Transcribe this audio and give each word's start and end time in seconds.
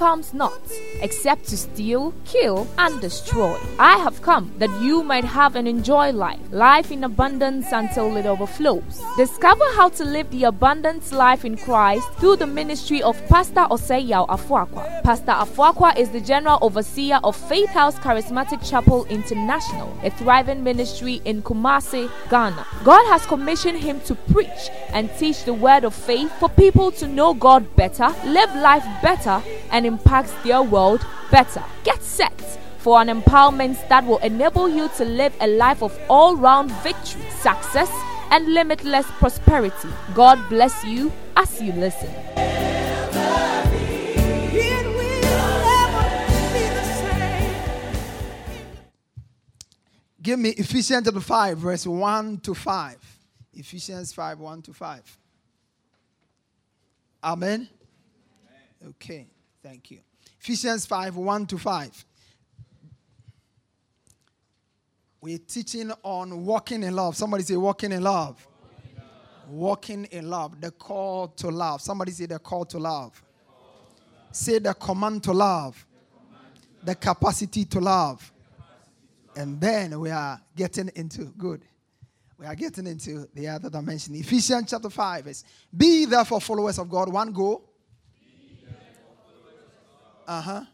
comes 0.00 0.32
not, 0.32 0.58
except 1.02 1.46
to 1.46 1.58
steal, 1.58 2.14
kill, 2.24 2.66
and 2.78 2.98
destroy. 3.02 3.54
I 3.78 3.98
have 3.98 4.22
come 4.22 4.50
that 4.56 4.70
you 4.80 5.02
might 5.02 5.24
have 5.26 5.56
and 5.56 5.68
enjoy 5.68 6.10
life, 6.12 6.40
life 6.52 6.90
in 6.90 7.04
abundance 7.04 7.66
until 7.70 8.16
it 8.16 8.24
overflows. 8.24 9.02
Discover 9.18 9.66
how 9.76 9.90
to 9.90 10.04
live 10.06 10.30
the 10.30 10.44
abundance 10.44 11.12
life 11.12 11.44
in 11.44 11.58
Christ 11.58 12.10
through 12.14 12.36
the 12.36 12.46
ministry 12.46 13.02
of 13.02 13.14
Pastor 13.28 13.66
Oseyao 13.70 14.26
Afuakwa. 14.28 15.02
Pastor 15.02 15.32
Afuakwa 15.32 15.94
is 15.98 16.08
the 16.08 16.20
general 16.22 16.58
overseer 16.62 17.20
of 17.22 17.36
Faith 17.36 17.68
House 17.68 17.96
Charismatic 17.98 18.66
Chapel 18.66 19.04
International, 19.10 19.94
a 20.02 20.08
thriving 20.08 20.64
ministry 20.64 21.20
in 21.26 21.42
Kumasi, 21.42 22.10
Ghana. 22.30 22.66
God 22.84 23.04
has 23.12 23.26
commissioned 23.26 23.80
him 23.80 24.00
to 24.08 24.14
preach 24.32 24.70
and 24.94 25.10
teach 25.18 25.44
the 25.44 25.52
word 25.52 25.84
of 25.84 25.94
faith 25.94 26.32
for 26.40 26.48
people 26.48 26.90
to 26.92 27.06
know 27.06 27.34
God 27.34 27.76
better, 27.76 28.08
live 28.24 28.54
life 28.56 28.86
better, 29.02 29.42
and 29.70 29.89
impact 29.90 30.32
their 30.44 30.62
world 30.62 31.04
better. 31.30 31.64
Get 31.84 32.02
set 32.02 32.38
for 32.78 33.00
an 33.00 33.08
empowerment 33.08 33.76
that 33.88 34.04
will 34.06 34.18
enable 34.18 34.68
you 34.68 34.88
to 34.96 35.04
live 35.04 35.34
a 35.40 35.46
life 35.46 35.82
of 35.82 35.92
all 36.08 36.36
round 36.36 36.70
victory, 36.82 37.22
success, 37.40 37.90
and 38.30 38.54
limitless 38.54 39.06
prosperity. 39.18 39.88
God 40.14 40.38
bless 40.48 40.84
you 40.84 41.12
as 41.36 41.60
you 41.60 41.72
listen. 41.72 42.10
Give 50.22 50.38
me 50.38 50.50
Ephesians 50.50 51.06
chapter 51.06 51.20
5, 51.20 51.58
verse 51.58 51.86
1 51.86 52.38
to 52.40 52.54
5. 52.54 53.18
Ephesians 53.54 54.12
5, 54.12 54.38
1 54.38 54.62
to 54.62 54.72
5. 54.72 55.18
Amen. 57.24 57.68
Okay, 58.86 59.26
thank 59.62 59.90
you. 59.90 60.00
Ephesians 60.40 60.86
5, 60.86 61.16
1 61.16 61.46
to 61.46 61.58
5. 61.58 62.04
We're 65.20 65.38
teaching 65.38 65.92
on 66.02 66.46
walking 66.46 66.82
in 66.82 66.96
love. 66.96 67.16
Somebody 67.16 67.42
say, 67.44 67.56
walking 67.56 67.92
in 67.92 68.02
love. 68.02 68.46
Walking 69.48 70.06
in 70.06 70.30
love. 70.30 70.60
The 70.60 70.70
call 70.70 71.28
to 71.28 71.48
love. 71.48 71.82
Somebody 71.82 72.12
say, 72.12 72.26
the 72.26 72.38
call 72.38 72.64
to 72.66 72.78
love. 72.78 73.22
Say, 74.32 74.60
the 74.60 74.72
command 74.72 75.22
to 75.24 75.32
love. 75.32 75.86
The 76.82 76.94
capacity 76.94 77.66
to 77.66 77.80
love. 77.80 78.32
And 79.36 79.60
then 79.60 80.00
we 80.00 80.10
are 80.10 80.40
getting 80.56 80.90
into, 80.94 81.24
good. 81.36 81.62
We 82.38 82.46
are 82.46 82.54
getting 82.54 82.86
into 82.86 83.28
the 83.34 83.48
other 83.48 83.68
dimension. 83.68 84.14
Ephesians 84.14 84.70
chapter 84.70 84.88
5 84.88 85.26
is 85.26 85.44
Be 85.76 86.06
therefore 86.06 86.40
followers 86.40 86.78
of 86.78 86.88
God. 86.88 87.12
One 87.12 87.32
go. 87.32 87.69
Uh 90.30 90.40
huh. 90.40 90.64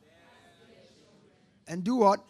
And 1.66 1.82
do 1.82 1.96
what? 1.96 2.20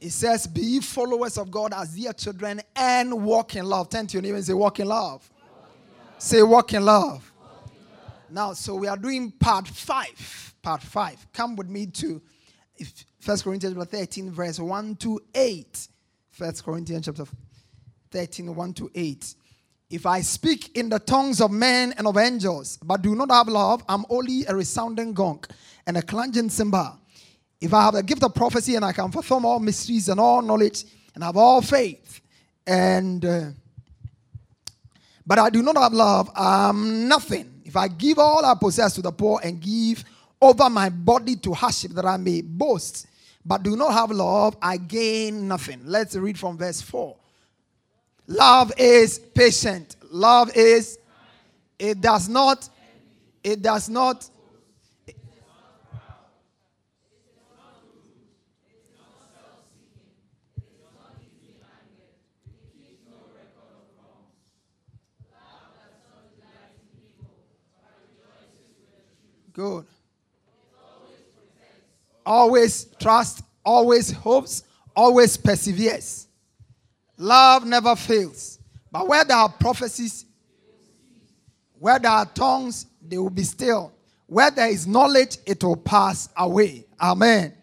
It 0.00 0.10
says, 0.10 0.48
Be 0.48 0.60
ye 0.60 0.80
followers 0.80 1.38
of 1.38 1.52
God 1.52 1.72
as 1.72 1.94
dear 1.94 2.12
children 2.12 2.60
and 2.74 3.24
walk 3.24 3.54
in 3.54 3.64
love. 3.64 3.90
Turn 3.90 4.08
to 4.08 4.14
your 4.14 4.22
neighbor 4.22 4.38
and 4.38 4.44
say, 4.44 4.54
Walk 4.54 4.80
in 4.80 4.88
love. 4.88 5.30
Say, 6.18 6.42
Walk 6.42 6.74
in 6.74 6.84
love. 6.84 7.32
Now, 8.28 8.54
so 8.54 8.74
we 8.74 8.88
are 8.88 8.96
doing 8.96 9.30
part 9.30 9.68
five. 9.68 10.52
Part 10.62 10.82
five. 10.82 11.24
Come 11.32 11.54
with 11.54 11.68
me 11.68 11.86
to 11.86 12.20
First 13.26 13.42
Corinthians 13.42 13.74
13, 13.76 14.30
verse 14.30 14.60
1 14.60 14.94
to 14.96 15.20
8. 15.34 15.88
First 16.30 16.64
Corinthians 16.64 17.06
chapter 17.06 17.24
13, 18.12 18.54
1 18.54 18.72
to 18.74 18.88
8. 18.94 19.34
If 19.90 20.06
I 20.06 20.20
speak 20.20 20.76
in 20.76 20.88
the 20.88 21.00
tongues 21.00 21.40
of 21.40 21.50
men 21.50 21.92
and 21.98 22.06
of 22.06 22.16
angels, 22.18 22.78
but 22.84 23.02
do 23.02 23.16
not 23.16 23.32
have 23.32 23.48
love, 23.48 23.82
I'm 23.88 24.04
only 24.10 24.44
a 24.46 24.54
resounding 24.54 25.12
gong 25.12 25.42
and 25.88 25.96
a 25.96 26.02
clanging 26.02 26.50
cymbal. 26.50 27.00
If 27.60 27.74
I 27.74 27.82
have 27.86 27.94
the 27.94 28.04
gift 28.04 28.22
of 28.22 28.32
prophecy 28.32 28.76
and 28.76 28.84
I 28.84 28.92
can 28.92 29.10
perform 29.10 29.44
all 29.44 29.58
mysteries 29.58 30.08
and 30.08 30.20
all 30.20 30.40
knowledge 30.40 30.84
and 31.16 31.24
have 31.24 31.36
all 31.36 31.60
faith, 31.62 32.20
and 32.64 33.24
uh, 33.24 33.46
but 35.26 35.40
I 35.40 35.50
do 35.50 35.64
not 35.64 35.76
have 35.76 35.92
love, 35.92 36.30
I'm 36.36 37.08
nothing. 37.08 37.62
If 37.64 37.74
I 37.76 37.88
give 37.88 38.20
all 38.20 38.44
I 38.44 38.54
possess 38.54 38.94
to 38.94 39.02
the 39.02 39.10
poor 39.10 39.40
and 39.42 39.60
give 39.60 40.04
over 40.40 40.70
my 40.70 40.90
body 40.90 41.34
to 41.34 41.54
hardship 41.54 41.90
that 41.90 42.04
I 42.04 42.18
may 42.18 42.40
boast, 42.42 43.08
but 43.46 43.62
do 43.62 43.76
not 43.76 43.92
have 43.92 44.10
love, 44.10 44.56
I 44.60 44.76
gain 44.76 45.46
nothing. 45.46 45.80
Let's 45.84 46.16
read 46.16 46.36
from 46.38 46.58
verse 46.58 46.82
4. 46.82 47.16
Love 48.26 48.72
is 48.76 49.20
patient. 49.20 49.94
Love 50.10 50.54
is, 50.56 50.98
it 51.78 52.00
does 52.00 52.28
not, 52.28 52.68
it 53.44 53.62
does 53.62 53.88
not 53.88 54.28
Good. 69.56 69.86
Always 72.26 72.86
trust, 73.00 73.42
always 73.64 74.10
hopes, 74.10 74.64
always 74.94 75.36
perseveres. 75.36 76.26
Love 77.16 77.64
never 77.64 77.94
fails. 77.94 78.58
But 78.90 79.06
where 79.06 79.24
there 79.24 79.36
are 79.36 79.48
prophecies, 79.48 80.26
where 81.78 81.98
there 81.98 82.10
are 82.10 82.26
tongues, 82.26 82.86
they 83.00 83.16
will 83.16 83.30
be 83.30 83.44
still. 83.44 83.92
Where 84.26 84.50
there 84.50 84.68
is 84.68 84.86
knowledge, 84.88 85.38
it 85.46 85.62
will 85.62 85.76
pass 85.76 86.28
away. 86.36 86.86
Amen. 87.00 87.54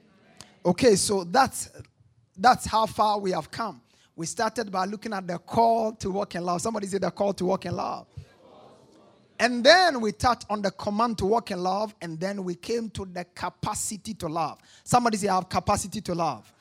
Okay, 0.66 0.96
so 0.96 1.26
that's 1.26 1.70
that's 2.38 2.66
how 2.66 2.86
far 2.86 3.20
we 3.20 3.32
have 3.32 3.52
come. 3.52 3.82
We 4.16 4.26
started 4.26 4.72
by 4.72 4.86
looking 4.86 5.12
at 5.12 5.28
the 5.28 5.40
call 5.40 5.92
to 5.94 6.12
walk 6.12 6.36
in 6.36 6.46
love. 6.46 6.62
Somebody 6.62 6.88
said 6.88 7.02
the 7.02 7.12
call 7.12 7.34
to 7.34 7.46
walk 7.46 7.66
in 7.66 7.76
love. 7.76 8.08
And 9.40 9.64
then 9.64 10.00
we 10.00 10.12
touched 10.12 10.46
on 10.50 10.62
the 10.62 10.72
command 10.72 11.18
to 11.18 11.26
walk 11.26 11.52
in 11.52 11.62
love, 11.62 11.96
and 12.02 12.20
then 12.20 12.44
we 12.44 12.56
came 12.56 12.90
to 12.92 13.06
the 13.06 13.26
capacity 13.36 14.14
to 14.16 14.28
love. 14.28 14.60
Somebody 14.84 15.18
say, 15.18 15.28
I 15.28 15.36
have 15.36 15.50
capacity 15.50 16.02
to 16.02 16.16
love. 16.16 16.52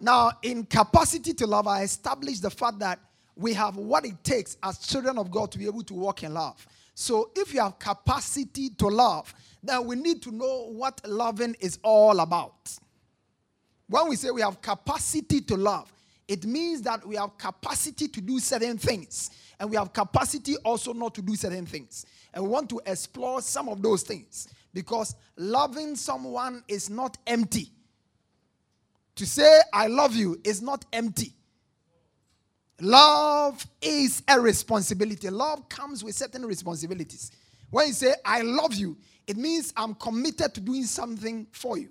Now, 0.00 0.32
in 0.42 0.64
capacity 0.64 1.32
to 1.34 1.46
love, 1.46 1.68
I 1.68 1.82
established 1.82 2.42
the 2.42 2.50
fact 2.50 2.80
that 2.80 2.98
we 3.36 3.54
have 3.54 3.76
what 3.76 4.04
it 4.04 4.22
takes 4.24 4.56
as 4.62 4.78
children 4.78 5.16
of 5.16 5.30
God 5.30 5.52
to 5.52 5.58
be 5.58 5.66
able 5.66 5.84
to 5.84 5.94
walk 5.94 6.24
in 6.24 6.34
love. 6.34 6.66
So, 6.94 7.30
if 7.36 7.54
you 7.54 7.60
have 7.60 7.78
capacity 7.78 8.70
to 8.70 8.88
love, 8.88 9.32
then 9.62 9.86
we 9.86 9.96
need 9.96 10.20
to 10.22 10.32
know 10.32 10.72
what 10.72 11.00
loving 11.06 11.54
is 11.60 11.78
all 11.84 12.18
about. 12.20 12.76
When 13.88 14.08
we 14.08 14.16
say 14.16 14.30
we 14.30 14.40
have 14.40 14.60
capacity 14.60 15.40
to 15.42 15.56
love, 15.56 15.92
it 16.26 16.44
means 16.44 16.82
that 16.82 17.06
we 17.06 17.16
have 17.16 17.36
capacity 17.38 18.08
to 18.08 18.20
do 18.20 18.38
certain 18.38 18.78
things 18.78 19.30
and 19.62 19.70
we 19.70 19.76
have 19.76 19.92
capacity 19.92 20.56
also 20.64 20.92
not 20.92 21.14
to 21.14 21.22
do 21.22 21.36
certain 21.36 21.64
things. 21.64 22.04
And 22.34 22.42
we 22.42 22.50
want 22.50 22.68
to 22.70 22.80
explore 22.84 23.40
some 23.40 23.68
of 23.68 23.80
those 23.80 24.02
things 24.02 24.48
because 24.74 25.14
loving 25.36 25.94
someone 25.94 26.64
is 26.66 26.90
not 26.90 27.16
empty. 27.28 27.70
To 29.14 29.24
say, 29.24 29.60
I 29.72 29.86
love 29.86 30.16
you 30.16 30.40
is 30.42 30.62
not 30.62 30.84
empty. 30.92 31.32
Love 32.80 33.64
is 33.80 34.24
a 34.26 34.40
responsibility. 34.40 35.30
Love 35.30 35.68
comes 35.68 36.02
with 36.02 36.16
certain 36.16 36.44
responsibilities. 36.44 37.30
When 37.70 37.86
you 37.86 37.92
say, 37.92 38.14
I 38.24 38.42
love 38.42 38.74
you, 38.74 38.98
it 39.28 39.36
means 39.36 39.72
I'm 39.76 39.94
committed 39.94 40.54
to 40.54 40.60
doing 40.60 40.82
something 40.82 41.46
for 41.52 41.78
you. 41.78 41.90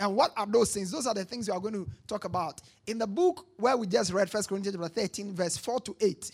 And 0.00 0.16
what 0.16 0.30
are 0.38 0.46
those 0.46 0.72
things? 0.72 0.90
Those 0.90 1.06
are 1.06 1.12
the 1.12 1.26
things 1.26 1.48
we 1.48 1.54
are 1.54 1.60
going 1.60 1.74
to 1.74 1.86
talk 2.06 2.24
about. 2.24 2.62
In 2.86 2.96
the 2.96 3.06
book 3.06 3.44
where 3.58 3.76
we 3.76 3.86
just 3.88 4.10
read, 4.10 4.32
1 4.32 4.44
Corinthians 4.44 4.88
13, 4.88 5.34
verse 5.34 5.58
4 5.58 5.80
to 5.80 5.96
8, 6.00 6.30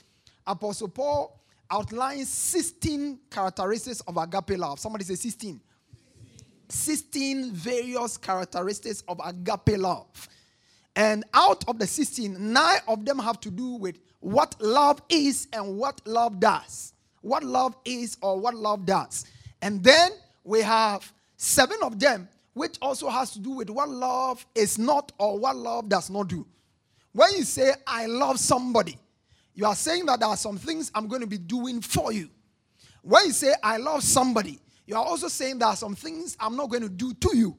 Apostle 0.50 0.88
Paul 0.88 1.40
outlines 1.70 2.28
16 2.28 3.18
characteristics 3.30 4.00
of 4.00 4.16
agape 4.16 4.58
love. 4.58 4.80
Somebody 4.80 5.04
say 5.04 5.14
16. 5.14 5.60
16 6.68 7.52
various 7.52 8.16
characteristics 8.16 9.02
of 9.08 9.20
agape 9.24 9.78
love. 9.78 10.28
And 10.96 11.24
out 11.34 11.66
of 11.68 11.78
the 11.78 11.86
16, 11.86 12.52
nine 12.52 12.80
of 12.88 13.04
them 13.04 13.18
have 13.18 13.40
to 13.40 13.50
do 13.50 13.74
with 13.76 13.98
what 14.18 14.56
love 14.60 15.00
is 15.08 15.46
and 15.52 15.76
what 15.76 16.00
love 16.04 16.40
does. 16.40 16.92
What 17.22 17.44
love 17.44 17.76
is 17.84 18.16
or 18.20 18.38
what 18.40 18.54
love 18.54 18.84
does. 18.86 19.24
And 19.62 19.82
then 19.82 20.10
we 20.42 20.62
have 20.62 21.12
seven 21.36 21.76
of 21.82 21.98
them, 21.98 22.28
which 22.54 22.76
also 22.82 23.08
has 23.08 23.30
to 23.32 23.38
do 23.38 23.50
with 23.50 23.70
what 23.70 23.88
love 23.88 24.44
is 24.54 24.78
not 24.78 25.12
or 25.18 25.38
what 25.38 25.56
love 25.56 25.88
does 25.88 26.10
not 26.10 26.28
do. 26.28 26.46
When 27.12 27.32
you 27.36 27.44
say, 27.44 27.72
I 27.86 28.06
love 28.06 28.38
somebody, 28.38 28.96
you 29.54 29.66
are 29.66 29.74
saying 29.74 30.06
that 30.06 30.20
there 30.20 30.28
are 30.28 30.36
some 30.36 30.56
things 30.56 30.90
I'm 30.94 31.08
going 31.08 31.20
to 31.20 31.26
be 31.26 31.38
doing 31.38 31.80
for 31.80 32.12
you. 32.12 32.28
When 33.02 33.26
you 33.26 33.32
say, 33.32 33.54
I 33.62 33.76
love 33.78 34.02
somebody, 34.02 34.60
you 34.86 34.94
are 34.96 35.04
also 35.04 35.28
saying 35.28 35.58
there 35.58 35.68
are 35.68 35.76
some 35.76 35.94
things 35.94 36.36
I'm 36.40 36.56
not 36.56 36.70
going 36.70 36.82
to 36.82 36.88
do 36.88 37.14
to 37.14 37.36
you. 37.36 37.56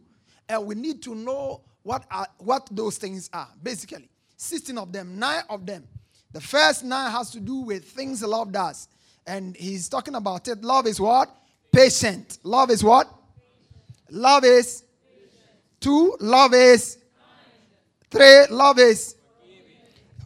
and 0.52 0.66
we 0.66 0.76
need 0.76 1.02
to 1.02 1.16
know 1.16 1.62
what 1.84 2.06
are 2.12 2.28
what 2.38 2.68
those 2.72 2.98
things 2.98 3.30
are. 3.34 3.48
Basically, 3.64 4.10
16 4.36 4.78
of 4.78 4.92
them, 4.92 5.18
nine 5.18 5.44
of 5.50 5.66
them. 5.66 5.88
The 6.34 6.42
first 6.42 6.84
nine 6.84 7.10
has 7.12 7.30
to 7.32 7.40
do 7.40 7.56
with 7.56 7.86
things 7.86 8.22
love 8.22 8.52
does. 8.52 8.88
And 9.26 9.56
he's 9.56 9.88
talking 9.88 10.16
about 10.16 10.48
it. 10.48 10.62
Love 10.62 10.88
is 10.88 11.00
what? 11.00 11.30
Patient. 11.72 12.40
Love 12.44 12.70
is 12.70 12.84
what? 12.84 13.08
Love 14.10 14.44
is 14.44 14.84
two. 15.80 16.18
Love 16.20 16.54
is 16.54 16.98
three. 18.10 18.46
Love 18.50 18.80
is 18.80 19.16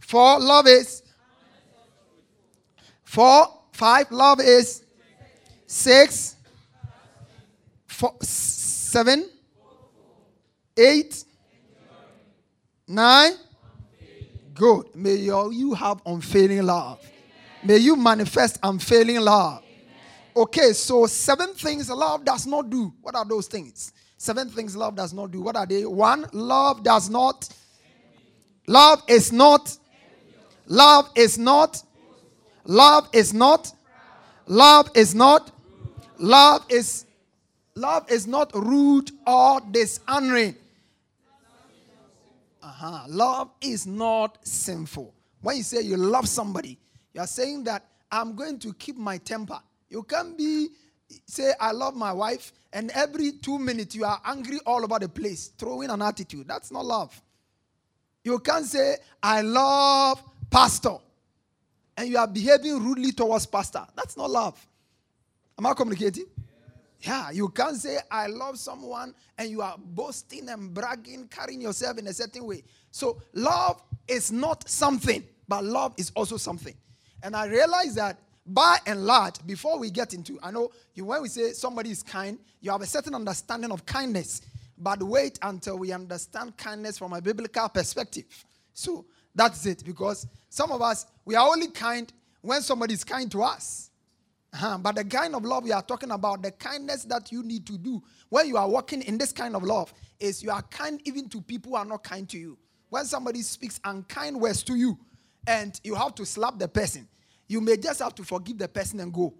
four. 0.00 0.40
Love 0.40 0.66
is 0.66 1.02
four. 3.16 3.48
Five. 3.72 4.10
Love 4.10 4.40
is 4.40 4.84
six. 5.66 6.36
Four, 7.86 8.14
seven. 8.20 9.30
Eight. 10.76 11.24
Nine. 12.86 13.32
Good. 14.52 14.94
May 14.94 15.14
you 15.14 15.74
have 15.74 16.02
unfailing 16.04 16.62
love. 16.62 17.00
May 17.64 17.78
you 17.78 17.96
manifest 17.96 18.58
unfailing 18.62 19.20
love. 19.20 19.62
Okay, 20.36 20.74
so 20.74 21.06
seven 21.06 21.54
things 21.54 21.88
love 21.88 22.22
does 22.22 22.46
not 22.46 22.68
do. 22.68 22.92
What 23.00 23.14
are 23.14 23.24
those 23.24 23.46
things? 23.46 23.92
Seven 24.18 24.50
things 24.50 24.76
love 24.76 24.94
does 24.94 25.14
not 25.14 25.30
do. 25.30 25.40
What 25.40 25.56
are 25.56 25.66
they? 25.66 25.86
One, 25.86 26.26
love 26.32 26.82
does 26.82 27.08
not. 27.08 27.48
Love 28.66 29.02
is 29.08 29.32
not. 29.32 29.74
Love 30.66 31.10
is 31.14 31.38
not. 31.38 31.82
Love 32.66 33.08
is 33.12 33.32
not. 33.32 33.72
Love 34.46 34.90
is 34.94 35.14
not. 35.14 35.52
Love 36.18 36.64
is. 36.68 37.06
Love 37.74 38.10
is 38.10 38.26
not 38.26 38.54
rude 38.54 39.10
or 39.26 39.60
dishonoring. 39.70 40.56
Uh-huh. 42.62 43.04
Love 43.08 43.50
is 43.60 43.86
not 43.86 44.38
sinful. 44.46 45.14
When 45.40 45.58
you 45.58 45.62
say 45.62 45.82
you 45.82 45.96
love 45.96 46.28
somebody, 46.28 46.78
you 47.12 47.20
are 47.20 47.26
saying 47.26 47.64
that 47.64 47.84
I'm 48.10 48.34
going 48.34 48.58
to 48.60 48.72
keep 48.74 48.96
my 48.96 49.18
temper. 49.18 49.60
You 49.88 50.02
can't 50.02 50.36
be 50.36 50.68
say 51.26 51.52
I 51.60 51.70
love 51.70 51.94
my 51.94 52.12
wife 52.12 52.52
and 52.72 52.90
every 52.90 53.32
two 53.32 53.58
minutes 53.58 53.94
you 53.94 54.04
are 54.04 54.20
angry 54.24 54.58
all 54.66 54.82
over 54.82 54.98
the 54.98 55.08
place, 55.08 55.48
throwing 55.58 55.90
an 55.90 56.02
attitude. 56.02 56.48
That's 56.48 56.72
not 56.72 56.84
love. 56.84 57.22
You 58.24 58.38
can't 58.40 58.64
say 58.64 58.96
I 59.22 59.42
love 59.42 60.20
pastor 60.50 60.96
and 61.96 62.08
you 62.08 62.18
are 62.18 62.26
behaving 62.26 62.78
rudely 62.84 63.12
towards 63.12 63.46
pastor. 63.46 63.86
That's 63.96 64.16
not 64.16 64.30
love. 64.30 64.66
Am 65.58 65.66
I 65.66 65.74
communicating? 65.74 66.26
Yeah, 67.00 67.30
you 67.30 67.48
can't 67.50 67.76
say, 67.76 67.98
I 68.10 68.26
love 68.26 68.58
someone, 68.58 69.14
and 69.38 69.50
you 69.50 69.62
are 69.62 69.76
boasting 69.78 70.48
and 70.48 70.72
bragging, 70.72 71.28
carrying 71.28 71.60
yourself 71.60 71.98
in 71.98 72.06
a 72.06 72.12
certain 72.12 72.44
way. 72.44 72.62
So, 72.90 73.20
love 73.32 73.82
is 74.08 74.32
not 74.32 74.68
something, 74.68 75.22
but 75.46 75.64
love 75.64 75.94
is 75.98 76.10
also 76.16 76.36
something. 76.36 76.74
And 77.22 77.36
I 77.36 77.46
realize 77.46 77.94
that 77.96 78.18
by 78.46 78.78
and 78.86 79.04
large, 79.04 79.44
before 79.46 79.78
we 79.78 79.90
get 79.90 80.14
into, 80.14 80.38
I 80.42 80.50
know 80.50 80.70
you, 80.94 81.04
when 81.04 81.22
we 81.22 81.28
say 81.28 81.52
somebody 81.52 81.90
is 81.90 82.02
kind, 82.02 82.38
you 82.60 82.70
have 82.70 82.80
a 82.80 82.86
certain 82.86 83.14
understanding 83.14 83.72
of 83.72 83.84
kindness. 83.84 84.42
But 84.78 85.02
wait 85.02 85.38
until 85.42 85.78
we 85.78 85.92
understand 85.92 86.56
kindness 86.56 86.98
from 86.98 87.12
a 87.12 87.20
biblical 87.20 87.68
perspective. 87.68 88.26
So, 88.72 89.06
that's 89.36 89.64
it, 89.66 89.84
because 89.84 90.26
some 90.48 90.72
of 90.72 90.82
us, 90.82 91.06
we 91.24 91.36
are 91.36 91.46
only 91.46 91.68
kind 91.68 92.12
when 92.40 92.62
somebody 92.62 92.94
is 92.94 93.04
kind 93.04 93.30
to 93.30 93.42
us. 93.42 93.90
Uh-huh. 94.52 94.78
But 94.78 94.96
the 94.96 95.04
kind 95.04 95.34
of 95.34 95.44
love 95.44 95.64
we 95.64 95.72
are 95.72 95.82
talking 95.82 96.10
about, 96.10 96.42
the 96.42 96.50
kindness 96.50 97.04
that 97.04 97.30
you 97.30 97.42
need 97.42 97.66
to 97.66 97.76
do 97.76 98.02
when 98.30 98.48
you 98.48 98.56
are 98.56 98.68
walking 98.68 99.02
in 99.02 99.18
this 99.18 99.30
kind 99.32 99.54
of 99.54 99.62
love, 99.62 99.92
is 100.18 100.42
you 100.42 100.50
are 100.50 100.62
kind 100.62 101.00
even 101.04 101.28
to 101.28 101.40
people 101.42 101.72
who 101.72 101.76
are 101.76 101.84
not 101.84 102.02
kind 102.02 102.28
to 102.30 102.38
you. 102.38 102.56
When 102.88 103.04
somebody 103.04 103.42
speaks 103.42 103.78
unkind 103.84 104.40
words 104.40 104.62
to 104.64 104.74
you, 104.74 104.98
and 105.46 105.78
you 105.84 105.94
have 105.94 106.14
to 106.16 106.26
slap 106.26 106.58
the 106.58 106.66
person, 106.66 107.06
you 107.46 107.60
may 107.60 107.76
just 107.76 108.00
have 108.00 108.14
to 108.16 108.24
forgive 108.24 108.58
the 108.58 108.66
person 108.66 108.98
and 109.00 109.12
go. 109.12 109.34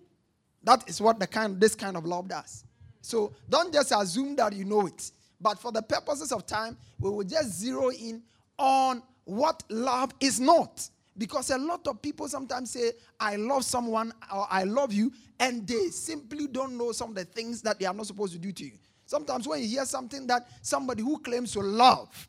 That 0.62 0.88
is 0.88 1.00
what 1.00 1.18
the 1.18 1.26
kind 1.26 1.58
this 1.60 1.74
kind 1.74 1.96
of 1.96 2.04
love 2.04 2.28
does. 2.28 2.64
So 3.00 3.32
don't 3.48 3.72
just 3.72 3.92
assume 3.96 4.36
that 4.36 4.52
you 4.52 4.64
know 4.64 4.86
it. 4.86 5.10
But 5.40 5.58
for 5.58 5.72
the 5.72 5.82
purposes 5.82 6.32
of 6.32 6.46
time, 6.46 6.76
we 6.98 7.10
will 7.10 7.24
just 7.24 7.50
zero 7.58 7.90
in 7.90 8.22
on 8.58 9.02
what 9.26 9.62
love 9.68 10.12
is 10.18 10.40
not. 10.40 10.88
Because 11.18 11.50
a 11.50 11.58
lot 11.58 11.86
of 11.86 12.00
people 12.00 12.28
sometimes 12.28 12.70
say, 12.70 12.92
I 13.20 13.36
love 13.36 13.64
someone 13.64 14.12
or 14.32 14.46
I 14.50 14.64
love 14.64 14.92
you, 14.92 15.12
and 15.38 15.66
they 15.66 15.88
simply 15.88 16.46
don't 16.46 16.76
know 16.76 16.92
some 16.92 17.10
of 17.10 17.16
the 17.16 17.24
things 17.24 17.60
that 17.62 17.78
they 17.78 17.86
are 17.86 17.94
not 17.94 18.06
supposed 18.06 18.32
to 18.32 18.38
do 18.38 18.52
to 18.52 18.64
you. 18.64 18.72
Sometimes 19.06 19.46
when 19.46 19.60
you 19.60 19.68
hear 19.68 19.84
something 19.84 20.26
that 20.26 20.48
somebody 20.62 21.02
who 21.02 21.18
claims 21.18 21.52
to 21.52 21.60
love, 21.60 22.28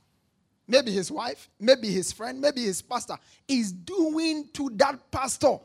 maybe 0.68 0.92
his 0.92 1.12
wife, 1.12 1.50
maybe 1.60 1.90
his 1.90 2.12
friend, 2.12 2.40
maybe 2.40 2.64
his 2.64 2.82
pastor, 2.82 3.18
is 3.48 3.72
doing 3.72 4.48
to 4.54 4.70
that 4.76 5.12
pastor, 5.12 5.58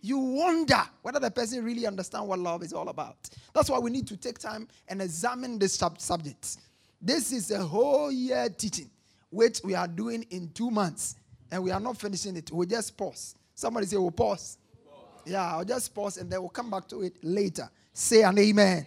you 0.00 0.18
wonder 0.18 0.82
whether 1.02 1.18
the 1.18 1.30
person 1.30 1.64
really 1.64 1.86
understands 1.86 2.26
what 2.26 2.38
love 2.38 2.62
is 2.62 2.72
all 2.72 2.88
about. 2.88 3.16
That's 3.54 3.70
why 3.70 3.78
we 3.78 3.90
need 3.90 4.06
to 4.08 4.16
take 4.16 4.38
time 4.38 4.68
and 4.88 5.00
examine 5.00 5.58
this 5.58 5.74
sub- 5.74 6.00
subject. 6.00 6.58
This 7.00 7.32
is 7.32 7.50
a 7.50 7.62
whole 7.62 8.10
year 8.10 8.48
teaching, 8.48 8.90
which 9.34 9.60
we 9.64 9.74
are 9.74 9.88
doing 9.88 10.24
in 10.30 10.48
two 10.54 10.70
months 10.70 11.16
and 11.50 11.62
we 11.62 11.70
are 11.70 11.80
not 11.80 11.96
finishing 11.96 12.36
it. 12.36 12.50
We'll 12.52 12.68
just 12.68 12.96
pause. 12.96 13.34
Somebody 13.54 13.86
say, 13.86 13.96
we'll 13.96 14.10
pause. 14.10 14.58
Yeah, 15.26 15.54
I'll 15.54 15.64
just 15.64 15.94
pause 15.94 16.18
and 16.18 16.30
then 16.30 16.40
we'll 16.40 16.50
come 16.50 16.70
back 16.70 16.86
to 16.88 17.02
it 17.02 17.16
later. 17.22 17.68
Say 17.92 18.22
an 18.22 18.38
amen. 18.38 18.86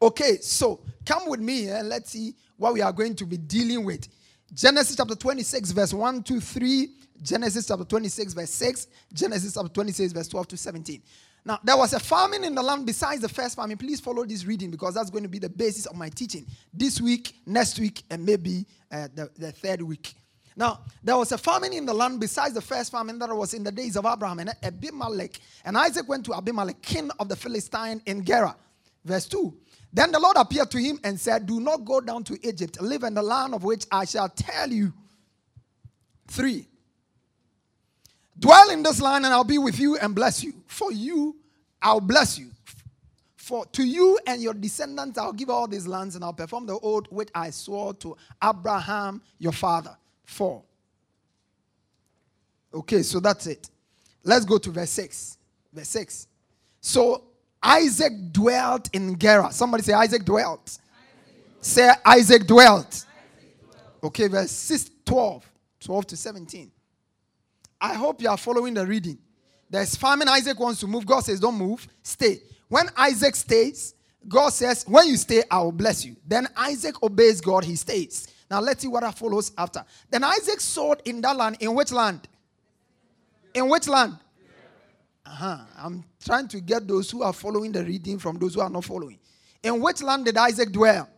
Okay, 0.00 0.38
so 0.38 0.80
come 1.04 1.28
with 1.28 1.40
me 1.40 1.68
eh, 1.68 1.78
and 1.78 1.88
let's 1.88 2.10
see 2.10 2.34
what 2.56 2.74
we 2.74 2.80
are 2.80 2.92
going 2.92 3.14
to 3.16 3.26
be 3.26 3.36
dealing 3.36 3.84
with. 3.84 4.08
Genesis 4.54 4.96
chapter 4.96 5.14
26, 5.14 5.72
verse 5.72 5.92
1 5.92 6.22
to 6.22 6.40
3. 6.40 6.88
Genesis 7.22 7.66
chapter 7.66 7.84
26, 7.84 8.34
verse 8.34 8.50
6. 8.50 8.86
Genesis 9.12 9.54
chapter 9.54 9.68
26, 9.68 10.12
verse 10.12 10.28
12 10.28 10.48
to 10.48 10.56
17. 10.56 11.02
Now, 11.46 11.60
there 11.62 11.76
was 11.76 11.92
a 11.92 12.00
famine 12.00 12.42
in 12.42 12.56
the 12.56 12.62
land 12.62 12.86
besides 12.86 13.22
the 13.22 13.28
first 13.28 13.54
famine. 13.54 13.78
Please 13.78 14.00
follow 14.00 14.24
this 14.24 14.44
reading 14.44 14.68
because 14.68 14.94
that's 14.94 15.10
going 15.10 15.22
to 15.22 15.28
be 15.28 15.38
the 15.38 15.48
basis 15.48 15.86
of 15.86 15.94
my 15.94 16.08
teaching 16.08 16.44
this 16.74 17.00
week, 17.00 17.36
next 17.46 17.78
week, 17.78 18.02
and 18.10 18.26
maybe 18.26 18.66
uh, 18.90 19.06
the, 19.14 19.30
the 19.38 19.52
third 19.52 19.80
week. 19.80 20.12
Now, 20.56 20.80
there 21.04 21.16
was 21.16 21.30
a 21.30 21.38
famine 21.38 21.72
in 21.72 21.86
the 21.86 21.94
land 21.94 22.18
besides 22.18 22.54
the 22.54 22.60
first 22.60 22.90
famine 22.90 23.20
that 23.20 23.28
was 23.28 23.54
in 23.54 23.62
the 23.62 23.70
days 23.70 23.96
of 23.96 24.04
Abraham 24.06 24.40
and 24.40 24.56
Abimelech. 24.60 25.38
And 25.64 25.78
Isaac 25.78 26.08
went 26.08 26.24
to 26.24 26.34
Abimelech, 26.34 26.82
king 26.82 27.10
of 27.20 27.28
the 27.28 27.36
Philistine 27.36 28.02
in 28.06 28.24
Gerar. 28.24 28.56
Verse 29.04 29.26
2. 29.26 29.54
Then 29.92 30.10
the 30.10 30.18
Lord 30.18 30.36
appeared 30.36 30.72
to 30.72 30.78
him 30.78 30.98
and 31.04 31.20
said, 31.20 31.46
Do 31.46 31.60
not 31.60 31.84
go 31.84 32.00
down 32.00 32.24
to 32.24 32.36
Egypt. 32.44 32.80
Live 32.80 33.04
in 33.04 33.14
the 33.14 33.22
land 33.22 33.54
of 33.54 33.62
which 33.62 33.86
I 33.92 34.04
shall 34.04 34.28
tell 34.30 34.68
you. 34.68 34.92
3. 36.26 36.66
Dwell 38.38 38.70
in 38.70 38.82
this 38.82 39.00
land 39.00 39.24
and 39.24 39.32
I'll 39.32 39.44
be 39.44 39.58
with 39.58 39.78
you 39.78 39.96
and 39.96 40.14
bless 40.14 40.44
you. 40.44 40.52
For 40.66 40.92
you, 40.92 41.36
I'll 41.80 42.00
bless 42.00 42.38
you. 42.38 42.50
For 43.36 43.64
to 43.66 43.84
you 43.84 44.18
and 44.26 44.42
your 44.42 44.54
descendants 44.54 45.18
I'll 45.18 45.32
give 45.32 45.50
all 45.50 45.68
these 45.68 45.86
lands 45.86 46.16
and 46.16 46.24
I'll 46.24 46.32
perform 46.32 46.66
the 46.66 46.78
oath 46.82 47.06
which 47.10 47.28
I 47.34 47.50
swore 47.50 47.94
to 47.94 48.16
Abraham 48.42 49.22
your 49.38 49.52
father. 49.52 49.96
4. 50.24 50.62
Okay, 52.74 53.02
so 53.02 53.20
that's 53.20 53.46
it. 53.46 53.70
Let's 54.24 54.44
go 54.44 54.58
to 54.58 54.70
verse 54.70 54.90
6. 54.90 55.38
Verse 55.72 55.88
6. 55.88 56.26
So 56.80 57.22
Isaac 57.62 58.12
dwelt 58.32 58.90
in 58.92 59.16
Gerar. 59.18 59.52
Somebody 59.52 59.82
say, 59.82 59.92
Isaac 59.92 60.24
dwelt. 60.24 60.60
Isaac. 60.60 60.80
Say, 61.60 61.90
Isaac 62.04 62.46
dwelt. 62.46 62.86
Isaac 62.86 63.06
dwelt. 63.60 64.04
Okay, 64.04 64.28
verse 64.28 64.50
6, 64.50 64.90
12. 65.04 65.52
12 65.80 66.06
to 66.06 66.16
17. 66.16 66.70
I 67.80 67.94
hope 67.94 68.22
you 68.22 68.28
are 68.28 68.36
following 68.36 68.74
the 68.74 68.86
reading. 68.86 69.18
There's 69.68 69.96
famine. 69.96 70.28
Isaac 70.28 70.58
wants 70.58 70.80
to 70.80 70.86
move. 70.86 71.06
God 71.06 71.20
says, 71.20 71.40
Don't 71.40 71.56
move, 71.56 71.86
stay. 72.02 72.40
When 72.68 72.88
Isaac 72.96 73.36
stays, 73.36 73.94
God 74.28 74.50
says, 74.50 74.84
When 74.86 75.06
you 75.06 75.16
stay, 75.16 75.42
I 75.50 75.60
will 75.60 75.72
bless 75.72 76.04
you. 76.04 76.16
Then 76.26 76.48
Isaac 76.56 77.02
obeys 77.02 77.40
God, 77.40 77.64
he 77.64 77.76
stays. 77.76 78.28
Now 78.50 78.60
let's 78.60 78.82
see 78.82 78.88
what 78.88 79.02
follows 79.16 79.52
after. 79.58 79.84
Then 80.10 80.24
Isaac 80.24 80.60
sowed 80.60 81.02
in 81.04 81.20
that 81.22 81.36
land. 81.36 81.56
In 81.60 81.74
which 81.74 81.92
land? 81.92 82.28
In 83.54 83.68
which 83.68 83.88
land? 83.88 84.18
Uh-huh. 85.24 85.58
I'm 85.76 86.04
trying 86.24 86.46
to 86.48 86.60
get 86.60 86.86
those 86.86 87.10
who 87.10 87.22
are 87.22 87.32
following 87.32 87.72
the 87.72 87.82
reading 87.82 88.18
from 88.18 88.38
those 88.38 88.54
who 88.54 88.60
are 88.60 88.70
not 88.70 88.84
following. 88.84 89.18
In 89.62 89.80
which 89.80 90.02
land 90.02 90.24
did 90.24 90.36
Isaac 90.36 90.70
dwell? 90.70 91.08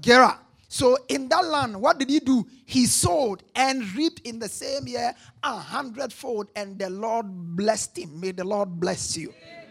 Gerar. 0.00 0.38
So 0.76 0.98
in 1.08 1.26
that 1.30 1.42
land, 1.42 1.80
what 1.80 1.98
did 1.98 2.10
he 2.10 2.20
do? 2.20 2.46
He 2.66 2.84
sowed 2.84 3.42
and 3.54 3.82
reaped 3.94 4.20
in 4.26 4.38
the 4.38 4.46
same 4.46 4.86
year 4.86 5.14
a 5.42 5.56
hundredfold, 5.56 6.50
and 6.54 6.78
the 6.78 6.90
Lord 6.90 7.24
blessed 7.56 7.96
him. 7.96 8.20
May 8.20 8.32
the 8.32 8.44
Lord 8.44 8.78
bless 8.78 9.16
you. 9.16 9.30
Amen. 9.30 9.70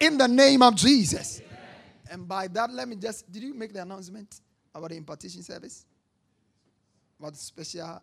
In 0.00 0.16
the 0.16 0.26
name 0.26 0.62
of 0.62 0.76
Jesus. 0.76 1.42
Amen. 1.42 1.58
And 2.10 2.26
by 2.26 2.48
that, 2.48 2.72
let 2.72 2.88
me 2.88 2.96
just 2.96 3.30
did 3.30 3.42
you 3.42 3.52
make 3.52 3.74
the 3.74 3.82
announcement 3.82 4.40
about 4.74 4.88
the 4.88 4.96
impartation 4.96 5.42
service? 5.42 5.84
What 7.18 7.36
special? 7.36 8.00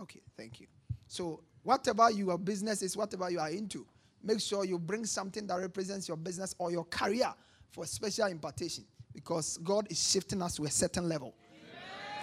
Okay, 0.00 0.22
thank 0.36 0.58
you. 0.60 0.66
So, 1.06 1.44
whatever 1.62 2.10
your 2.10 2.36
business 2.36 2.82
is, 2.82 2.96
whatever 2.96 3.30
you 3.30 3.38
are 3.38 3.50
into, 3.50 3.86
make 4.24 4.40
sure 4.40 4.64
you 4.64 4.76
bring 4.76 5.06
something 5.06 5.46
that 5.46 5.60
represents 5.60 6.08
your 6.08 6.16
business 6.16 6.52
or 6.58 6.72
your 6.72 6.84
career 6.86 7.32
for 7.70 7.86
special 7.86 8.26
impartation. 8.26 8.84
because 9.14 9.58
God 9.58 9.86
is 9.90 10.10
shifting 10.10 10.42
us 10.42 10.56
to 10.56 10.64
a 10.64 10.70
certain 10.70 11.08
level. 11.08 11.34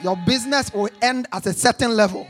Your 0.04 0.18
business 0.18 0.74
will 0.74 0.90
end 1.02 1.28
at 1.32 1.46
a 1.46 1.54
certain 1.54 1.96
level. 1.96 2.28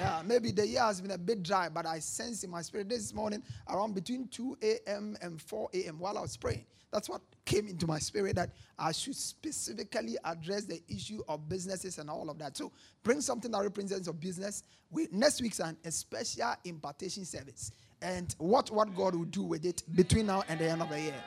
Yeah, 0.00 0.22
maybe 0.24 0.50
the 0.50 0.66
year 0.66 0.80
has 0.80 1.00
been 1.00 1.10
a 1.10 1.18
bit 1.18 1.42
dry, 1.42 1.68
but 1.68 1.86
I 1.86 1.98
sense 1.98 2.42
in 2.42 2.50
my 2.50 2.62
spirit 2.62 2.88
this 2.88 3.12
morning 3.14 3.42
around 3.68 3.94
between 3.94 4.28
2 4.28 4.56
a.m. 4.62 5.16
and 5.20 5.40
4 5.40 5.68
a.m. 5.74 5.98
while 5.98 6.16
I 6.18 6.22
was 6.22 6.36
praying. 6.36 6.64
That's 6.90 7.08
what 7.08 7.20
came 7.44 7.68
into 7.68 7.86
my 7.86 7.98
spirit 7.98 8.34
that 8.36 8.50
I 8.78 8.92
should 8.92 9.14
specifically 9.14 10.16
address 10.24 10.64
the 10.64 10.82
issue 10.88 11.22
of 11.28 11.48
businesses 11.48 11.98
and 11.98 12.10
all 12.10 12.30
of 12.30 12.38
that. 12.38 12.56
So 12.56 12.72
bring 13.04 13.20
something 13.20 13.50
that 13.52 13.62
represents 13.62 14.06
your 14.06 14.14
business. 14.14 14.64
We, 14.90 15.06
next 15.12 15.42
week's 15.42 15.60
an, 15.60 15.76
a 15.84 15.90
special 15.90 16.54
impartation 16.64 17.24
service 17.24 17.70
and 18.02 18.34
what, 18.38 18.70
what 18.70 18.94
God 18.96 19.14
will 19.14 19.26
do 19.26 19.42
with 19.42 19.64
it 19.64 19.82
between 19.94 20.26
now 20.26 20.42
and 20.48 20.58
the 20.58 20.70
end 20.70 20.82
of 20.82 20.88
the 20.88 21.00
year. 21.00 21.22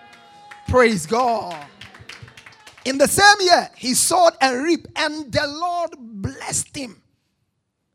Praise 0.68 1.06
God. 1.06 1.66
In 2.86 2.98
the 2.98 3.08
same 3.08 3.48
year, 3.48 3.70
he 3.78 3.94
sowed 3.94 4.34
and 4.42 4.64
reaped, 4.64 4.88
and 4.96 5.32
the 5.32 5.48
Lord 5.48 5.92
blessed 5.98 6.76
him. 6.76 7.02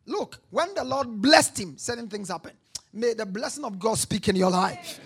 Look, 0.07 0.41
when 0.51 0.75
the 0.75 0.85
Lord 0.85 1.21
blessed 1.21 1.61
him, 1.61 1.77
certain 1.77 2.09
things 2.09 2.29
happen. 2.29 2.53
May 2.93 3.13
the 3.13 3.27
blessing 3.27 3.65
of 3.65 3.79
God 3.79 3.99
speak 3.99 4.29
in 4.29 4.37
your 4.37 4.51
life. 4.51 5.01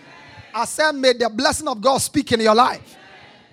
I 0.55 0.65
said, 0.67 0.93
may 0.93 1.15
the 1.15 1.29
blessing 1.29 1.67
of 1.67 1.81
God 1.81 1.99
speak 1.99 2.31
in 2.33 2.41
your 2.41 2.55
life. 2.55 2.97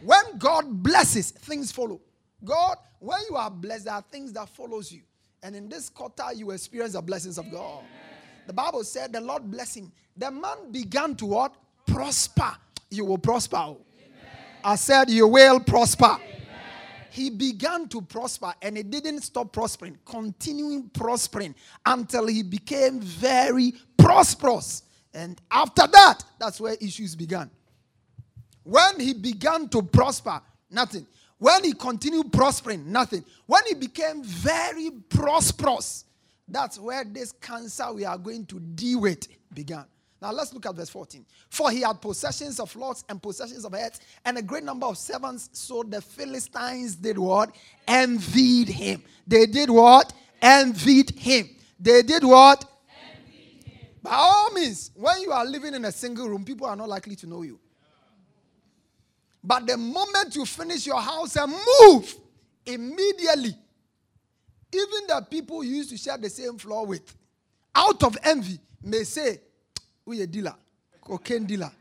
When 0.03 0.37
God 0.37 0.83
blesses, 0.83 1.31
things 1.31 1.71
follow. 1.71 1.99
God, 2.43 2.77
when 2.99 3.19
you 3.29 3.35
are 3.35 3.49
blessed, 3.49 3.85
there 3.85 3.93
are 3.95 4.03
things 4.11 4.31
that 4.33 4.49
follows 4.49 4.91
you. 4.91 5.01
And 5.41 5.55
in 5.55 5.69
this 5.69 5.89
quarter, 5.89 6.25
you 6.35 6.51
experience 6.51 6.93
the 6.93 7.01
blessings 7.01 7.37
of 7.37 7.49
God. 7.51 7.83
The 8.45 8.53
Bible 8.53 8.83
said 8.83 9.13
the 9.13 9.21
Lord 9.21 9.49
bless 9.49 9.75
him. 9.75 9.91
The 10.15 10.29
man 10.29 10.71
began 10.71 11.15
to 11.15 11.25
what? 11.25 11.55
Prosper. 11.87 12.55
You 12.89 13.05
will 13.05 13.17
prosper. 13.17 13.57
Oh. 13.57 13.77
I 14.63 14.75
said, 14.75 15.09
You 15.09 15.27
will 15.27 15.59
prosper. 15.59 16.17
He 17.11 17.29
began 17.29 17.87
to 17.89 18.01
prosper 18.01 18.53
and 18.61 18.77
he 18.77 18.83
didn't 18.83 19.21
stop 19.21 19.51
prospering, 19.51 19.97
continuing 20.05 20.89
prospering 20.89 21.55
until 21.85 22.27
he 22.27 22.43
became 22.43 23.01
very 23.01 23.73
prosperous. 23.97 24.83
And 25.13 25.41
after 25.51 25.87
that, 25.87 26.23
that's 26.39 26.61
where 26.61 26.75
issues 26.79 27.15
began. 27.15 27.49
When 28.63 28.99
he 28.99 29.13
began 29.13 29.67
to 29.69 29.81
prosper, 29.81 30.39
nothing. 30.69 31.07
When 31.39 31.63
he 31.63 31.73
continued 31.73 32.31
prospering, 32.31 32.91
nothing. 32.91 33.25
When 33.47 33.65
he 33.67 33.73
became 33.73 34.23
very 34.23 34.91
prosperous, 35.09 36.05
that's 36.47 36.77
where 36.77 37.03
this 37.03 37.31
cancer 37.31 37.91
we 37.91 38.05
are 38.05 38.17
going 38.17 38.45
to 38.47 38.59
deal 38.59 39.01
with 39.01 39.27
began. 39.53 39.85
Now 40.21 40.33
let's 40.33 40.53
look 40.53 40.65
at 40.65 40.75
verse 40.75 40.89
14. 40.89 41.25
For 41.49 41.71
he 41.71 41.81
had 41.81 42.01
possessions 42.01 42.59
of 42.59 42.75
lots 42.75 43.05
and 43.07 43.21
possessions 43.21 43.63
of 43.63 43.73
herds, 43.73 44.01
and 44.25 44.37
a 44.37 44.41
great 44.41 44.63
number 44.63 44.85
of 44.85 44.97
servants. 44.97 45.49
So 45.53 45.83
the 45.83 46.01
Philistines 46.01 46.95
did 46.95 47.17
what? 47.17 47.55
Envied 47.87 48.67
him. 48.67 49.03
They 49.25 49.45
did 49.45 49.69
what? 49.69 50.11
Envied 50.41 51.11
him. 51.11 51.49
They 51.79 52.01
did 52.01 52.23
what? 52.23 52.65
Envied 53.15 53.63
him. 53.63 53.87
By 54.03 54.11
all 54.11 54.51
means, 54.51 54.91
when 54.95 55.21
you 55.21 55.31
are 55.31 55.45
living 55.45 55.73
in 55.73 55.85
a 55.85 55.91
single 55.91 56.27
room, 56.27 56.43
people 56.43 56.67
are 56.67 56.75
not 56.75 56.89
likely 56.89 57.15
to 57.17 57.27
know 57.27 57.43
you. 57.43 57.59
But 59.41 59.67
the 59.67 59.77
moment 59.77 60.35
you 60.35 60.45
finish 60.45 60.85
your 60.85 60.99
house 60.99 61.37
and 61.37 61.53
move, 61.81 62.13
immediately, 62.65 63.55
even 64.73 65.07
the 65.07 65.25
people 65.29 65.63
you 65.63 65.77
used 65.77 65.91
to 65.91 65.97
share 65.97 66.17
the 66.17 66.29
same 66.29 66.57
floor 66.57 66.85
with, 66.85 67.15
out 67.73 68.03
of 68.03 68.17
envy, 68.23 68.59
may 68.83 69.03
say, 69.03 69.39
a 70.17 70.27
dealer, 70.27 70.55
cocaine 71.01 71.45
dealer, 71.45 71.71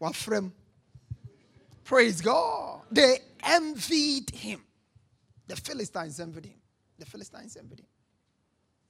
wafrem. 0.00 0.50
Praise 1.84 2.20
God. 2.20 2.82
They 2.90 3.18
envied 3.42 4.30
him. 4.30 4.62
The 5.48 5.56
Philistines 5.56 6.20
envied 6.20 6.46
him. 6.46 6.60
The 6.98 7.06
Philistines 7.06 7.56
envied 7.56 7.80
him. 7.80 7.86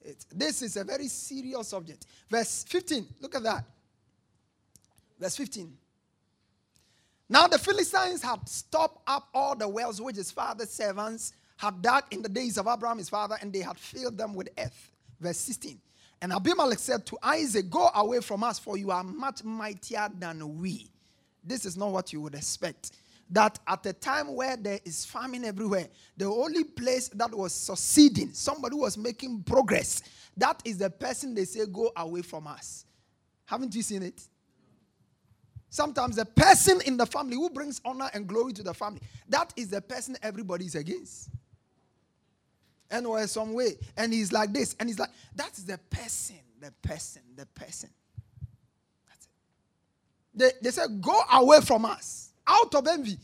It, 0.05 0.27
this 0.35 0.63
is 0.63 0.77
a 0.77 0.85
very 0.85 1.09
serious 1.09 1.69
subject. 1.69 2.07
Verse 2.29 2.65
15, 2.69 3.07
look 3.21 3.35
at 3.35 3.43
that. 3.45 3.65
Verse 5.19 5.37
15. 5.37 5.73
Now 7.29 7.47
the 7.47 7.59
Philistines 7.59 8.23
had 8.23 8.47
stopped 8.49 9.03
up 9.07 9.29
all 9.33 9.55
the 9.57 9.69
wells 9.69 10.01
which 10.01 10.17
his 10.17 10.31
father's 10.31 10.71
servants 10.71 11.33
had 11.57 11.81
dug 11.81 12.05
in 12.11 12.23
the 12.23 12.29
days 12.29 12.59
of 12.59 12.67
Abraham 12.67 12.99
his 12.99 13.09
father, 13.09 13.37
and 13.41 13.53
they 13.53 13.61
had 13.61 13.79
filled 13.79 14.19
them 14.19 14.35
with 14.35 14.49
earth. 14.59 14.91
Verse 15.21 15.39
16. 15.39 15.81
And 16.23 16.33
Abimelech 16.33 16.79
said 16.79 17.05
to 17.07 17.19
Isaac, 17.21 17.69
Go 17.69 17.91
away 17.97 18.21
from 18.21 18.45
us, 18.45 18.57
for 18.57 18.79
you 18.79 18.93
are 18.93 19.03
much 19.03 19.43
mightier 19.43 20.09
than 20.17 20.61
we. 20.61 20.87
This 21.43 21.67
is 21.67 21.77
not 21.77 21.91
what 21.91 22.13
you 22.13 22.21
would 22.21 22.37
expect. 22.37 22.93
That 23.29 23.59
at 23.67 23.85
a 23.87 23.93
time 23.93 24.33
where 24.37 24.57
there 24.57 24.79
is 24.85 25.05
famine 25.05 25.45
everywhere, 25.45 25.89
the 26.17 26.27
only 26.27 26.63
place 26.63 27.09
that 27.09 27.35
was 27.35 27.53
succeeding, 27.53 28.33
somebody 28.33 28.77
was 28.77 28.97
making 28.97 29.43
progress, 29.43 30.03
that 30.37 30.63
is 30.65 30.79
the 30.79 30.91
person 30.91 31.35
they 31.35 31.45
say, 31.45 31.67
Go 31.67 31.91
away 31.97 32.23
from 32.23 32.47
us. 32.47 32.87
Haven't 33.45 33.75
you 33.75 33.83
seen 33.83 34.05
it? 34.05 34.23
Sometimes 35.71 36.17
the 36.17 36.27
person 36.27 36.81
in 36.87 36.97
the 36.97 37.07
family 37.07 37.35
who 37.35 37.51
brings 37.51 37.81
honor 37.85 38.09
and 38.15 38.29
glory 38.29 38.53
to 38.53 38.63
the 38.63 38.75
family, 38.75 39.01
that 39.29 39.53
is 39.57 39.71
the 39.71 39.81
person 39.81 40.17
everybody 40.23 40.67
is 40.67 40.77
against 40.77 41.31
and 42.93 43.07
or 43.07 43.27
some 43.27 43.55
way. 43.55 43.73
And 43.97 44.13
he's 44.13 44.33
like 44.33 44.53
this. 44.53 44.77
And 44.79 44.89
he's 44.89 44.99
like, 44.99 45.11
that's 45.35 45.63
the 45.65 45.79
person, 45.91 46.37
the 46.61 46.71
person, 46.83 47.23
the 47.35 47.47
person. 47.47 47.91
That's 49.09 49.27
it. 49.27 49.33
They, 50.35 50.51
they 50.63 50.71
said, 50.71 51.01
go 51.01 51.21
away 51.33 51.61
from 51.63 51.85
us. 51.85 52.33
Out 52.47 52.75
of 52.75 52.87
envy. 52.87 53.17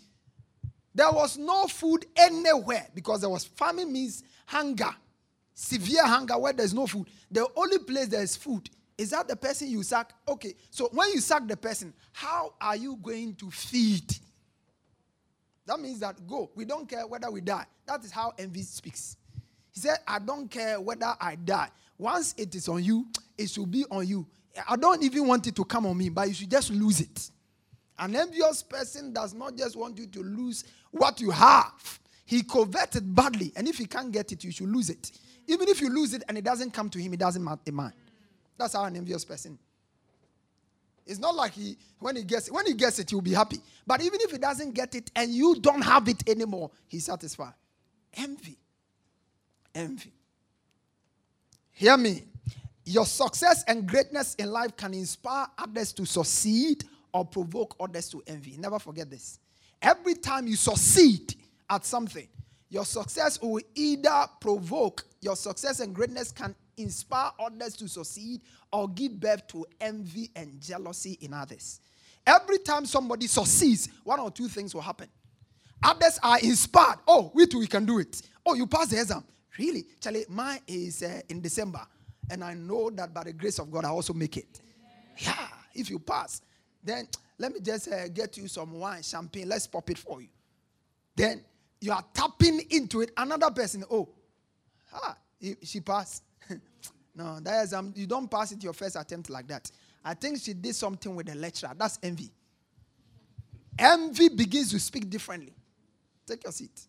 There 0.95 1.13
was 1.13 1.39
no 1.39 1.67
food 1.67 2.07
anywhere 2.17 2.89
because 2.95 3.21
there 3.21 3.31
was 3.31 3.45
famine 3.45 3.93
means 3.93 4.25
hunger. 4.47 4.91
Severe 5.55 6.05
hunger 6.07 6.39
where 6.39 6.53
there's 6.53 6.75
no 6.75 6.87
food. 6.87 7.09
The 7.31 7.47
only 7.57 7.79
place 7.79 8.09
there 8.09 8.23
is 8.23 8.37
food 8.37 8.69
is 8.97 9.11
that 9.11 9.29
the 9.29 9.37
person 9.37 9.69
you 9.69 9.83
sack. 9.83 10.13
Okay, 10.27 10.55
so 10.71 10.89
when 10.93 11.11
you 11.11 11.21
sack 11.21 11.47
the 11.47 11.57
person, 11.57 11.93
how 12.13 12.55
are 12.61 12.77
you 12.77 12.97
going 12.97 13.35
to 13.37 13.51
feed? 13.51 14.17
That 15.67 15.79
means 15.79 16.01
that 16.01 16.27
go. 16.27 16.51
We 16.55 16.65
don't 16.65 16.89
care 16.89 17.07
whether 17.07 17.31
we 17.31 17.43
die. 17.43 17.67
That 17.87 18.03
is 18.03 18.11
how 18.11 18.33
envy 18.39 18.63
speaks. 18.63 19.18
He 19.79 19.83
said, 19.83 19.99
I 20.09 20.19
don't 20.19 20.51
care 20.51 20.81
whether 20.81 21.15
I 21.21 21.37
die. 21.37 21.69
Once 21.97 22.35
it 22.37 22.53
is 22.57 22.69
on 22.69 22.83
you, 22.83 23.07
it 23.37 23.49
should 23.49 23.71
be 23.71 23.85
on 23.93 24.09
you. 24.09 24.27
I 24.69 24.75
don't 24.75 25.01
even 25.05 25.29
want 25.29 25.47
it 25.47 25.55
to 25.55 25.65
come 25.65 25.87
on 25.87 25.97
me, 25.97 26.09
but 26.09 26.27
you 26.27 26.35
should 26.35 26.51
just 26.51 26.73
lose 26.73 27.01
it. 27.01 27.31
An 27.97 28.17
envious 28.17 28.61
person 28.65 29.13
does 29.13 29.35
not 29.35 29.57
just 29.57 29.77
want 29.77 29.97
you 29.97 30.09
to 30.09 30.21
lose 30.21 30.65
what 30.91 31.21
you 31.21 31.31
have. 31.31 32.01
He 32.25 32.43
coveted 32.43 33.15
badly, 33.15 33.53
and 33.55 33.69
if 33.69 33.79
he 33.79 33.87
can't 33.87 34.11
get 34.11 34.33
it, 34.33 34.43
you 34.43 34.51
should 34.51 34.69
lose 34.69 34.91
it. 34.91 35.13
Even 35.47 35.69
if 35.69 35.81
you 35.81 35.91
lose 35.91 36.13
it 36.13 36.25
and 36.29 36.37
it 36.37 36.43
doesn't 36.43 36.73
come 36.73 36.91
to 36.91 36.99
him, 36.99 37.15
it 37.15 37.21
doesn't 37.21 37.45
matter. 37.45 37.95
That's 38.59 38.73
how 38.73 38.83
an 38.83 38.97
envious 38.97 39.25
person. 39.25 39.61
It's 41.07 41.21
not 41.21 41.37
like 41.37 41.53
he 41.53 41.77
when 42.01 42.17
he 42.17 42.25
gets 42.25 42.49
it, 42.49 42.53
when 42.53 42.67
he 42.67 42.75
gets 42.75 42.99
it, 42.99 43.11
he'll 43.11 43.21
be 43.21 43.33
happy. 43.33 43.59
But 43.87 44.03
even 44.03 44.21
if 44.23 44.33
he 44.33 44.39
doesn't 44.39 44.75
get 44.75 44.97
it 44.97 45.13
and 45.15 45.31
you 45.31 45.55
don't 45.61 45.83
have 45.83 46.09
it 46.09 46.29
anymore, 46.29 46.73
he's 46.89 47.05
satisfied. 47.05 47.55
Envy 48.15 48.59
envy. 49.75 50.13
Hear 51.73 51.97
me. 51.97 52.25
Your 52.85 53.07
success 53.07 53.65
and 53.69 53.87
greatness 53.87 54.35
in 54.37 54.51
life 54.51 54.77
can 54.77 54.95
inspire 54.95 55.47
others 55.59 55.93
to 55.93 56.07
succeed 56.07 56.85
or 57.13 57.25
provoke 57.25 57.77
others 57.79 58.09
to 58.11 58.23
envy. 58.27 58.57
Never 58.57 58.79
forget 58.79 59.11
this. 59.11 59.39
Every 59.81 60.15
time 60.15 60.47
you 60.47 60.57
succeed 60.57 61.35
at 61.69 61.85
something, 61.85 62.27
your 62.71 62.85
success 62.85 63.41
will 63.41 63.61
either 63.75 64.27
provoke, 64.41 65.05
your 65.21 65.37
success 65.37 65.81
and 65.81 65.95
greatness 65.95 66.33
can 66.33 66.55
inspire 66.77 67.31
others 67.39 67.77
to 67.77 67.89
succeed 67.89 68.41
or 68.73 68.89
give 68.89 69.19
birth 69.19 69.47
to 69.49 69.67
envy 69.81 70.31
and 70.37 70.61
jealousy 70.61 71.19
in 71.21 71.33
others. 71.33 71.81
Every 72.27 72.59
time 72.59 72.87
somebody 72.87 73.27
succeeds, 73.27 73.89
one 74.05 74.21
or 74.21 74.31
two 74.31 74.49
things 74.49 74.75
will 74.75 74.83
happen. 74.83 75.09
Others 75.83 76.19
are 76.23 76.39
inspired. 76.41 76.99
Oh, 77.07 77.31
we 77.35 77.47
too, 77.47 77.59
we 77.59 77.67
can 77.67 77.85
do 77.85 77.99
it. 77.99 78.21
Oh, 78.45 78.55
you 78.55 78.67
passed 78.67 78.91
the 78.91 79.01
exam. 79.01 79.25
Really? 79.59 79.85
Charlie, 80.01 80.25
mine 80.29 80.61
is 80.67 81.03
uh, 81.03 81.21
in 81.29 81.41
December. 81.41 81.81
And 82.31 82.45
I 82.45 82.55
know 82.55 82.91
that 82.91 83.13
by 83.13 83.25
the 83.25 83.33
grace 83.33 83.59
of 83.59 83.71
God, 83.71 83.85
I 83.85 83.89
also 83.89 84.13
make 84.13 84.37
it. 84.37 84.61
Yeah, 85.19 85.49
if 85.75 85.91
you 85.91 85.99
pass, 85.99 86.43
then 86.83 87.09
let 87.39 87.53
me 87.53 87.61
just 87.61 87.91
uh, 87.91 88.09
get 88.09 88.37
you 88.37 88.47
some 88.49 88.73
wine, 88.73 89.03
champagne. 89.03 89.49
Let's 89.49 89.67
pop 89.67 89.91
it 89.91 89.99
for 89.99 90.21
you. 90.21 90.29
Then 91.17 91.43
you 91.81 91.93
are 91.93 92.05
tapping 92.13 92.61
into 92.71 93.01
it. 93.01 93.11
Another 93.17 93.51
person, 93.51 93.85
oh, 93.91 94.09
ah, 94.93 95.17
she 95.63 95.81
passed. 95.81 96.23
no, 97.15 97.41
that 97.41 97.65
is, 97.65 97.73
um, 97.73 97.93
you 97.97 98.07
don't 98.07 98.31
pass 98.31 98.53
it 98.53 98.63
your 98.63 98.73
first 98.73 98.95
attempt 98.97 99.31
like 99.31 99.49
that. 99.49 99.71
I 100.05 100.15
think 100.15 100.41
she 100.41 100.55
did 100.55 100.75
something 100.75 101.15
with 101.17 101.27
the 101.27 101.35
lecturer. 101.35 101.73
That's 101.77 101.99
envy. 102.03 102.31
Envy 103.79 104.29
begins 104.29 104.71
to 104.71 104.79
speak 104.79 105.09
differently. 105.11 105.53
Take 106.27 106.45
your 106.45 106.53
seat. 106.53 106.81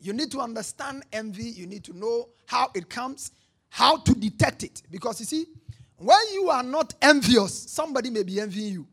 You 0.00 0.12
need 0.12 0.30
to 0.32 0.40
understand 0.40 1.04
envy. 1.12 1.44
You 1.44 1.66
need 1.66 1.84
to 1.84 1.96
know 1.96 2.30
how 2.46 2.70
it 2.74 2.88
comes, 2.88 3.32
how 3.68 3.98
to 3.98 4.14
detect 4.14 4.64
it. 4.64 4.82
Because 4.90 5.20
you 5.20 5.26
see, 5.26 5.46
when 5.96 6.20
you 6.32 6.48
are 6.48 6.62
not 6.62 6.94
envious, 7.02 7.70
somebody 7.70 8.10
may 8.10 8.22
be 8.22 8.40
envying 8.40 8.72
you. 8.72 8.86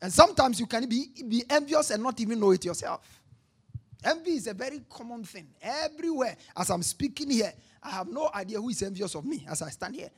And 0.00 0.12
sometimes 0.12 0.58
you 0.58 0.66
can 0.66 0.88
be, 0.88 1.06
be 1.28 1.44
envious 1.50 1.90
and 1.90 2.02
not 2.02 2.20
even 2.20 2.40
know 2.40 2.52
it 2.52 2.64
yourself. 2.64 3.20
Envy 4.04 4.32
is 4.32 4.46
a 4.46 4.54
very 4.54 4.80
common 4.88 5.24
thing 5.24 5.48
everywhere. 5.60 6.36
As 6.56 6.70
I'm 6.70 6.82
speaking 6.82 7.30
here, 7.30 7.52
I 7.82 7.90
have 7.90 8.08
no 8.08 8.30
idea 8.34 8.60
who 8.60 8.68
is 8.68 8.82
envious 8.82 9.14
of 9.14 9.24
me 9.24 9.44
as 9.48 9.60
I 9.60 9.70
stand 9.70 9.96
here. 9.96 10.10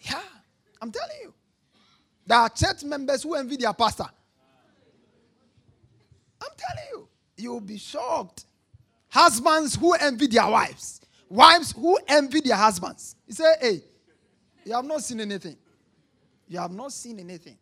Yeah, 0.00 0.22
I'm 0.82 0.90
telling 0.90 1.16
you. 1.22 1.34
There 2.26 2.38
are 2.38 2.48
church 2.48 2.82
members 2.84 3.22
who 3.22 3.34
envy 3.34 3.56
their 3.56 3.72
pastor. 3.72 4.06
I'm 6.42 6.50
telling 6.56 6.88
you, 6.92 7.08
you'll 7.36 7.60
be 7.60 7.78
shocked. 7.78 8.44
Husbands 9.10 9.74
who 9.74 9.92
envy 9.94 10.28
their 10.28 10.48
wives, 10.48 11.00
wives 11.28 11.72
who 11.72 11.98
envy 12.06 12.40
their 12.40 12.56
husbands. 12.56 13.16
He 13.26 13.32
said, 13.32 13.56
hey, 13.60 13.82
you 14.64 14.72
have 14.72 14.84
not 14.84 15.02
seen 15.02 15.20
anything. 15.20 15.56
You 16.48 16.58
have 16.60 16.72
not 16.72 16.92
seen 16.92 17.18
anything. 17.18 17.58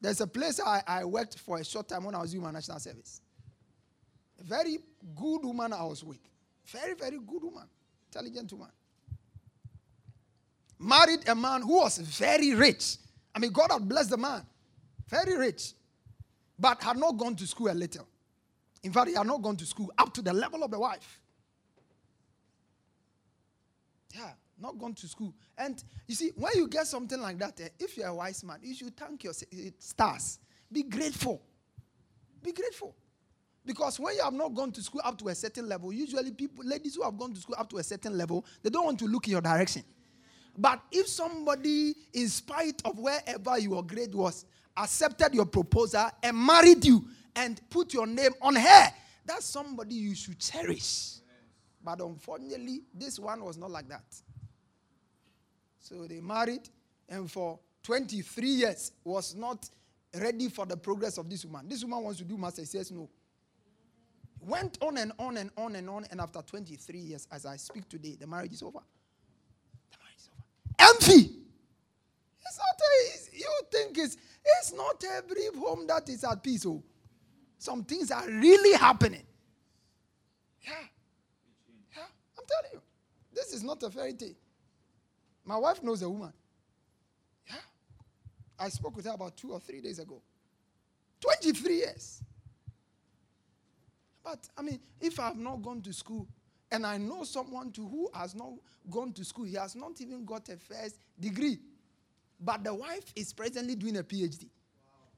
There's 0.00 0.20
a 0.20 0.26
place 0.26 0.60
I, 0.60 0.82
I 0.86 1.04
worked 1.04 1.38
for 1.38 1.58
a 1.58 1.64
short 1.64 1.88
time 1.88 2.04
when 2.04 2.14
I 2.14 2.20
was 2.20 2.32
doing 2.32 2.42
my 2.42 2.50
national 2.50 2.80
service. 2.80 3.20
A 4.40 4.44
very 4.44 4.78
good 5.14 5.44
woman 5.44 5.72
I 5.72 5.84
was 5.84 6.02
with. 6.02 6.18
Very, 6.66 6.94
very 6.94 7.18
good 7.18 7.42
woman. 7.42 7.68
Intelligent 8.08 8.52
woman. 8.52 8.68
Married 10.78 11.28
a 11.28 11.34
man 11.36 11.62
who 11.62 11.76
was 11.76 11.98
very 11.98 12.54
rich. 12.54 12.96
I 13.32 13.38
mean, 13.38 13.52
God 13.52 13.70
had 13.70 13.88
blessed 13.88 14.10
the 14.10 14.16
man. 14.16 14.44
Very 15.08 15.36
rich. 15.36 15.74
But 16.58 16.82
had 16.82 16.96
not 16.96 17.12
gone 17.12 17.36
to 17.36 17.46
school 17.46 17.70
a 17.70 17.74
little. 17.74 18.08
In 18.82 18.92
fact, 18.92 19.08
he 19.08 19.14
had 19.14 19.26
not 19.26 19.42
gone 19.42 19.56
to 19.56 19.66
school 19.66 19.92
up 19.96 20.12
to 20.14 20.22
the 20.22 20.32
level 20.32 20.62
of 20.64 20.70
the 20.70 20.78
wife. 20.78 21.20
Yeah, 24.14 24.30
not 24.60 24.78
gone 24.78 24.94
to 24.94 25.08
school. 25.08 25.34
And 25.56 25.82
you 26.06 26.14
see, 26.14 26.32
when 26.36 26.52
you 26.56 26.68
get 26.68 26.86
something 26.86 27.20
like 27.20 27.38
that, 27.38 27.60
eh, 27.60 27.68
if 27.78 27.96
you're 27.96 28.08
a 28.08 28.14
wise 28.14 28.42
man, 28.44 28.58
you 28.62 28.74
should 28.74 28.96
thank 28.96 29.24
your 29.24 29.32
eh, 29.52 29.70
stars. 29.78 30.38
Be 30.70 30.82
grateful. 30.82 31.40
Be 32.42 32.52
grateful. 32.52 32.94
Because 33.64 34.00
when 34.00 34.16
you 34.16 34.22
have 34.22 34.32
not 34.32 34.54
gone 34.54 34.72
to 34.72 34.82
school 34.82 35.00
up 35.04 35.16
to 35.18 35.28
a 35.28 35.34
certain 35.34 35.68
level, 35.68 35.92
usually 35.92 36.32
people, 36.32 36.64
ladies 36.64 36.96
who 36.96 37.02
have 37.02 37.16
gone 37.16 37.32
to 37.32 37.40
school 37.40 37.54
up 37.56 37.70
to 37.70 37.78
a 37.78 37.82
certain 37.82 38.18
level, 38.18 38.44
they 38.62 38.70
don't 38.70 38.84
want 38.84 38.98
to 38.98 39.06
look 39.06 39.26
in 39.28 39.32
your 39.32 39.40
direction. 39.40 39.84
But 40.58 40.82
if 40.90 41.06
somebody, 41.06 41.94
in 42.12 42.28
spite 42.28 42.82
of 42.84 42.98
wherever 42.98 43.58
your 43.58 43.84
grade 43.84 44.14
was, 44.14 44.44
accepted 44.76 45.34
your 45.34 45.46
proposal 45.46 46.10
and 46.22 46.36
married 46.36 46.84
you 46.84 47.04
and 47.34 47.60
put 47.70 47.92
your 47.92 48.06
name 48.06 48.32
on 48.40 48.56
her, 48.56 48.92
that's 49.24 49.46
somebody 49.46 49.94
you 49.94 50.14
should 50.14 50.38
cherish. 50.38 51.18
But 51.84 52.00
unfortunately, 52.00 52.82
this 52.94 53.18
one 53.18 53.44
was 53.44 53.56
not 53.56 53.70
like 53.70 53.88
that. 53.88 54.04
So 55.80 56.06
they 56.06 56.20
married, 56.20 56.68
and 57.08 57.30
for 57.30 57.58
23 57.82 58.48
years 58.48 58.92
was 59.04 59.34
not 59.34 59.68
ready 60.14 60.48
for 60.48 60.64
the 60.66 60.76
progress 60.76 61.18
of 61.18 61.28
this 61.28 61.44
woman. 61.44 61.68
This 61.68 61.82
woman 61.82 62.04
wants 62.04 62.18
to 62.18 62.24
do 62.24 62.36
master. 62.38 62.62
He 62.62 62.66
says 62.66 62.90
no. 62.92 63.08
Went 64.40 64.78
on 64.80 64.96
and 64.98 65.12
on 65.18 65.36
and 65.36 65.50
on 65.56 65.76
and 65.76 65.88
on, 65.88 66.04
and 66.10 66.20
after 66.20 66.42
23 66.42 66.98
years, 66.98 67.28
as 67.30 67.46
I 67.46 67.56
speak 67.56 67.88
today, 67.88 68.16
the 68.18 68.26
marriage 68.26 68.52
is 68.52 68.62
over. 68.62 68.80
The 69.90 69.98
marriage 69.98 70.18
is 70.18 70.30
over. 70.34 71.14
Envy. 71.14 71.36
It's 72.44 72.58
not 72.58 72.80
a, 72.80 73.36
you 73.36 73.60
think 73.70 73.98
it's 73.98 74.16
it's 74.44 74.72
not 74.72 75.02
every 75.04 75.46
home 75.56 75.86
that 75.86 76.08
is 76.08 76.24
at 76.24 76.42
peace. 76.42 76.66
Oh, 76.66 76.82
some 77.62 77.84
things 77.84 78.10
are 78.10 78.28
really 78.28 78.76
happening. 78.76 79.22
Yeah, 80.62 80.72
yeah. 81.96 82.02
I'm 82.36 82.44
telling 82.44 82.72
you, 82.72 82.80
this 83.32 83.52
is 83.52 83.62
not 83.62 83.80
a 83.84 83.88
fairy 83.88 84.14
tale. 84.14 84.34
My 85.44 85.56
wife 85.56 85.80
knows 85.80 86.02
a 86.02 86.10
woman. 86.10 86.32
Yeah, 87.48 87.54
I 88.58 88.68
spoke 88.68 88.96
with 88.96 89.04
her 89.04 89.12
about 89.12 89.36
two 89.36 89.52
or 89.52 89.60
three 89.60 89.80
days 89.80 90.00
ago. 90.00 90.20
23 91.20 91.76
years. 91.76 92.24
But 94.24 94.40
I 94.58 94.62
mean, 94.62 94.80
if 95.00 95.20
I 95.20 95.28
have 95.28 95.38
not 95.38 95.62
gone 95.62 95.82
to 95.82 95.92
school 95.92 96.26
and 96.72 96.84
I 96.84 96.96
know 96.96 97.22
someone 97.22 97.70
to 97.72 97.82
who 97.86 98.10
has 98.12 98.34
not 98.34 98.54
gone 98.90 99.12
to 99.12 99.24
school, 99.24 99.44
he 99.44 99.54
has 99.54 99.76
not 99.76 100.00
even 100.00 100.24
got 100.24 100.48
a 100.48 100.56
first 100.56 100.96
degree. 101.20 101.60
But 102.40 102.64
the 102.64 102.74
wife 102.74 103.12
is 103.14 103.32
presently 103.32 103.76
doing 103.76 103.98
a 103.98 104.02
PhD. 104.02 104.48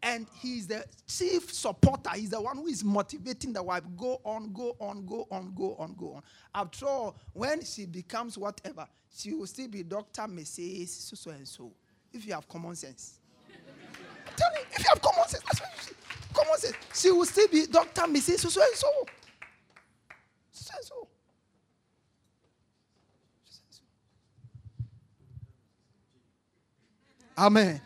And 0.05 0.27
he's 0.39 0.67
the 0.67 0.85
chief 1.09 1.51
supporter. 1.51 2.11
He's 2.15 2.29
the 2.29 2.41
one 2.41 2.59
who 2.59 2.67
is 2.67 2.85
motivating 2.85 3.55
the 3.55 3.63
wife. 3.63 3.85
Go 3.97 4.21
on, 4.23 4.53
go 4.53 4.77
on, 4.79 5.07
go 5.07 5.27
on, 5.31 5.55
go 5.55 5.75
on, 5.79 5.95
go 5.99 6.13
on. 6.17 6.23
After 6.55 6.87
all, 6.87 7.17
when 7.33 7.65
she 7.65 7.87
becomes 7.87 8.37
whatever, 8.37 8.87
she 9.17 9.33
will 9.33 9.47
still 9.47 9.69
be 9.69 9.83
Dr. 9.83 10.23
Mrs. 10.25 10.89
So, 10.89 11.17
so 11.17 11.31
and 11.31 11.49
so. 11.49 11.73
If 12.13 12.27
you 12.27 12.35
have 12.35 12.47
common 12.47 12.77
sense. 12.77 13.19
Tell 14.37 14.51
me, 14.51 14.59
if 14.73 14.79
you 14.81 14.85
have 14.91 15.01
common 15.01 15.27
sense, 15.27 15.43
that's 15.43 15.61
what 15.61 15.71
you 15.75 15.83
say. 15.83 15.93
Common 16.35 16.59
sense. 16.59 16.77
She 16.93 17.11
will 17.11 17.25
still 17.25 17.49
be 17.49 17.67
Dr. 17.67 18.03
Mrs. 18.03 18.43
And 18.45 18.53
so. 18.53 18.61
So 20.53 20.75
and 20.77 20.85
so. 20.85 21.09
Amen. 27.39 27.81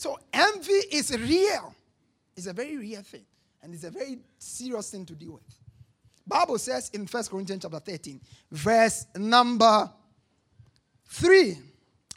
So 0.00 0.18
envy 0.32 0.72
is 0.92 1.10
real. 1.10 1.74
It's 2.34 2.46
a 2.46 2.54
very 2.54 2.78
real 2.78 3.02
thing. 3.02 3.26
And 3.62 3.74
it's 3.74 3.84
a 3.84 3.90
very 3.90 4.16
serious 4.38 4.90
thing 4.90 5.04
to 5.04 5.12
deal 5.12 5.32
with. 5.32 5.58
Bible 6.26 6.56
says 6.56 6.88
in 6.94 7.06
First 7.06 7.30
Corinthians 7.30 7.64
chapter 7.64 7.80
13, 7.80 8.18
verse 8.50 9.04
number 9.16 9.90
3, 11.06 11.58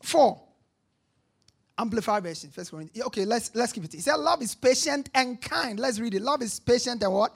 4. 0.02 0.42
Amplified 1.78 2.24
version, 2.24 2.52
First 2.52 2.72
Corinthians. 2.72 3.06
Okay, 3.08 3.26
let's 3.26 3.54
let's 3.54 3.74
keep 3.74 3.84
it. 3.84 3.92
He 3.92 4.00
said, 4.00 4.16
Love 4.16 4.42
is 4.42 4.56
patient 4.56 5.10
and 5.14 5.42
kind. 5.42 5.78
Let's 5.78 6.00
read 6.00 6.14
it. 6.14 6.22
Love 6.22 6.42
is 6.42 6.62
patient 6.62 7.04
and 7.04 7.12
what? 7.12 7.36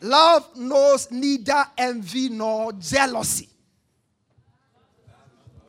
Love 0.00 0.48
knows 0.56 1.10
neither 1.10 1.66
envy 1.76 2.30
nor 2.30 2.72
jealousy. 2.72 3.50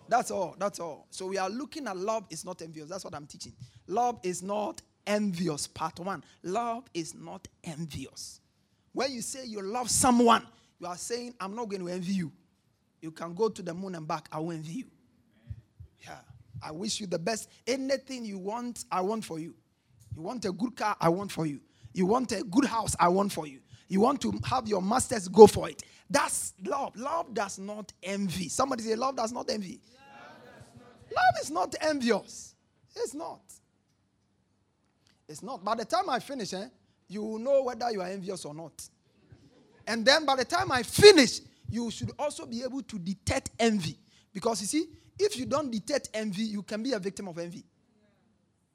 That's 0.10 0.32
all. 0.32 0.56
That's 0.58 0.80
all. 0.80 1.08
So 1.12 1.28
we 1.28 1.38
are 1.38 1.50
looking 1.50 1.88
at 1.88 1.96
love 1.96 2.26
is 2.30 2.44
not 2.44 2.62
envious. 2.62 2.90
That's 2.90 3.06
what 3.06 3.16
I'm 3.16 3.28
teaching. 3.28 3.54
Love 3.88 4.20
is 4.24 4.42
not 4.42 4.82
envious. 5.06 5.68
Part 5.68 6.00
one. 6.00 6.24
Love 6.44 6.84
is 6.94 7.14
not 7.14 7.48
envious. 7.64 8.42
When 8.94 9.12
you 9.12 9.22
say 9.22 9.46
you 9.46 9.62
love 9.62 9.90
someone, 9.90 10.46
you 10.80 10.88
are 10.88 10.98
saying, 10.98 11.36
I'm 11.40 11.56
not 11.56 11.70
going 11.70 11.82
to 11.86 11.90
envy 11.90 12.14
you. 12.14 12.32
You 13.02 13.12
can 13.12 13.34
go 13.34 13.50
to 13.50 13.62
the 13.62 13.74
moon 13.74 13.96
and 13.96 14.08
back. 14.08 14.28
I 14.32 14.40
will 14.40 14.52
envy 14.52 14.72
you. 14.72 14.86
Yeah. 16.02 16.18
I 16.62 16.72
wish 16.72 17.00
you 17.00 17.08
the 17.08 17.20
best. 17.20 17.50
Anything 17.68 18.26
you 18.26 18.38
want, 18.38 18.86
I 18.92 19.02
want 19.02 19.24
for 19.24 19.40
you. 19.40 19.54
You 20.16 20.22
want 20.22 20.44
a 20.46 20.52
good 20.52 20.76
car, 20.76 20.96
I 21.00 21.10
want 21.10 21.32
for 21.32 21.46
you. 21.46 21.60
You 21.94 22.06
want 22.06 22.32
a 22.32 22.44
good 22.44 22.66
house, 22.66 22.96
I 23.00 23.08
want 23.10 23.32
for 23.32 23.48
you. 23.48 23.60
You 23.88 24.02
want 24.02 24.22
to 24.22 24.34
have 24.46 24.68
your 24.68 24.82
masters 24.82 25.28
go 25.28 25.48
for 25.48 25.70
it. 25.70 25.84
That's 26.10 26.54
love. 26.66 26.96
Love 26.96 27.34
does 27.34 27.60
not 27.60 27.92
envy. 28.04 28.50
Somebody 28.50 28.84
say, 28.84 28.96
Love 28.96 29.16
does 29.16 29.32
not 29.32 29.50
envy. 29.50 29.80
Love 31.16 31.42
is 31.42 31.52
not 31.52 31.76
envious. 31.82 32.56
It's 32.96 33.14
not. 33.14 33.42
It's 35.28 35.44
not. 35.44 35.64
By 35.64 35.76
the 35.76 35.86
time 35.86 36.10
I 36.10 36.20
finish, 36.20 36.54
eh, 36.54 36.68
you 37.08 37.24
will 37.24 37.40
know 37.40 37.64
whether 37.64 37.90
you 37.92 38.02
are 38.02 38.08
envious 38.08 38.46
or 38.46 38.54
not. 38.54 38.88
And 39.88 40.06
then 40.06 40.26
by 40.26 40.36
the 40.36 40.46
time 40.46 40.72
I 40.72 40.84
finish, 40.84 41.42
you 41.70 41.90
should 41.92 42.12
also 42.18 42.46
be 42.46 42.64
able 42.64 42.82
to 42.84 43.00
detect 43.00 43.52
envy. 43.60 43.98
Because 44.34 44.62
you 44.62 44.68
see, 44.68 44.86
if 45.18 45.38
you 45.38 45.46
don't 45.46 45.72
detect 45.72 46.10
envy, 46.14 46.44
you 46.44 46.64
can 46.64 46.82
be 46.84 46.94
a 46.94 47.00
victim 47.00 47.28
of 47.28 47.38
envy. 47.38 47.64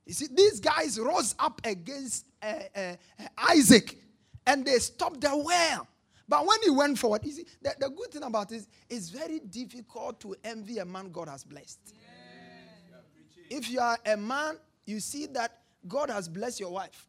You 0.07 0.13
see, 0.13 0.27
these 0.33 0.61
guys 0.61 0.99
rose 0.99 1.35
up 1.39 1.61
against 1.65 2.27
uh, 2.43 2.55
uh, 2.77 2.95
Isaac 3.49 3.97
and 4.47 4.65
they 4.65 4.79
stopped 4.79 5.21
the 5.21 5.37
well. 5.37 5.89
But 6.29 6.47
when 6.47 6.59
he 6.63 6.71
went 6.71 6.99
forward, 6.99 7.23
you 7.25 7.33
see, 7.33 7.47
the, 7.61 7.75
the 7.79 7.89
good 7.89 8.11
thing 8.11 8.23
about 8.23 8.51
it 8.53 8.57
is 8.57 8.69
it's 8.89 9.09
very 9.11 9.41
difficult 9.41 10.21
to 10.21 10.35
envy 10.45 10.79
a 10.79 10.85
man 10.85 11.11
God 11.11 11.29
has 11.29 11.45
blessed. 11.45 11.79
Yeah. 11.93 12.04
If 13.51 13.71
you 13.71 13.81
are 13.81 13.99
a 14.07 14.17
man, 14.17 14.57
you 14.87 15.01
see 15.01 15.27
that 15.27 15.59
God 15.87 16.11
has 16.11 16.29
blessed 16.29 16.61
your 16.61 16.71
wife. 16.71 17.09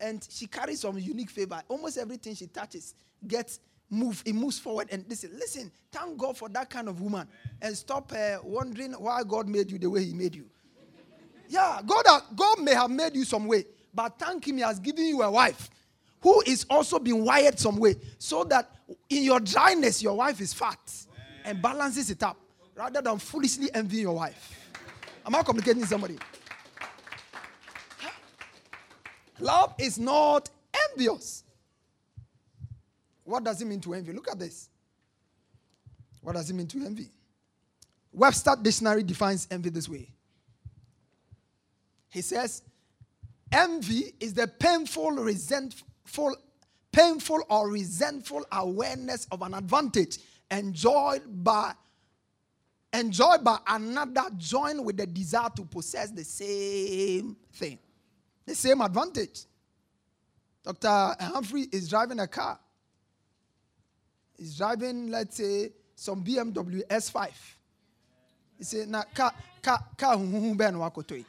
And 0.00 0.26
she 0.30 0.46
carries 0.46 0.80
some 0.80 0.98
unique 0.98 1.30
favor. 1.30 1.60
Almost 1.68 1.98
everything 1.98 2.34
she 2.34 2.46
touches 2.46 2.94
gets 3.26 3.60
moved. 3.90 4.26
It 4.26 4.34
moves 4.34 4.58
forward. 4.58 4.88
And 4.90 5.04
listen, 5.08 5.30
listen, 5.34 5.72
thank 5.90 6.16
God 6.16 6.36
for 6.36 6.48
that 6.50 6.70
kind 6.70 6.88
of 6.88 7.00
woman. 7.00 7.26
And 7.60 7.76
stop 7.76 8.12
uh, 8.12 8.38
wondering 8.42 8.92
why 8.92 9.22
God 9.24 9.48
made 9.48 9.70
you 9.70 9.78
the 9.78 9.90
way 9.90 10.04
He 10.04 10.14
made 10.14 10.34
you. 10.34 10.46
Yeah, 11.48 11.80
God, 11.84 12.04
God 12.36 12.60
may 12.60 12.74
have 12.74 12.90
made 12.90 13.16
you 13.16 13.24
some 13.24 13.46
way, 13.46 13.64
but 13.94 14.18
thank 14.18 14.46
Him, 14.46 14.58
He 14.58 14.62
has 14.62 14.78
given 14.78 15.06
you 15.06 15.22
a 15.22 15.30
wife 15.30 15.70
who 16.20 16.42
is 16.46 16.66
also 16.68 16.98
being 16.98 17.24
wired 17.24 17.58
some 17.58 17.76
way 17.76 17.94
so 18.18 18.44
that 18.44 18.70
in 19.08 19.22
your 19.22 19.40
dryness, 19.40 20.02
your 20.02 20.16
wife 20.16 20.40
is 20.40 20.52
fat 20.52 20.78
and 21.44 21.62
balances 21.62 22.10
it 22.10 22.22
up 22.22 22.36
rather 22.74 23.00
than 23.00 23.18
foolishly 23.18 23.68
envying 23.72 24.02
your 24.02 24.14
wife. 24.14 24.57
Am 25.28 25.34
I 25.34 25.42
communicating 25.42 25.84
somebody? 25.84 26.16
Love 29.38 29.74
is 29.78 29.98
not 29.98 30.48
envious. 30.88 31.44
What 33.24 33.44
does 33.44 33.60
it 33.60 33.66
mean 33.66 33.78
to 33.82 33.92
envy? 33.92 34.14
Look 34.14 34.30
at 34.30 34.38
this. 34.38 34.70
What 36.22 36.34
does 36.34 36.48
it 36.48 36.54
mean 36.54 36.66
to 36.68 36.78
envy? 36.78 37.10
Webster 38.10 38.56
Dictionary 38.60 39.02
defines 39.02 39.46
envy 39.50 39.68
this 39.68 39.86
way 39.86 40.08
He 42.08 42.22
says, 42.22 42.62
envy 43.52 44.14
is 44.18 44.32
the 44.32 44.48
painful, 44.48 45.10
resentful, 45.10 46.36
painful 46.90 47.42
or 47.50 47.68
resentful 47.68 48.46
awareness 48.50 49.26
of 49.30 49.42
an 49.42 49.52
advantage 49.52 50.16
enjoyed 50.50 51.20
by 51.44 51.74
enjoyed 52.92 53.44
by 53.44 53.58
another 53.66 54.24
joined 54.36 54.84
with 54.84 54.96
the 54.96 55.06
desire 55.06 55.50
to 55.56 55.64
possess 55.64 56.10
the 56.10 56.24
same 56.24 57.36
thing. 57.52 57.78
The 58.46 58.54
same 58.54 58.80
advantage. 58.80 59.44
Dr 60.64 61.16
humphrey 61.20 61.66
is 61.72 61.88
driving 61.88 62.20
a 62.20 62.26
car. 62.26 62.58
He's 64.36 64.56
driving 64.56 65.10
let's 65.10 65.36
say 65.36 65.72
some 65.96 66.22
bmw 66.22 66.86
s5 66.86 67.30
he 68.56 68.64
said 68.64 68.88
na 68.88 69.02
car 69.12 69.32
car 69.60 69.84
car 69.96 70.16
huhuhu 70.16 70.56
bɛn 70.56 70.74
wakoto 70.76 71.24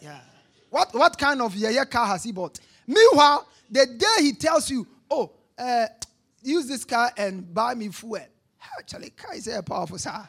yeah. 0.00 0.20
What 0.68 0.92
what 0.94 1.16
kind 1.16 1.40
of 1.40 1.54
yeah 1.54 1.84
car 1.84 2.06
has 2.06 2.24
he 2.24 2.32
bought? 2.32 2.58
Meanwhile 2.86 3.46
the 3.70 3.86
day 3.86 4.16
he 4.20 4.32
tells 4.32 4.70
you 4.70 4.86
oh 5.10 5.30
uh, 5.56 5.86
use 6.42 6.66
this 6.66 6.84
car 6.84 7.10
and 7.16 7.52
buy 7.54 7.74
me 7.74 7.88
fuel 7.88 8.18
actually 8.78 9.12
is 9.34 9.48
a 9.48 9.62
powerful 9.62 9.98
sir. 9.98 10.28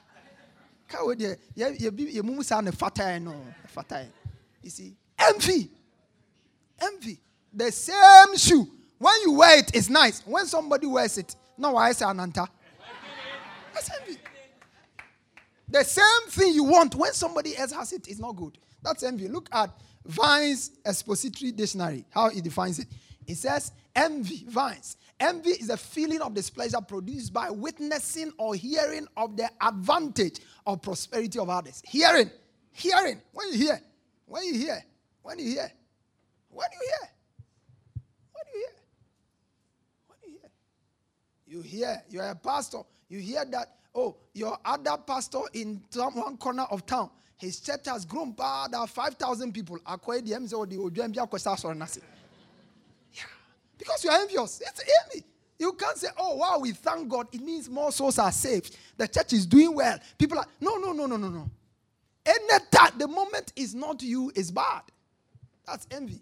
Car 0.88 1.06
with 1.06 1.20
the 1.20 1.38
yeah 1.56 1.70
yeah 1.78 1.90
you 1.94 2.24
move 2.24 2.46
sound 2.46 2.68
fatai 2.68 3.22
no 3.22 3.36
fatai 3.76 4.08
you 4.62 4.70
see 4.70 4.94
envy 5.18 5.70
envy 6.82 7.20
the 7.54 7.72
same 7.72 8.38
shoe. 8.38 8.68
When 8.98 9.14
you 9.24 9.34
wear 9.34 9.60
it 9.60 9.72
it's 9.74 9.90
nice. 9.90 10.22
When 10.26 10.46
somebody 10.46 10.88
wears 10.88 11.18
it 11.18 11.36
no 11.58 11.76
I 11.78 11.92
say 11.92 12.06
ananta? 12.06 12.48
That's 13.74 13.90
envy 14.00 14.18
the 15.68 15.84
same 15.84 16.30
thing 16.30 16.54
you 16.54 16.64
want 16.64 16.94
when 16.96 17.14
somebody 17.14 17.58
else 17.58 17.72
has 17.72 17.94
it 17.94 18.08
is 18.08 18.20
not 18.20 18.36
good. 18.36 18.58
That's 18.84 19.04
envy 19.04 19.28
look 19.28 19.50
at 19.52 19.72
Vine's 20.06 20.72
expository 20.86 21.52
dictionary 21.52 22.06
how 22.12 22.30
he 22.30 22.42
defines 22.42 22.80
it. 22.80 22.88
It 23.26 23.36
says 23.36 23.72
envy 23.96 24.46
Vine's 24.48 24.98
Envy 25.24 25.52
is 25.52 25.70
a 25.70 25.78
feeling 25.78 26.22
of 26.22 26.34
displeasure 26.34 26.82
produced 26.82 27.32
by 27.32 27.50
witnessing 27.50 28.34
or 28.38 28.56
hearing 28.56 29.08
of 29.16 29.38
the 29.38 29.50
advantage 29.62 30.40
or 30.66 30.76
prosperity 30.76 31.40
of 31.40 31.50
others. 31.50 31.82
Hearing, 31.88 32.30
hearing. 32.74 33.22
When 33.32 33.54
you 33.54 33.58
hear, 33.58 33.80
when 34.26 34.44
you 34.44 34.54
hear, 34.56 34.84
when 35.22 35.40
you 35.40 35.46
hear, 35.46 35.72
when 36.50 36.68
you 36.74 36.80
hear, 36.82 37.10
when 38.34 38.44
you 38.54 38.60
hear, 38.60 38.76
when 40.08 40.18
you 40.24 40.40
hear, 40.42 40.52
you 41.48 41.62
hear, 41.62 42.04
you 42.10 42.20
are 42.20 42.32
a 42.32 42.36
pastor, 42.36 42.80
you 43.08 43.20
hear 43.20 43.46
that, 43.46 43.78
oh, 43.96 44.18
your 44.34 44.58
other 44.66 44.98
pastor 45.08 45.40
in 45.54 45.82
some 45.90 46.16
one 46.16 46.36
corner 46.36 46.64
of 46.64 46.86
town, 46.86 47.10
his 47.38 47.62
church 47.62 47.86
has 47.86 48.04
grown 48.04 48.34
by 48.34 48.68
5,000 48.90 49.54
people. 49.54 49.80
Because 53.78 54.04
you're 54.04 54.14
envious. 54.14 54.62
It's 54.62 54.82
envy. 55.06 55.26
You 55.60 55.74
can't 55.74 55.98
say, 55.98 56.08
oh, 56.18 56.36
wow, 56.36 56.60
we 56.60 56.72
thank 56.72 57.08
God. 57.08 57.28
It 57.32 57.42
means 57.42 57.70
more 57.70 57.92
souls 57.92 58.20
are 58.20 58.32
saved. 58.32 58.76
The 58.98 59.08
church 59.08 59.34
is 59.34 59.46
doing 59.46 59.74
well. 59.74 59.98
People 60.18 60.40
are, 60.40 60.46
no, 60.60 60.78
no, 60.78 60.92
no, 60.92 61.06
no, 61.06 61.18
no, 61.18 61.30
no. 61.30 61.50
Any 62.26 62.64
that 62.72 62.92
the 62.98 63.08
moment 63.08 63.54
is 63.56 63.76
not 63.76 64.02
you 64.02 64.32
is 64.36 64.52
bad. 64.52 64.82
That's 65.66 65.88
envy. 65.92 66.22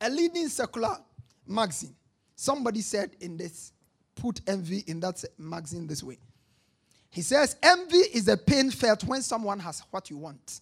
A 0.00 0.08
leading 0.08 0.48
secular 0.48 0.96
magazine, 1.46 1.94
somebody 2.34 2.80
said 2.80 3.10
in 3.20 3.36
this, 3.36 3.72
put 4.14 4.40
envy 4.46 4.84
in 4.86 5.00
that 5.00 5.22
magazine 5.38 5.86
this 5.86 6.02
way. 6.02 6.18
He 7.10 7.22
says, 7.22 7.56
envy 7.62 7.98
is 7.98 8.28
a 8.28 8.36
pain 8.36 8.70
felt 8.70 9.04
when 9.04 9.22
someone 9.22 9.58
has 9.58 9.82
what 9.90 10.10
you 10.10 10.16
want. 10.16 10.60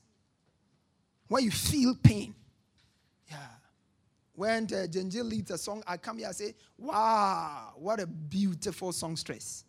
When 1.28 1.44
you 1.44 1.50
feel 1.50 1.94
pain. 1.94 2.34
Yeah. 3.30 3.36
When 4.38 4.66
uh, 4.66 4.86
Jenji 4.86 5.28
leads 5.28 5.50
a 5.50 5.58
song, 5.58 5.82
I 5.84 5.96
come 5.96 6.18
here 6.18 6.28
and 6.28 6.36
say, 6.36 6.54
wow, 6.78 7.72
what 7.74 7.98
a 7.98 8.06
beautiful 8.06 8.92
songstress. 8.92 9.64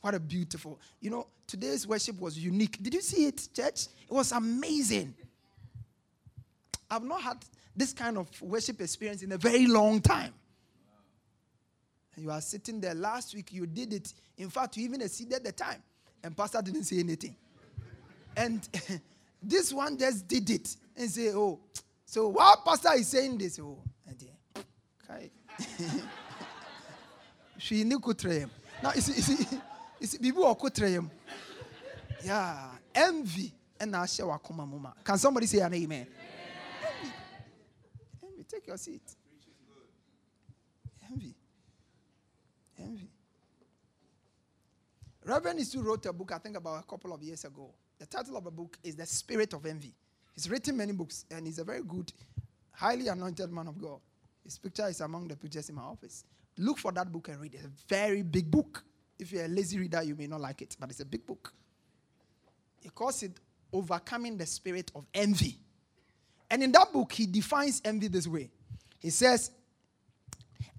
What 0.00 0.14
a 0.14 0.18
beautiful. 0.18 0.80
You 0.98 1.10
know, 1.10 1.28
today's 1.46 1.86
worship 1.86 2.20
was 2.20 2.36
unique. 2.36 2.82
Did 2.82 2.94
you 2.94 3.00
see 3.00 3.26
it, 3.26 3.48
church? 3.54 3.86
It 4.10 4.12
was 4.12 4.32
amazing. 4.32 5.14
I've 6.90 7.04
not 7.04 7.22
had 7.22 7.44
this 7.76 7.92
kind 7.92 8.18
of 8.18 8.42
worship 8.42 8.80
experience 8.80 9.22
in 9.22 9.30
a 9.30 9.38
very 9.38 9.68
long 9.68 10.00
time. 10.00 10.34
And 12.16 12.24
you 12.24 12.32
are 12.32 12.40
sitting 12.40 12.80
there 12.80 12.94
last 12.94 13.36
week, 13.36 13.52
you 13.52 13.68
did 13.68 13.92
it. 13.92 14.14
In 14.36 14.50
fact, 14.50 14.76
you 14.78 14.84
even 14.84 15.00
exceeded 15.00 15.44
the 15.44 15.52
time, 15.52 15.80
and 16.24 16.36
Pastor 16.36 16.60
didn't 16.60 16.82
say 16.82 16.98
anything. 16.98 17.36
and 18.36 18.68
this 19.40 19.72
one 19.72 19.96
just 19.96 20.26
did 20.26 20.50
it 20.50 20.76
and 20.96 21.08
say, 21.08 21.28
Oh, 21.28 21.60
so 22.06 22.28
while 22.28 22.62
pastor 22.64 22.94
is 22.94 23.08
saying 23.08 23.36
this, 23.36 23.58
oh, 23.58 23.82
okay. 25.04 25.30
She 27.58 27.84
knew 27.84 27.98
kutrem. 27.98 28.48
Now 28.82 28.92
you 28.94 29.00
see, 29.00 30.18
people 30.18 30.44
are 30.44 30.54
kutrem. 30.54 31.10
Yeah, 32.24 32.68
envy. 32.94 33.52
And 33.78 33.94
I 33.94 34.06
share 34.06 34.26
wakuma 34.26 34.68
mama. 34.68 34.94
Can 35.04 35.18
somebody 35.18 35.46
say 35.46 35.58
an 35.58 35.74
amen? 35.74 36.06
Envy. 37.02 37.12
Envy. 38.22 38.44
Take 38.44 38.66
your 38.66 38.76
seat. 38.76 39.02
Envy. 41.10 41.34
Envy. 42.78 43.10
Reverend 45.24 45.58
Isu 45.58 45.84
wrote 45.84 46.06
a 46.06 46.12
book, 46.12 46.32
I 46.32 46.38
think 46.38 46.56
about 46.56 46.84
a 46.84 46.86
couple 46.86 47.12
of 47.12 47.22
years 47.22 47.44
ago. 47.44 47.74
The 47.98 48.06
title 48.06 48.36
of 48.36 48.44
the 48.44 48.50
book 48.50 48.78
is 48.84 48.94
The 48.94 49.06
Spirit 49.06 49.52
of 49.54 49.66
Envy. 49.66 49.92
He's 50.36 50.48
written 50.50 50.76
many 50.76 50.92
books 50.92 51.24
and 51.30 51.46
he's 51.46 51.58
a 51.58 51.64
very 51.64 51.82
good, 51.82 52.12
highly 52.70 53.08
anointed 53.08 53.50
man 53.50 53.66
of 53.66 53.80
God. 53.80 53.98
His 54.44 54.58
picture 54.58 54.86
is 54.86 55.00
among 55.00 55.28
the 55.28 55.36
pictures 55.36 55.68
in 55.70 55.74
my 55.74 55.82
office. 55.82 56.24
Look 56.58 56.78
for 56.78 56.92
that 56.92 57.10
book 57.10 57.28
and 57.28 57.40
read 57.40 57.54
it. 57.54 57.60
It's 57.64 57.66
a 57.66 57.88
very 57.88 58.22
big 58.22 58.50
book. 58.50 58.84
If 59.18 59.32
you're 59.32 59.46
a 59.46 59.48
lazy 59.48 59.78
reader, 59.78 60.02
you 60.02 60.14
may 60.14 60.26
not 60.26 60.42
like 60.42 60.60
it, 60.60 60.76
but 60.78 60.90
it's 60.90 61.00
a 61.00 61.04
big 61.06 61.26
book. 61.26 61.52
He 62.82 62.90
calls 62.90 63.22
it 63.22 63.32
Overcoming 63.72 64.36
the 64.36 64.46
Spirit 64.46 64.92
of 64.94 65.06
Envy. 65.14 65.58
And 66.50 66.62
in 66.62 66.70
that 66.72 66.92
book, 66.92 67.12
he 67.12 67.26
defines 67.26 67.82
envy 67.84 68.08
this 68.08 68.28
way. 68.28 68.50
He 69.00 69.10
says, 69.10 69.50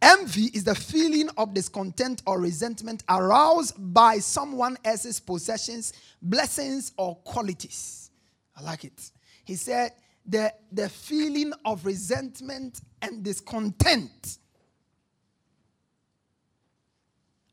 Envy 0.01 0.45
is 0.53 0.63
the 0.63 0.75
feeling 0.75 1.29
of 1.37 1.53
discontent 1.53 2.21
or 2.25 2.39
resentment 2.39 3.03
aroused 3.09 3.75
by 3.77 4.19
someone 4.19 4.77
else's 4.85 5.19
possessions, 5.19 5.93
blessings, 6.21 6.91
or 6.97 7.15
qualities. 7.17 8.11
I 8.55 8.61
like 8.61 8.85
it. 8.85 9.11
He 9.47 9.55
said, 9.55 9.93
the, 10.25 10.53
the 10.73 10.89
feeling 10.89 11.53
of 11.63 11.85
resentment 11.85 12.81
and 13.01 13.23
discontent 13.23 14.39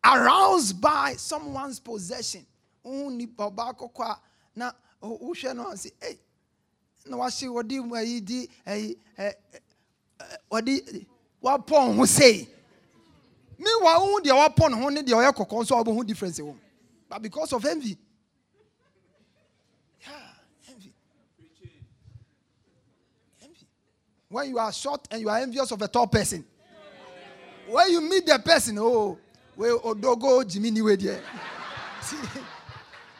aroused 0.04 0.80
by 0.80 1.14
someone's 1.16 1.78
possession. 1.78 2.44
meanwhile 13.59 14.00
wohu 14.00 14.20
deɛ 14.20 14.35
wapɔn 14.35 14.74
ho 14.74 14.88
ne 14.90 15.02
difference 16.02 16.40
but 17.09 17.22
because 17.22 17.52
of 17.52 17.64
envy 17.64 17.96
when 24.34 24.48
you 24.48 24.58
are 24.58 24.72
short 24.72 25.06
and 25.12 25.20
you 25.20 25.28
are 25.28 25.38
envious 25.38 25.70
of 25.70 25.80
a 25.80 25.86
tall 25.86 26.08
person. 26.08 26.44
When 27.68 27.88
you 27.88 28.00
meet 28.00 28.26
the 28.26 28.36
person, 28.44 28.76
oh, 28.80 29.16
well, 29.54 29.78
Odogo 29.78 30.42
Jimmy 30.50 30.72
there. 30.96 31.22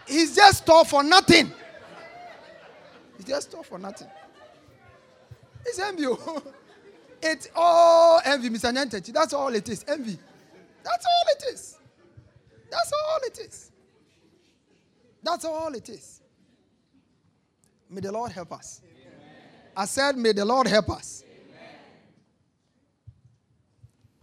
He's 0.09 0.35
just 0.35 0.66
tall 0.66 0.85
for 0.85 1.05
nothing. 1.05 1.53
He's 3.16 3.27
just 3.27 3.53
tall 3.53 3.62
for 3.62 3.79
nothing. 3.79 4.09
It's 5.64 5.79
envy. 5.79 6.07
Oh. 6.07 6.42
It's 7.27 7.48
all 7.57 8.20
envy, 8.22 8.50
Mr. 8.50 8.70
Nyantechi. 8.70 9.11
That's 9.11 9.33
all 9.33 9.55
it 9.55 9.66
is. 9.66 9.83
Envy. 9.88 10.18
That's 10.83 11.07
all 11.07 11.24
it 11.29 11.55
is. 11.55 11.79
That's 12.70 12.92
all 12.92 13.20
it 13.24 13.38
is. 13.38 13.72
That's 15.22 15.44
all 15.46 15.74
it 15.74 15.88
is. 15.88 16.20
May 17.88 18.03
the 18.03 18.12
Lord 18.12 18.31
help 18.31 18.53
us. 18.53 18.83
I 19.77 19.87
said, 19.87 20.17
May 20.17 20.33
the 20.33 20.45
Lord 20.45 20.67
help 20.67 20.91
us. 20.91 21.25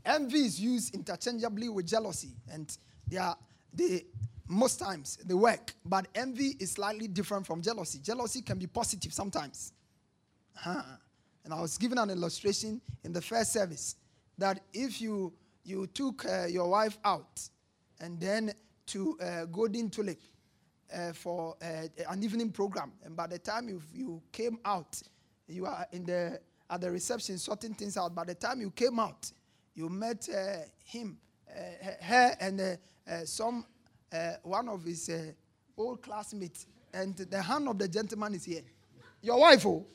Amen. 0.06 0.24
Envy 0.24 0.46
is 0.46 0.60
used 0.60 0.96
interchangeably 0.96 1.70
with 1.70 1.88
jealousy, 1.88 2.36
and 2.52 2.76
they 3.08 3.18
are 3.18 3.38
most 4.48 4.80
times 4.80 5.18
they 5.26 5.34
work. 5.34 5.74
But 5.86 6.08
envy 6.14 6.56
is 6.60 6.72
slightly 6.72 7.08
different 7.08 7.48
from 7.48 7.62
jealousy. 7.62 8.00
Jealousy 8.00 8.42
can 8.42 8.58
be 8.58 8.68
positive 8.68 9.14
sometimes. 9.14 9.74
Huh. 10.56 10.84
And 11.44 11.54
I 11.54 11.62
was 11.62 11.78
given 11.78 11.98
an 11.98 12.10
illustration 12.10 12.82
in 13.04 13.14
the 13.14 13.22
first 13.22 13.54
service 13.54 13.96
that 14.38 14.60
if 14.74 15.02
you 15.02 15.34
you 15.64 15.88
took 15.88 16.26
uh, 16.26 16.46
your 16.46 16.70
wife 16.70 16.98
out 17.06 17.42
and 18.00 18.20
then 18.20 18.54
to 18.88 19.18
uh, 19.22 19.46
Golden 19.46 19.90
Tulip 19.90 20.20
uh, 20.94 21.14
for 21.14 21.56
uh, 21.62 21.88
an 22.10 22.24
evening 22.24 22.52
program, 22.52 22.92
and 23.04 23.16
by 23.16 23.28
the 23.28 23.40
time 23.40 23.70
you 23.70 23.82
you 23.94 24.22
came 24.32 24.58
out, 24.66 25.02
you 25.52 25.66
are 25.66 25.86
in 25.92 26.06
the 26.06 26.40
at 26.70 26.82
the 26.82 26.90
reception 26.90 27.38
sorting 27.38 27.74
things 27.74 27.98
out. 27.98 28.16
By 28.16 28.24
the 28.24 28.36
time 28.36 28.62
you 28.62 28.72
came 28.72 28.98
out, 29.00 29.30
you 29.76 29.90
met 29.90 30.28
uh, 30.30 30.60
him, 30.86 31.18
uh, 31.50 31.92
her, 32.02 32.36
and 32.40 32.62
uh, 32.62 32.76
uh, 33.10 33.26
some 33.26 33.66
one 34.44 34.68
of 34.68 34.84
his 34.84 35.10
old 35.78 36.02
classmates, 36.02 36.68
and 36.94 37.16
the 37.16 37.42
hand 37.42 37.68
of 37.68 37.78
the 37.78 37.88
gentleman 37.88 38.34
is 38.36 38.46
here. 38.46 38.62
Your 39.22 39.40
wife, 39.40 39.66
oh, 39.66 39.86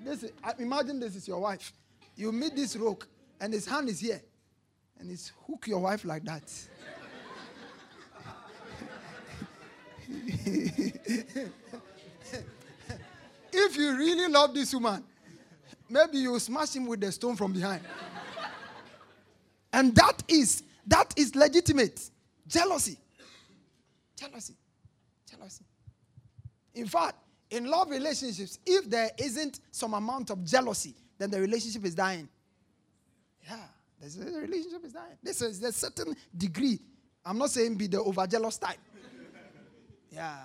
this 0.00 0.22
is, 0.22 0.32
imagine 0.58 1.00
this 1.00 1.16
is 1.16 1.28
your 1.28 1.40
wife. 1.40 1.72
You 2.16 2.32
meet 2.32 2.54
this 2.54 2.76
rogue, 2.76 3.04
and 3.40 3.52
his 3.52 3.66
hand 3.66 3.88
is 3.88 4.00
here, 4.00 4.22
and 4.98 5.10
he's 5.10 5.32
hook 5.46 5.66
your 5.66 5.80
wife 5.80 6.04
like 6.04 6.24
that. 6.24 6.50
if 13.54 13.76
you 13.76 13.96
really 13.96 14.28
love 14.28 14.54
this 14.54 14.72
woman, 14.74 15.04
maybe 15.88 16.18
you 16.18 16.38
smash 16.38 16.74
him 16.74 16.86
with 16.86 17.00
the 17.00 17.12
stone 17.12 17.36
from 17.36 17.52
behind. 17.52 17.82
and 19.72 19.94
that 19.94 20.22
is 20.28 20.62
that 20.86 21.14
is 21.16 21.34
legitimate. 21.34 22.10
Jealousy. 22.46 22.98
Jealousy. 24.16 24.54
Jealousy. 25.30 25.64
In 26.74 26.86
fact, 26.86 27.16
in 27.50 27.66
love 27.66 27.90
relationships, 27.90 28.58
if 28.66 28.88
there 28.90 29.10
isn't 29.18 29.60
some 29.70 29.94
amount 29.94 30.30
of 30.30 30.44
jealousy, 30.44 30.94
then 31.18 31.30
the 31.30 31.40
relationship 31.40 31.84
is 31.84 31.94
dying. 31.94 32.28
Yeah, 33.48 33.56
the 34.00 34.40
relationship 34.40 34.84
is 34.84 34.92
dying. 34.92 35.16
This 35.22 35.40
is 35.42 35.62
a 35.62 35.72
certain 35.72 36.16
degree. 36.36 36.80
I'm 37.24 37.38
not 37.38 37.50
saying 37.50 37.76
be 37.76 37.86
the 37.86 37.98
overjealous 37.98 38.58
type. 38.58 38.78
Yeah. 40.10 40.36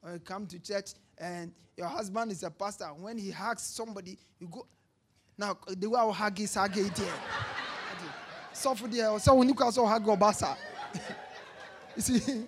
When 0.00 0.14
you 0.14 0.18
come 0.20 0.46
to 0.46 0.58
church 0.58 0.92
and 1.18 1.52
your 1.76 1.88
husband 1.88 2.32
is 2.32 2.42
a 2.42 2.50
pastor, 2.50 2.86
when 2.86 3.18
he 3.18 3.30
hugs 3.30 3.62
somebody, 3.62 4.18
you 4.38 4.48
go. 4.48 4.66
Now, 5.38 5.58
the 5.68 5.88
way 5.88 6.00
I 6.00 6.10
hug 6.10 6.40
is 6.40 6.54
hug 6.54 6.76
it 6.76 6.96
here. 6.96 7.12
So 8.52 8.74
for 8.74 8.88
the 8.88 9.18
so 9.18 9.34
when 9.34 9.48
you 9.48 9.54
can 9.54 9.70
so 9.70 9.84
hug 9.86 10.04
basa. 10.04 10.56
You 11.96 12.02
see, 12.02 12.44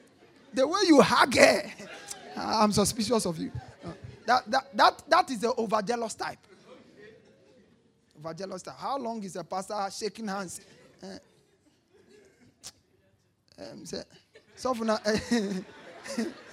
the 0.53 0.67
way 0.67 0.81
you 0.87 1.01
hug 1.01 1.35
her, 1.35 1.63
I'm 2.37 2.71
suspicious 2.71 3.25
of 3.25 3.39
you. 3.39 3.51
Uh, 3.83 3.93
that, 4.27 4.51
that, 4.51 4.77
that, 4.77 5.03
that 5.09 5.31
is 5.31 5.41
the 5.41 5.55
overjealous 5.55 6.15
type. 6.15 6.39
Overjealous 8.23 8.63
type. 8.63 8.77
How 8.77 8.99
long 8.99 9.23
is 9.23 9.37
a 9.37 9.45
pastor 9.45 9.89
shaking 9.91 10.29
hands? 10.29 10.61
Uh, 11.03 11.07
um, 13.59 13.87
say, 13.87 14.03
so 14.55 14.75
for 14.75 14.85
now, 14.85 14.99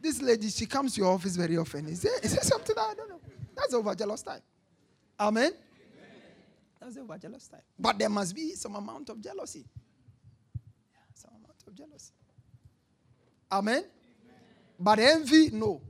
this 0.00 0.22
lady, 0.22 0.48
she 0.48 0.66
comes 0.66 0.94
to 0.94 1.00
your 1.02 1.12
office 1.12 1.36
very 1.36 1.56
often. 1.56 1.86
Is 1.86 2.02
there, 2.02 2.18
is 2.22 2.34
there 2.34 2.42
something 2.42 2.74
that 2.74 2.82
I 2.82 2.94
don't 2.94 3.08
know? 3.08 3.20
That's 3.54 3.74
overjealous 3.74 4.22
type. 4.22 4.42
Amen? 5.18 5.52
Amen. 5.52 5.54
That's 6.80 6.96
over 6.96 7.18
jealous 7.18 7.46
time. 7.46 7.60
But 7.78 7.98
there 7.98 8.08
must 8.08 8.34
be 8.34 8.54
some 8.54 8.74
amount 8.74 9.10
of 9.10 9.20
jealousy. 9.20 9.66
Yeah, 10.92 10.98
some 11.14 11.32
amount 11.32 11.62
of 11.66 11.74
jealousy. 11.74 12.12
Amen? 13.52 13.74
Amen? 13.76 13.84
But 14.78 14.98
envy, 14.98 15.50
no. 15.50 15.82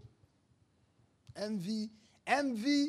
Envy, 1.36 1.90
envy, 2.26 2.88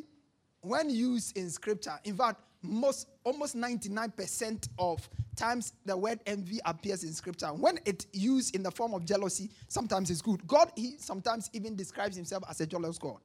when 0.62 0.90
used 0.90 1.38
in 1.38 1.50
scripture, 1.52 2.00
in 2.04 2.16
fact, 2.16 2.42
most 2.64 3.08
almost 3.24 3.56
99% 3.56 4.68
of 4.80 5.08
times 5.36 5.74
the 5.86 5.96
word 5.96 6.20
envy 6.26 6.60
appears 6.66 7.04
in 7.04 7.14
scripture. 7.14 7.48
When 7.48 7.80
it 7.86 8.06
used 8.14 8.56
in 8.56 8.64
the 8.64 8.72
form 8.72 8.94
of 8.94 9.06
jealousy, 9.06 9.50
sometimes 9.68 10.10
it's 10.10 10.22
good. 10.22 10.46
God, 10.48 10.72
he 10.76 10.96
sometimes 10.98 11.50
even 11.54 11.76
describes 11.76 12.16
himself 12.16 12.44
as 12.50 12.62
a 12.62 12.66
jealous 12.66 12.98
God. 12.98 13.18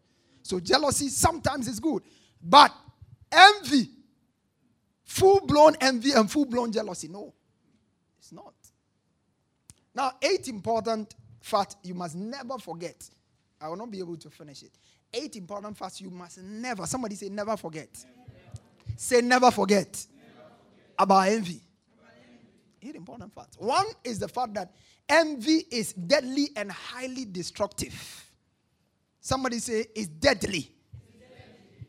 So 0.43 0.61
jealousy 0.61 1.09
sometimes 1.09 1.69
is 1.69 1.81
good. 1.81 2.03
But 2.43 2.73
envy, 3.33 3.91
full 5.05 5.41
blown 5.41 5.75
envy 5.81 6.13
and 6.13 6.31
full 6.31 6.45
blown 6.45 6.73
jealousy, 6.73 7.09
no, 7.09 7.35
it's 8.19 8.33
not. 8.33 8.55
Now, 9.95 10.13
eight 10.23 10.49
important 10.49 11.15
facts 11.41 11.77
you 11.83 11.95
must 11.95 12.15
never 12.15 12.59
forget. 12.59 13.09
I 13.61 13.69
will 13.69 13.77
not 13.77 13.91
be 13.91 13.99
able 13.99 14.17
to 14.19 14.31
finish 14.31 14.63
it. 14.63 14.73
Eight 15.13 15.37
important 15.37 15.77
facts 15.77 16.01
you 16.01 16.11
must 16.11 16.39
never, 16.39 16.87
somebody 16.87 17.15
say, 17.15 17.29
never 17.29 17.57
forget. 17.57 17.89
Never. 17.95 18.97
Say, 18.97 19.21
never 19.23 19.51
forget, 19.51 19.87
never 19.87 19.91
forget. 19.91 20.97
about 20.99 21.29
envy. 21.29 21.61
Eight 22.87 22.95
important 22.95 23.35
facts. 23.35 23.57
One 23.59 23.87
is 24.05 24.19
the 24.21 24.29
fact 24.29 24.55
that 24.55 24.73
envy 25.09 25.65
is 25.71 25.93
deadly 25.93 26.51
and 26.55 26.71
highly 26.71 27.25
destructive. 27.25 28.25
Somebody 29.21 29.59
say, 29.59 29.87
it's 29.95 30.07
deadly 30.07 30.71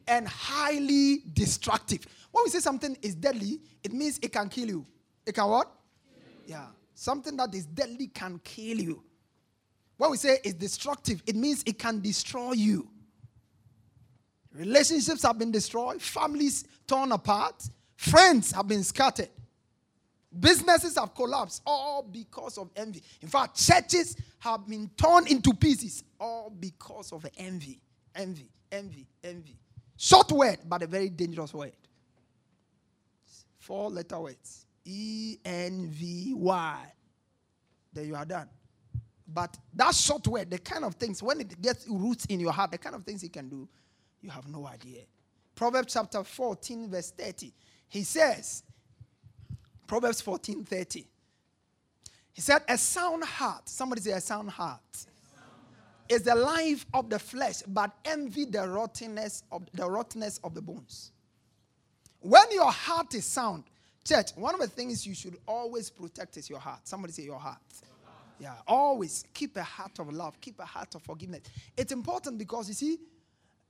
and 0.08 0.28
highly 0.28 1.24
destructive. 1.34 2.08
When 2.32 2.46
we 2.46 2.50
say 2.50 2.60
something 2.60 2.98
is 3.02 3.14
deadly, 3.14 3.60
it 3.84 3.94
means 3.94 4.18
it 4.24 4.34
can 4.34 4.50
kill 4.50 4.68
you. 4.68 4.86
It 5.26 5.36
can 5.36 5.48
what? 5.48 5.72
Yeah. 6.48 6.68
Something 6.96 7.38
that 7.38 7.54
is 7.54 7.66
deadly 7.68 8.08
can 8.08 8.40
kill 8.44 8.80
you. 8.80 9.04
When 9.98 10.12
we 10.12 10.18
say 10.18 10.40
it's 10.44 10.56
destructive, 10.56 11.22
it 11.28 11.36
means 11.36 11.64
it 11.66 11.78
can 11.78 12.02
destroy 12.02 12.54
you. 12.54 12.88
Relationships 14.52 15.22
have 15.22 15.38
been 15.38 15.52
destroyed, 15.52 16.02
families 16.02 16.64
torn 16.88 17.12
apart, 17.12 17.70
friends 17.96 18.52
have 18.52 18.68
been 18.68 18.84
scattered, 18.84 19.30
businesses 20.38 20.98
have 20.98 21.14
collapsed, 21.14 21.62
all 21.66 22.04
because 22.04 22.58
of 22.58 22.70
envy. 22.76 23.02
In 23.22 23.28
fact, 23.28 23.58
churches 23.58 24.16
have 24.40 24.68
been 24.68 24.90
torn 24.98 25.28
into 25.28 25.54
pieces, 25.54 26.04
all 26.20 26.50
because 26.50 27.12
of 27.12 27.26
envy. 27.38 27.80
Envy, 28.16 28.50
envy, 28.72 29.08
envy. 29.24 29.58
Short 29.96 30.32
word, 30.32 30.60
but 30.66 30.84
a 30.84 30.88
very 30.88 31.10
dangerous 31.10 31.54
word. 31.54 31.74
Four 33.60 33.90
letter 33.90 34.20
words 34.20 34.66
E 34.86 35.38
N 35.44 35.88
V 35.90 36.34
Y. 36.34 36.94
Then 37.92 38.08
you 38.08 38.16
are 38.16 38.26
done. 38.26 38.48
But 39.28 39.58
that 39.74 39.94
short 39.94 40.26
word, 40.28 40.50
the 40.50 40.58
kind 40.58 40.86
of 40.86 40.96
things, 40.96 41.22
when 41.22 41.42
it 41.42 41.62
gets 41.62 41.86
roots 41.88 42.26
in 42.26 42.40
your 42.40 42.54
heart, 42.54 42.72
the 42.72 42.78
kind 42.78 42.96
of 42.96 43.04
things 43.04 43.24
it 43.24 43.34
can 43.34 43.50
do, 43.50 43.68
you 44.22 44.30
have 44.30 44.48
no 44.48 44.66
idea. 44.66 45.02
Proverbs 45.54 45.94
chapter 45.94 46.24
14, 46.24 46.90
verse 46.90 47.12
30. 47.12 47.52
He 47.90 48.04
says, 48.04 48.64
Proverbs 49.88 50.22
14, 50.22 50.64
30. 50.64 51.06
He 52.34 52.42
said, 52.42 52.62
A 52.68 52.78
sound 52.78 53.24
heart, 53.24 53.68
somebody 53.68 54.02
say 54.02 54.12
a 54.12 54.22
sound 54.22 54.50
heart, 54.52 54.82
is 56.08 56.22
the 56.24 56.36
life 56.36 56.86
of 56.94 57.10
the 57.10 57.20
flesh, 57.20 57.64
but 57.68 57.92
envy 58.06 58.46
the 58.46 58.68
rottenness 58.68 59.44
of 59.52 59.64
the 59.74 59.90
rottenness 59.90 60.40
of 60.44 60.54
the 60.54 60.62
bones. 60.62 61.12
When 62.20 62.52
your 62.52 62.72
heart 62.72 63.14
is 63.16 63.26
sound, 63.26 63.64
church, 64.06 64.32
one 64.36 64.54
of 64.54 64.62
the 64.62 64.68
things 64.68 65.06
you 65.06 65.16
should 65.16 65.38
always 65.48 65.90
protect 65.90 66.38
is 66.38 66.50
your 66.50 66.60
heart. 66.60 66.88
Somebody 66.88 67.14
say 67.14 67.24
your 67.24 67.40
heart. 67.40 67.58
Yeah, 68.40 68.54
always 68.68 69.26
keep 69.34 69.58
a 69.58 69.64
heart 69.64 69.98
of 70.00 70.14
love, 70.14 70.40
keep 70.40 70.60
a 70.60 70.66
heart 70.66 70.94
of 70.96 71.02
forgiveness. 71.02 71.42
It's 71.76 71.92
important 71.92 72.38
because 72.38 72.68
you 72.68 72.76
see, 72.76 73.00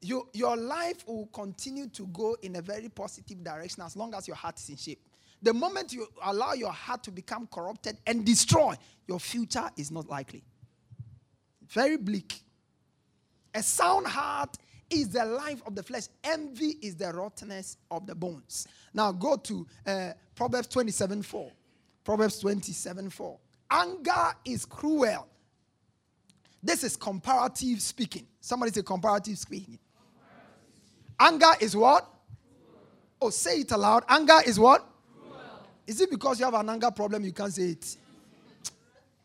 you, 0.01 0.27
your 0.34 0.58
life 0.58 1.08
will 1.08 1.27
continue 1.27 1.88
to 1.88 2.06
go 2.08 2.36
in 2.41 2.58
a 2.58 2.62
very 2.62 2.89
positive 2.89 3.43
direction 3.43 3.84
as 3.84 3.95
long 3.95 4.13
as 4.13 4.27
your 4.27 4.36
heart 4.36 4.60
is 4.60 4.69
in 4.69 4.75
shape. 4.75 5.07
The 5.41 5.54
moment 5.54 5.93
you 5.93 6.08
allow 6.23 6.54
your 6.54 6.71
heart 6.71 7.04
to 7.04 7.12
become 7.12 7.47
corrupted 7.52 7.97
and 8.08 8.26
destroy, 8.26 8.76
your 9.08 9.19
future 9.19 9.69
is 9.78 9.91
not 9.91 10.08
likely. 10.08 10.43
Very 11.69 11.97
bleak. 11.97 12.41
A 13.54 13.62
sound 13.62 14.08
heart 14.08 14.58
is 14.89 15.10
the 15.10 15.26
life 15.26 15.62
of 15.65 15.76
the 15.76 15.84
flesh. 15.84 16.04
Envy 16.23 16.78
is 16.82 16.95
the 16.95 17.12
rottenness 17.12 17.78
of 17.91 18.08
the 18.08 18.15
bones. 18.15 18.67
Now 18.93 19.12
go 19.12 19.36
to 19.38 19.67
uh, 19.86 20.12
Proverbs 20.36 20.67
27 20.67 21.21
4. 21.21 21.52
Proverbs 22.04 22.39
27 22.39 23.10
4. 23.10 23.39
Anger 23.69 24.34
is 24.45 24.65
cruel. 24.65 25.28
This 26.63 26.84
is 26.84 26.95
comparative 26.95 27.82
speaking. 27.82 28.26
Somebody 28.39 28.71
say 28.71 28.82
comparative 28.82 29.38
speaking. 29.38 29.78
Comparative. 31.19 31.52
Anger 31.52 31.63
is 31.63 31.76
what? 31.76 32.04
Cruel. 32.04 32.82
Oh, 33.21 33.30
say 33.30 33.60
it 33.60 33.71
aloud. 33.71 34.04
Anger 34.08 34.39
is 34.45 34.60
what? 34.60 34.88
Is 35.88 36.02
it 36.02 36.12
because 36.12 36.39
you 36.39 36.45
have 36.45 36.54
an 36.54 36.69
anger 36.69 36.91
problem 36.91 37.23
you 37.23 37.32
can't 37.32 37.54
say 37.54 37.69
it? 37.69 37.97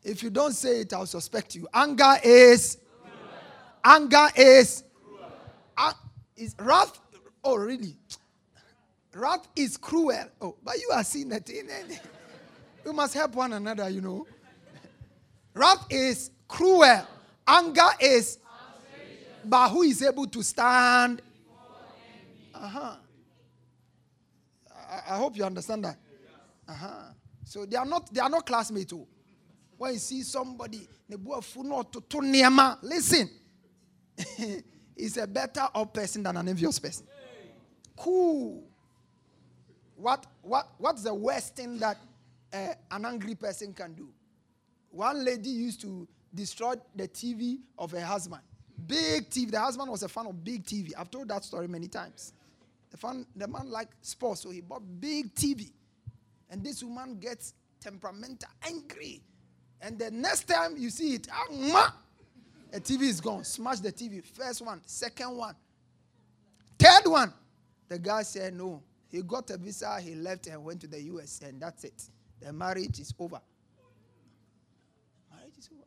If 0.04 0.22
you 0.22 0.30
don't 0.30 0.52
say 0.52 0.80
it, 0.80 0.92
I'll 0.92 1.06
suspect 1.06 1.56
you. 1.56 1.68
Anger 1.74 2.14
is. 2.22 2.78
Anger 3.84 4.28
is. 4.36 4.84
Is 6.36 6.54
wrath. 6.58 6.98
Oh, 7.44 7.56
really? 7.56 7.96
Wrath 9.14 9.46
is 9.54 9.76
cruel. 9.76 10.24
Oh, 10.40 10.56
but 10.64 10.78
you 10.78 10.90
are 10.92 11.04
seeing 11.04 11.28
that. 11.28 11.48
We 12.84 12.92
must 12.92 13.14
help 13.14 13.34
one 13.34 13.52
another, 13.52 13.88
you 13.90 14.00
know. 14.00 14.26
Wrath 15.54 15.86
is 15.90 16.30
cruel. 16.48 17.06
Anger 17.46 17.90
is. 18.00 18.38
But 19.44 19.68
who 19.70 19.82
is 19.82 20.02
able 20.02 20.26
to 20.26 20.42
stand? 20.42 21.20
Uh 22.54 22.68
huh. 22.68 22.96
I, 24.88 25.14
I, 25.14 25.16
hope 25.18 25.36
you 25.36 25.44
understand 25.44 25.84
that. 25.84 25.96
Uh 26.68 26.74
huh. 26.74 27.12
So 27.44 27.64
they 27.66 27.76
are 27.76 27.86
not 27.86 28.12
they 28.12 28.20
are 28.20 28.30
not 28.30 28.46
classmates. 28.46 28.90
Too. 28.90 29.00
Oh. 29.00 29.08
when 29.78 29.92
you 29.94 29.98
see 29.98 30.22
somebody, 30.22 30.86
listen, 32.82 33.30
he's 34.96 35.16
a 35.16 35.26
better 35.26 35.68
off 35.74 35.92
person 35.92 36.22
than 36.22 36.36
an 36.36 36.48
envious 36.48 36.78
person. 36.78 37.06
Cool. 37.96 38.62
What, 39.96 40.26
what, 40.42 40.68
what's 40.78 41.02
the 41.02 41.14
worst 41.14 41.54
thing 41.56 41.78
that 41.78 41.96
uh, 42.52 42.74
an 42.90 43.04
angry 43.04 43.34
person 43.34 43.72
can 43.72 43.92
do? 43.94 44.08
One 44.90 45.24
lady 45.24 45.50
used 45.50 45.80
to 45.82 46.08
destroy 46.34 46.74
the 46.94 47.08
TV 47.08 47.58
of 47.78 47.92
her 47.92 48.00
husband. 48.00 48.42
Big 48.86 49.30
TV. 49.30 49.50
The 49.50 49.60
husband 49.60 49.90
was 49.90 50.02
a 50.02 50.08
fan 50.08 50.26
of 50.26 50.42
big 50.42 50.64
TV. 50.64 50.92
I've 50.98 51.10
told 51.10 51.28
that 51.28 51.44
story 51.44 51.68
many 51.68 51.86
times. 51.88 52.32
The, 52.90 52.96
fan, 52.96 53.26
the 53.36 53.46
man 53.46 53.70
liked 53.70 54.04
sports, 54.04 54.42
so 54.42 54.50
he 54.50 54.60
bought 54.60 54.82
big 55.00 55.34
TV. 55.34 55.70
And 56.52 56.62
this 56.62 56.84
woman 56.84 57.18
gets 57.18 57.54
temperamental, 57.80 58.50
angry. 58.62 59.22
And 59.80 59.98
the 59.98 60.10
next 60.10 60.46
time 60.46 60.76
you 60.76 60.90
see 60.90 61.14
it, 61.14 61.26
a 61.26 62.78
TV 62.78 63.02
is 63.02 63.22
gone. 63.22 63.42
Smash 63.42 63.80
the 63.80 63.90
TV. 63.90 64.22
First 64.22 64.60
one, 64.60 64.82
second 64.84 65.34
one, 65.34 65.54
third 66.78 67.10
one. 67.10 67.32
The 67.88 67.98
guy 67.98 68.22
said 68.22 68.54
no. 68.54 68.82
He 69.08 69.22
got 69.22 69.50
a 69.50 69.56
visa, 69.56 69.98
he 70.00 70.14
left 70.14 70.46
and 70.46 70.62
went 70.62 70.82
to 70.82 70.86
the 70.86 71.00
US, 71.00 71.40
and 71.42 71.60
that's 71.60 71.84
it. 71.84 72.02
The 72.40 72.52
marriage 72.52 73.00
is 73.00 73.14
over. 73.18 73.40
Marriage 75.34 75.56
is 75.58 75.70
over. 75.72 75.84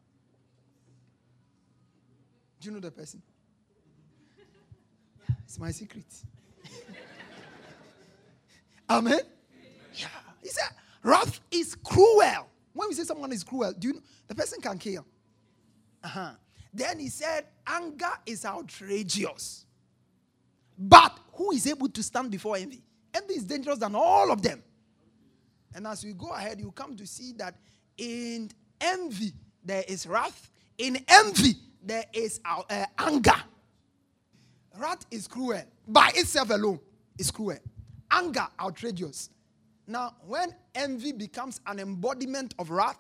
Do 2.60 2.70
you 2.70 2.72
know 2.74 2.80
the 2.80 2.92
person? 2.92 3.22
It's 5.44 5.60
my 5.60 5.70
secret. 5.70 6.06
Amen? 8.90 9.20
Yeah. 9.94 10.08
He 10.46 10.52
said, 10.52 10.70
wrath 11.02 11.40
is 11.50 11.74
cruel. 11.74 12.48
When 12.72 12.88
we 12.88 12.94
say 12.94 13.04
someone 13.04 13.32
is 13.32 13.44
cruel, 13.44 13.74
do 13.74 13.88
you 13.88 13.94
know 13.96 14.02
the 14.28 14.36
person 14.36 14.62
can 14.62 14.78
kill? 14.78 15.04
Uh-huh. 16.04 16.34
Then 16.72 17.00
he 17.00 17.10
said, 17.10 17.46
anger 17.66 18.12
is 18.28 18.46
outrageous. 18.46 19.66
But 20.78 21.18
who 21.34 21.52
is 21.52 21.66
able 21.66 21.90
to 21.90 22.04
stand 22.04 22.30
before 22.30 22.58
envy? 22.58 22.84
Envy 23.12 23.34
is 23.34 23.44
dangerous 23.46 23.80
than 23.80 23.96
all 23.96 24.32
of 24.32 24.44
them. 24.44 24.62
And 25.74 25.88
as 25.88 26.06
we 26.06 26.14
go 26.14 26.30
ahead, 26.30 26.60
you 26.60 26.72
come 26.72 26.96
to 26.96 27.08
see 27.08 27.32
that 27.38 27.56
in 27.98 28.52
envy 28.80 29.34
there 29.64 29.84
is 29.88 30.06
wrath, 30.06 30.52
in 30.78 31.04
envy 31.08 31.56
there 31.84 32.06
is 32.14 32.40
uh, 32.46 32.62
uh, 32.70 32.86
anger. 33.00 33.42
Wrath 34.78 35.08
is 35.10 35.28
cruel 35.28 35.64
by 35.88 36.12
itself 36.14 36.52
alone. 36.52 36.80
Is 37.18 37.32
cruel. 37.32 37.58
Anger 38.12 38.46
outrageous. 38.60 39.32
Now, 39.88 40.16
when 40.26 40.54
envy 40.74 41.12
becomes 41.12 41.62
an 41.68 41.80
embodiment 41.80 42.56
of 42.58 42.70
wrath, 42.70 42.98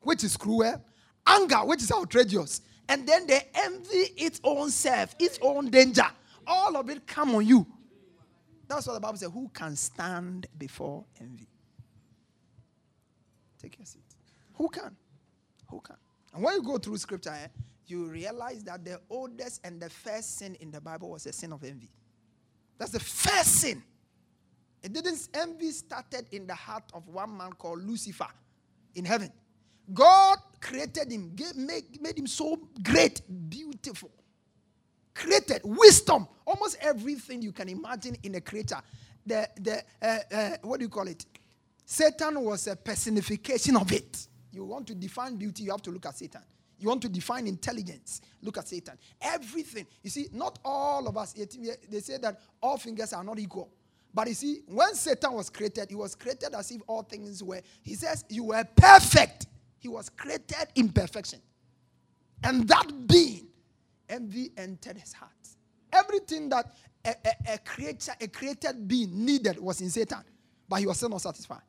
which 0.00 0.24
is 0.24 0.36
cruel, 0.36 0.82
anger, 1.26 1.58
which 1.58 1.82
is 1.82 1.92
outrageous, 1.92 2.62
and 2.88 3.06
then 3.06 3.26
they 3.26 3.42
envy 3.54 4.12
its 4.16 4.40
own 4.44 4.70
self, 4.70 5.14
its 5.18 5.38
own 5.42 5.70
danger, 5.70 6.06
all 6.46 6.76
of 6.76 6.88
it 6.90 7.06
come 7.06 7.34
on 7.34 7.46
you. 7.46 7.66
That's 8.68 8.86
what 8.86 8.94
the 8.94 9.00
Bible 9.00 9.18
says. 9.18 9.30
Who 9.32 9.48
can 9.48 9.76
stand 9.76 10.46
before 10.58 11.04
envy? 11.20 11.48
Take 13.60 13.78
your 13.78 13.86
seat. 13.86 14.02
Who 14.54 14.68
can? 14.68 14.96
Who 15.68 15.80
can? 15.80 15.96
And 16.34 16.42
when 16.42 16.54
you 16.54 16.62
go 16.62 16.78
through 16.78 16.98
scripture, 16.98 17.30
eh, 17.30 17.48
you 17.86 18.06
realize 18.06 18.64
that 18.64 18.84
the 18.84 19.00
oldest 19.08 19.60
and 19.64 19.80
the 19.80 19.88
first 19.88 20.38
sin 20.38 20.56
in 20.60 20.70
the 20.70 20.80
Bible 20.80 21.10
was 21.10 21.26
a 21.26 21.32
sin 21.32 21.52
of 21.52 21.62
envy. 21.62 21.90
That's 22.78 22.90
the 22.90 23.00
first 23.00 23.60
sin. 23.60 23.82
It 24.86 24.92
didn't 24.92 25.28
envy 25.34 25.70
started 25.72 26.26
in 26.32 26.46
the 26.46 26.54
heart 26.54 26.84
of 26.94 27.06
one 27.08 27.36
man 27.36 27.52
called 27.52 27.82
Lucifer 27.84 28.28
in 28.94 29.04
heaven. 29.04 29.32
God 29.92 30.38
created 30.60 31.12
him, 31.12 31.32
gave, 31.34 31.56
made, 31.56 32.00
made 32.00 32.18
him 32.18 32.26
so 32.26 32.58
great, 32.82 33.20
beautiful 33.48 34.10
created 35.16 35.62
wisdom, 35.64 36.28
almost 36.46 36.76
everything 36.80 37.42
you 37.42 37.52
can 37.52 37.68
imagine 37.68 38.16
in 38.22 38.34
a 38.34 38.40
creature. 38.40 38.80
The, 39.24 39.48
the, 39.56 39.82
uh, 40.00 40.18
uh, 40.32 40.50
what 40.62 40.78
do 40.78 40.84
you 40.84 40.88
call 40.88 41.08
it? 41.08 41.24
Satan 41.84 42.40
was 42.40 42.66
a 42.66 42.76
personification 42.76 43.76
of 43.76 43.90
it. 43.92 44.28
You 44.52 44.64
want 44.64 44.86
to 44.88 44.94
define 44.94 45.36
beauty, 45.36 45.64
you 45.64 45.70
have 45.70 45.82
to 45.82 45.90
look 45.90 46.06
at 46.06 46.16
Satan. 46.16 46.42
You 46.78 46.88
want 46.88 47.02
to 47.02 47.08
define 47.08 47.46
intelligence, 47.46 48.20
look 48.42 48.58
at 48.58 48.68
Satan. 48.68 48.98
Everything. 49.20 49.86
You 50.02 50.10
see, 50.10 50.26
not 50.32 50.58
all 50.64 51.08
of 51.08 51.16
us, 51.16 51.32
they 51.32 52.00
say 52.00 52.18
that 52.18 52.38
all 52.60 52.76
fingers 52.76 53.12
are 53.14 53.24
not 53.24 53.38
equal. 53.38 53.70
But 54.16 54.28
you 54.28 54.34
see, 54.34 54.60
when 54.66 54.94
Satan 54.94 55.34
was 55.34 55.50
created, 55.50 55.90
he 55.90 55.94
was 55.94 56.14
created 56.14 56.54
as 56.54 56.70
if 56.70 56.80
all 56.86 57.02
things 57.02 57.44
were. 57.44 57.60
He 57.82 57.92
says, 57.92 58.24
You 58.30 58.44
were 58.44 58.64
perfect. 58.74 59.46
He 59.78 59.88
was 59.88 60.08
created 60.08 60.68
in 60.74 60.88
perfection. 60.88 61.38
And 62.42 62.66
that 62.66 63.06
being 63.06 63.46
envy 64.08 64.52
entered 64.56 64.96
his 64.96 65.12
heart. 65.12 65.30
Everything 65.92 66.48
that 66.48 66.74
a, 67.04 67.10
a, 67.10 67.52
a, 67.52 67.58
creature, 67.58 68.12
a 68.18 68.26
created 68.26 68.88
being 68.88 69.26
needed 69.26 69.58
was 69.58 69.82
in 69.82 69.90
Satan, 69.90 70.22
but 70.66 70.76
he 70.80 70.86
was 70.86 70.96
still 70.96 71.10
not 71.10 71.20
satisfied. 71.20 71.60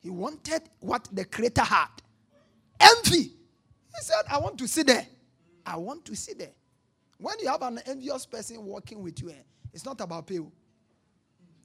He 0.00 0.10
wanted 0.10 0.62
what 0.80 1.08
the 1.12 1.24
creator 1.24 1.62
had. 1.62 1.86
Envy. 2.80 3.28
He 3.28 4.00
said, 4.02 4.22
I 4.28 4.38
want 4.38 4.58
to 4.58 4.66
sit 4.66 4.88
there. 4.88 5.06
I 5.64 5.76
want 5.76 6.04
to 6.06 6.16
sit 6.16 6.40
there. 6.40 6.52
When 7.18 7.38
you 7.40 7.46
have 7.46 7.62
an 7.62 7.78
envious 7.86 8.26
person 8.26 8.66
working 8.66 9.04
with 9.04 9.22
you, 9.22 9.30
eh, 9.30 9.34
it's 9.72 9.84
not 9.84 10.00
about 10.00 10.26
pay. 10.26 10.40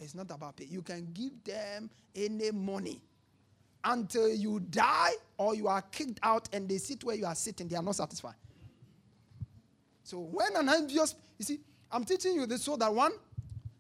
It's 0.01 0.15
not 0.15 0.31
about 0.31 0.57
pay. 0.57 0.65
You 0.65 0.81
can 0.81 1.07
give 1.13 1.43
them 1.43 1.89
any 2.15 2.51
money 2.51 2.99
until 3.83 4.33
you 4.33 4.59
die 4.59 5.11
or 5.37 5.55
you 5.55 5.67
are 5.67 5.81
kicked 5.81 6.19
out 6.23 6.49
and 6.53 6.67
they 6.67 6.77
sit 6.77 7.03
where 7.03 7.15
you 7.15 7.25
are 7.25 7.35
sitting. 7.35 7.67
They 7.67 7.75
are 7.75 7.83
not 7.83 7.95
satisfied. 7.95 8.35
So 10.03 10.19
when 10.19 10.55
an 10.55 10.69
envious, 10.69 11.15
you 11.37 11.45
see, 11.45 11.59
I'm 11.91 12.03
teaching 12.03 12.35
you 12.35 12.45
this 12.45 12.63
so 12.63 12.75
that 12.77 12.93
one, 12.93 13.11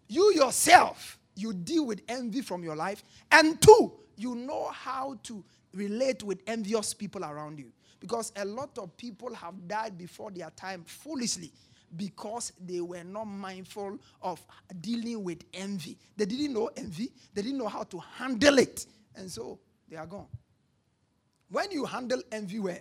you 0.07 0.33
yourself, 0.33 1.17
you 1.35 1.53
deal 1.53 1.85
with 1.85 2.01
envy 2.07 2.41
from 2.41 2.63
your 2.63 2.75
life, 2.75 3.03
and 3.31 3.59
two, 3.61 3.93
you 4.15 4.35
know 4.35 4.69
how 4.69 5.17
to 5.23 5.43
relate 5.73 6.23
with 6.23 6.41
envious 6.47 6.93
people 6.93 7.23
around 7.23 7.59
you. 7.59 7.71
Because 7.99 8.31
a 8.35 8.45
lot 8.45 8.77
of 8.77 8.95
people 8.97 9.33
have 9.33 9.53
died 9.67 9.97
before 9.97 10.31
their 10.31 10.49
time 10.51 10.83
foolishly 10.85 11.51
because 11.95 12.53
they 12.59 12.81
were 12.81 13.03
not 13.03 13.25
mindful 13.25 13.99
of 14.21 14.45
dealing 14.79 15.23
with 15.23 15.43
envy. 15.53 15.97
They 16.15 16.25
didn't 16.25 16.53
know 16.53 16.69
envy, 16.75 17.11
they 17.33 17.41
didn't 17.41 17.57
know 17.57 17.67
how 17.67 17.83
to 17.83 17.99
handle 18.17 18.57
it, 18.59 18.85
and 19.15 19.29
so 19.29 19.59
they 19.89 19.97
are 19.97 20.05
gone. 20.05 20.27
When 21.49 21.69
you 21.71 21.85
handle 21.85 22.21
envy 22.31 22.59
well, 22.59 22.77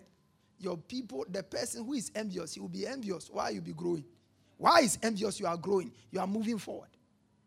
your 0.59 0.77
people, 0.77 1.25
the 1.29 1.43
person 1.43 1.85
who 1.85 1.95
is 1.95 2.13
envious, 2.15 2.55
he 2.55 2.61
will 2.61 2.69
be 2.69 2.87
envious. 2.87 3.29
Why 3.31 3.51
you 3.51 3.61
be 3.61 3.73
growing? 3.73 4.05
Why 4.59 4.81
is 4.81 4.99
envious? 5.03 5.41
You 5.41 5.47
are 5.47 5.57
growing. 5.57 5.91
You 6.11 6.21
are 6.21 6.27
moving 6.27 6.59
forward. 6.59 6.91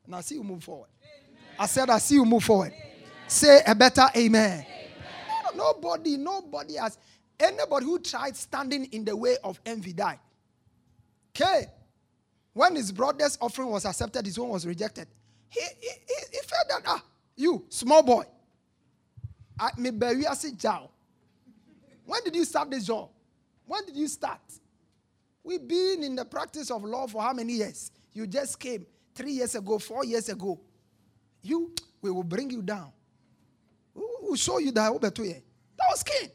And 0.06 0.16
I 0.16 0.22
see 0.22 0.36
you 0.36 0.44
move 0.44 0.64
forward. 0.64 0.90
Amen. 1.02 1.40
I 1.60 1.68
said, 1.68 1.90
I 1.90 2.00
see 2.00 2.16
you 2.16 2.26
move 2.26 2.44
forward. 2.44 2.74
Amen. 2.74 2.88
Say 3.28 3.62
a 3.66 3.76
better 3.76 4.08
amen. 4.18 4.66
amen. 4.66 5.56
No, 5.56 5.72
nobody, 5.72 6.18
nobody 6.18 6.76
has 6.76 6.98
anybody 7.40 7.86
who 7.86 8.00
tried 8.00 8.36
standing 8.36 8.86
in 8.86 9.06
the 9.06 9.16
way 9.16 9.38
of 9.44 9.62
envy 9.66 9.94
died. 9.94 10.20
Okay. 11.36 11.66
When 12.54 12.76
his 12.76 12.92
brother's 12.92 13.38
offering 13.42 13.70
was 13.70 13.86
accepted, 13.86 14.26
his 14.26 14.38
own 14.38 14.50
was 14.50 14.66
rejected. 14.66 15.08
He, 15.50 15.62
he, 15.82 15.90
he, 15.90 16.16
he 16.32 16.38
felt 16.40 16.70
that, 16.70 16.82
ah, 16.86 17.04
you, 17.36 17.66
small 17.70 18.04
boy. 18.04 18.24
I 19.60 19.72
may 19.78 19.92
bury 19.92 20.26
as 20.28 20.46
a. 20.46 20.90
When 22.06 22.24
did 22.24 22.36
you 22.36 22.46
start 22.46 22.70
this 22.70 22.86
job? 22.86 23.10
When 23.66 23.86
did 23.86 23.96
you 23.96 24.08
start? 24.08 24.42
We've 25.44 25.68
been 25.68 26.04
in 26.04 26.16
the 26.16 26.26
practice 26.26 26.70
of 26.70 26.84
law 26.84 27.08
for 27.08 27.22
how 27.22 27.34
many 27.34 27.54
years? 27.54 27.92
You 28.14 28.28
just 28.28 28.60
came 28.60 28.86
three 29.16 29.32
years 29.32 29.56
ago, 29.56 29.80
four 29.80 30.06
years 30.06 30.30
ago. 30.30 30.60
You, 31.42 31.74
we 32.02 32.12
will 32.12 32.24
bring 32.24 32.50
you 32.50 32.62
down. 32.62 32.92
We 33.94 34.04
will 34.22 34.36
show 34.36 34.60
you 34.60 34.72
that 34.72 35.02
That 35.02 35.88
was 35.90 36.04
king. 36.04 36.30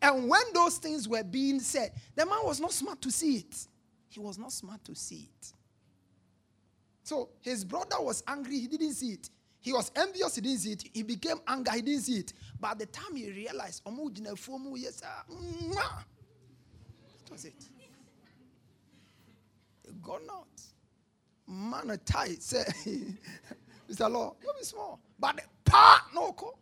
And 0.00 0.28
when 0.28 0.42
those 0.52 0.78
things 0.78 1.08
were 1.08 1.22
being 1.24 1.60
said, 1.60 1.92
the 2.14 2.26
man 2.26 2.40
was 2.44 2.60
not 2.60 2.72
smart 2.72 3.00
to 3.02 3.10
see 3.10 3.36
it. 3.36 3.66
He 4.12 4.20
was 4.20 4.38
not 4.38 4.52
smart 4.52 4.84
to 4.84 4.94
see 4.94 5.30
it. 5.40 5.52
So 7.02 7.30
his 7.40 7.64
brother 7.64 7.96
was 7.98 8.22
angry, 8.28 8.58
he 8.58 8.66
didn't 8.68 8.92
see 8.92 9.12
it. 9.12 9.30
He 9.60 9.72
was 9.72 9.90
envious, 9.96 10.34
he 10.34 10.42
didn't 10.42 10.58
see 10.58 10.72
it. 10.72 10.84
He 10.92 11.02
became 11.02 11.38
angry, 11.48 11.76
he 11.76 11.82
didn't 11.82 12.02
see 12.02 12.18
it. 12.18 12.34
At 12.62 12.78
the 12.78 12.86
time 12.86 13.16
he 13.16 13.30
realized, 13.30 13.82
that 13.84 13.94
was 17.30 17.44
it. 17.46 17.64
Gone 20.02 20.20
out. 20.30 20.46
Man, 21.48 21.98
tight 22.04 22.42
say, 22.42 22.64
Mr. 23.90 24.10
Law, 24.10 24.34
you 24.42 24.52
be 24.58 24.64
small. 24.64 25.00
But 25.18 25.36
the 25.36 25.42
part, 25.64 26.02
no, 26.14 26.32
co. 26.32 26.58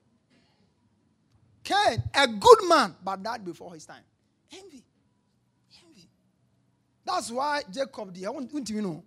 Cain, 1.65 2.03
a 2.15 2.27
good 2.29 2.69
man, 2.69 2.95
but 3.05 3.23
died 3.23 3.45
before 3.45 3.75
his 3.75 3.87
time. 3.87 4.03
Envy. 4.53 4.85
That's 7.13 7.31
why 7.31 7.63
Jacob, 7.71 8.15
the 8.15 8.27
I 8.27 8.31
want 8.31 8.71
you 8.71 8.83
know 8.83 9.03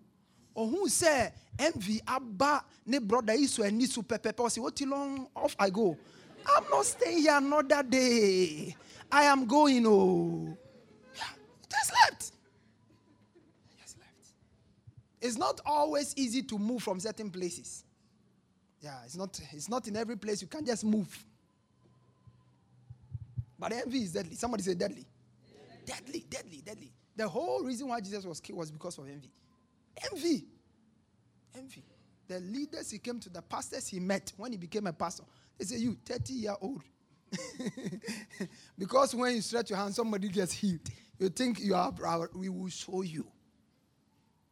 oh, 0.56 0.68
ɔhu 0.68 0.86
sɛ 0.86 1.32
envy 1.58 2.02
aba 2.08 2.64
ne 2.86 3.00
brother 3.00 3.34
yi 3.34 3.48
so 3.48 3.64
ani 3.64 3.86
so 3.86 4.02
pɛpɛpɛ 4.02 4.36
ɔsi 4.36 4.60
what 4.60 4.80
long 4.82 5.28
off 5.36 5.56
I 5.58 5.70
go 5.70 5.98
I'm 6.46 6.64
not 6.70 6.86
staying 6.86 7.20
here 7.20 7.38
another 7.38 7.84
day. 7.84 8.76
I 9.12 9.24
am 9.24 9.46
going. 9.46 9.86
Oh, 9.86 10.58
yeah, 11.16 11.24
just 11.70 11.92
left. 11.92 12.32
Just 13.80 14.00
left. 14.00 14.28
It's 15.22 15.38
not 15.38 15.62
always 15.66 16.14
easy 16.18 16.42
to 16.44 16.58
move 16.58 16.84
from 16.84 17.00
certain 17.00 17.30
places. 17.30 17.84
Yeah, 18.82 18.98
it's 19.06 19.16
not. 19.16 19.40
It's 19.52 19.70
not 19.70 19.88
in 19.88 19.96
every 19.96 20.18
place 20.18 20.42
you 20.42 20.48
can 20.48 20.66
just 20.66 20.84
move. 20.84 21.08
But 23.58 23.72
envy 23.74 24.00
is 24.00 24.12
deadly. 24.12 24.36
Somebody 24.36 24.64
say 24.64 24.74
deadly. 24.74 25.06
Deadly, 25.86 26.26
deadly, 26.30 26.62
deadly. 26.66 26.92
The 27.16 27.28
whole 27.28 27.64
reason 27.64 27.88
why 27.88 28.00
Jesus 28.02 28.26
was 28.26 28.40
killed 28.40 28.60
was 28.60 28.72
because 28.72 28.98
of 28.98 29.08
envy. 29.08 29.32
Envy. 30.12 30.46
Envy. 31.56 31.84
The 32.28 32.40
leaders 32.40 32.90
he 32.92 33.00
came 33.00 33.20
to, 33.20 33.30
the 33.30 33.42
pastors 33.42 33.88
he 33.88 34.00
met 34.00 34.34
when 34.38 34.52
he 34.52 34.58
became 34.58 34.88
a 34.88 34.94
pastor, 34.94 35.24
they 35.58 35.66
say, 35.66 35.78
You, 35.78 35.98
30 36.06 36.34
year 36.34 36.56
old. 36.62 36.82
because 38.78 39.14
when 39.16 39.36
you 39.36 39.42
stretch 39.42 39.70
your 39.70 39.80
hand, 39.80 39.94
somebody 39.94 40.30
gets 40.30 40.54
healed. 40.54 40.88
You 41.20 41.30
think 41.30 41.60
you 41.60 41.76
are, 41.76 41.92
we 42.34 42.50
will 42.50 42.70
show 42.70 43.02
you. 43.02 43.26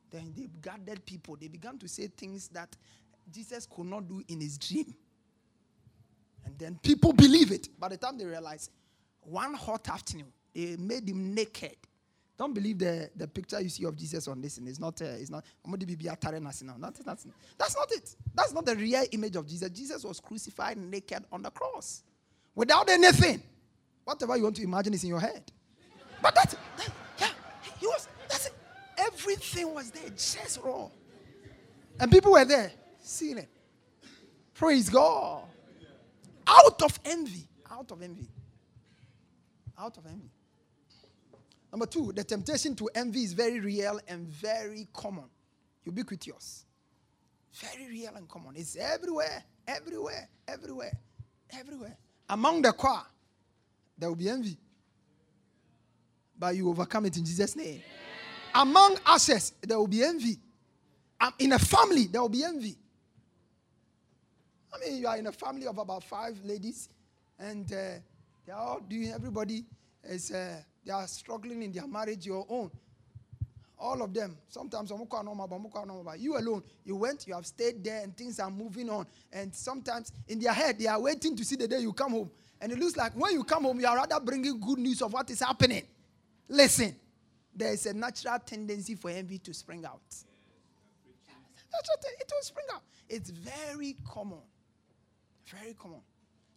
Then 0.10 0.34
they 0.36 0.50
gathered 0.62 1.06
people. 1.06 1.38
They 1.40 1.48
began 1.48 1.78
to 1.80 1.88
say 1.88 2.08
things 2.08 2.50
that 2.50 2.76
Jesus 3.32 3.66
could 3.66 3.86
not 3.86 4.08
do 4.08 4.22
in 4.28 4.42
his 4.42 4.58
dream. 4.58 4.94
And 6.46 6.58
then 6.58 6.80
people 6.82 7.14
believe 7.14 7.52
it. 7.52 7.70
By 7.80 7.90
the 7.90 7.98
time 7.98 8.18
they 8.18 8.26
realize, 8.26 8.70
one 9.22 9.54
hot 9.54 9.88
afternoon, 9.90 10.32
they 10.54 10.76
made 10.78 11.08
him 11.08 11.34
naked. 11.34 11.78
Don't 12.38 12.54
believe 12.54 12.80
the, 12.80 13.10
the 13.16 13.28
picture 13.28 13.62
you 13.62 13.70
see 13.70 13.86
of 13.86 13.96
Jesus 13.96 14.28
on 14.28 14.42
this. 14.42 14.58
And 14.58 14.68
it's 14.68 14.80
not, 14.80 15.00
uh, 15.02 15.06
it's 15.06 15.30
not, 15.30 15.46
that's, 15.66 17.76
not 17.76 17.92
it. 17.92 18.16
That's 18.34 18.54
not 18.54 18.66
the 18.66 18.76
real 18.76 19.04
image 19.12 19.36
of 19.36 19.48
Jesus. 19.48 19.70
Jesus 19.70 20.04
was 20.04 20.20
crucified 20.20 20.78
naked 20.78 21.24
on 21.32 21.44
the 21.44 21.52
cross 21.52 22.04
without 22.56 22.90
anything. 22.90 23.42
Whatever 24.04 24.38
you 24.38 24.44
want 24.44 24.56
to 24.56 24.64
imagine 24.64 24.94
is 24.94 25.04
in 25.04 25.10
your 25.10 25.20
head. 25.20 25.52
But 26.22 26.36
that's, 26.36 26.56
that, 26.78 26.90
yeah, 27.20 27.30
he 27.80 27.88
was, 27.88 28.08
that's 28.28 28.48
it. 28.48 28.54
Everything 28.98 29.74
was 29.74 29.92
there, 29.92 30.10
just 30.10 30.60
raw. 30.64 30.88
And 32.00 32.12
people 32.12 32.32
were 32.32 32.46
there 32.46 32.72
seeing 33.00 33.38
it. 33.38 33.50
Praise 34.54 34.90
God. 34.90 35.44
Out 36.48 36.82
of 36.82 37.00
envy. 37.06 37.48
Out 37.70 37.92
of 37.92 38.02
envy. 38.02 38.28
Out 39.78 39.98
of 39.98 40.06
envy. 40.06 40.30
Number 41.72 41.86
two, 41.86 42.12
the 42.12 42.24
temptation 42.24 42.76
to 42.76 42.90
envy 42.94 43.24
is 43.24 43.34
very 43.34 43.60
real 43.60 44.00
and 44.08 44.28
very 44.28 44.88
common. 44.94 45.26
Ubiquitous. 45.86 46.66
Very 47.54 47.88
real 47.90 48.16
and 48.16 48.28
common. 48.28 48.56
It's 48.56 48.76
everywhere, 48.76 49.44
everywhere, 49.68 50.28
everywhere, 50.48 50.92
everywhere. 51.58 51.98
Among 52.30 52.62
the 52.62 52.74
choir, 52.74 53.04
there 53.98 54.10
will 54.10 54.16
be 54.18 54.30
envy. 54.30 54.58
But 56.38 56.56
you 56.56 56.70
overcome 56.70 57.06
it 57.06 57.18
in 57.18 57.26
Jesus' 57.26 57.56
name. 57.56 57.82
Among 58.54 58.98
us, 59.06 59.54
there 59.62 59.78
will 59.78 59.88
be 59.88 60.04
envy. 60.04 60.38
Um, 61.20 61.34
in 61.40 61.54
a 61.54 61.60
family, 61.60 62.08
there 62.08 62.22
will 62.22 62.30
be 62.30 62.44
envy. 62.44 62.76
I 64.74 64.80
mean, 64.80 65.00
you 65.00 65.08
are 65.08 65.18
in 65.18 65.28
a 65.28 65.32
family 65.32 65.68
of 65.68 65.78
about 65.78 66.04
five 66.04 66.38
ladies, 66.44 66.90
and 67.38 67.66
uh, 67.72 67.76
they 68.46 68.52
are 68.52 68.60
all 68.60 68.80
doing, 68.80 69.12
everybody 69.12 69.66
uh, 70.04 70.56
they 70.86 70.92
are 70.92 71.08
struggling 71.08 71.62
in 71.64 71.72
their 71.72 71.88
marriage, 71.88 72.26
your 72.26 72.46
own. 72.50 72.72
All 73.78 74.02
of 74.04 74.14
them. 74.14 74.38
Sometimes, 74.48 74.92
you 74.92 76.38
alone, 76.38 76.64
you 76.86 76.96
went, 76.96 77.28
you 77.28 77.34
have 77.34 77.46
stayed 77.46 77.84
there, 77.84 78.04
and 78.04 78.16
things 78.16 78.40
are 78.40 78.52
moving 78.52 78.90
on. 78.90 79.08
And 79.32 79.54
sometimes, 79.54 80.12
in 80.28 80.40
their 80.40 80.54
head, 80.54 80.78
they 80.78 80.88
are 80.88 81.00
waiting 81.00 81.36
to 81.36 81.44
see 81.44 81.56
the 81.56 81.68
day 81.68 81.80
you 81.80 81.94
come 81.94 82.12
home. 82.12 82.32
And 82.60 82.72
it 82.72 82.78
looks 82.78 82.96
like 82.96 83.14
when 83.14 83.34
you 83.34 83.44
come 83.44 83.64
home, 83.64 83.80
you 83.80 83.88
are 83.88 83.96
rather 83.96 84.20
bringing 84.20 84.60
good 84.60 84.78
news 84.78 85.02
of 85.02 85.14
what 85.14 85.30
is 85.32 85.40
happening. 85.40 85.84
Listen, 86.48 86.96
there 87.56 87.74
is 87.74 87.86
a 87.88 87.94
natural 87.94 88.38
tendency 88.40 88.94
for 88.94 89.10
envy 89.10 89.40
to 89.40 89.54
spring 89.54 89.84
out. 89.84 90.02
It 92.20 92.32
will 92.32 92.44
spring 92.44 92.66
out. 92.74 92.84
It's 93.10 93.30
very 93.30 93.96
common. 94.08 94.42
Very 95.46 95.74
common. 95.74 96.02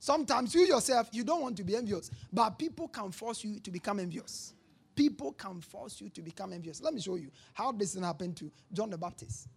Sometimes 0.05 0.55
you 0.55 0.66
yourself, 0.66 1.09
you 1.12 1.24
don't 1.24 1.40
want 1.40 1.57
to 1.57 1.64
be 1.64 1.74
envious, 1.74 2.11
but 2.30 2.59
people 2.59 2.88
can 2.88 3.11
force 3.11 3.42
you 3.42 3.59
to 3.61 3.70
become 3.70 3.98
envious. 3.98 4.52
People 4.94 5.32
can 5.32 5.62
force 5.62 5.98
you 5.98 6.11
to 6.11 6.20
become 6.20 6.52
envious. 6.52 6.82
Let 6.82 6.92
me 6.92 7.00
show 7.00 7.14
you 7.14 7.30
how 7.55 7.72
this 7.72 7.94
happened 7.94 8.36
to 8.36 8.52
John 8.70 8.90
the 8.90 8.98
Baptist. 8.98 9.48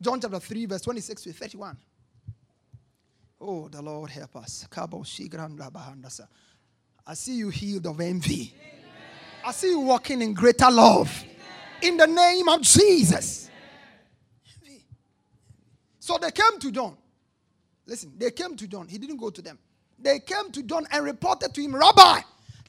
John 0.00 0.20
chapter 0.20 0.38
3, 0.38 0.66
verse 0.66 0.82
26 0.82 1.22
to 1.22 1.32
31. 1.32 1.76
Oh, 3.40 3.66
the 3.66 3.82
Lord 3.82 4.10
help 4.10 4.36
us. 4.36 4.68
I 7.04 7.14
see 7.14 7.34
you 7.34 7.48
healed 7.48 7.86
of 7.88 8.00
envy. 8.00 8.54
I 9.44 9.50
see 9.50 9.70
you 9.70 9.80
walking 9.80 10.22
in 10.22 10.32
greater 10.32 10.70
love. 10.70 11.24
In 11.82 11.96
the 11.96 12.06
name 12.06 12.48
of 12.48 12.60
Jesus. 12.60 13.50
Envy. 14.62 14.84
So 15.98 16.18
they 16.18 16.30
came 16.30 16.60
to 16.60 16.70
John. 16.70 16.96
Listen, 17.90 18.12
they 18.16 18.30
came 18.30 18.54
to 18.54 18.68
John. 18.68 18.86
He 18.86 18.98
didn't 18.98 19.16
go 19.16 19.30
to 19.30 19.42
them. 19.42 19.58
They 19.98 20.20
came 20.20 20.52
to 20.52 20.62
John 20.62 20.86
and 20.92 21.04
reported 21.04 21.52
to 21.52 21.60
him, 21.60 21.74
Rabbi, 21.74 22.20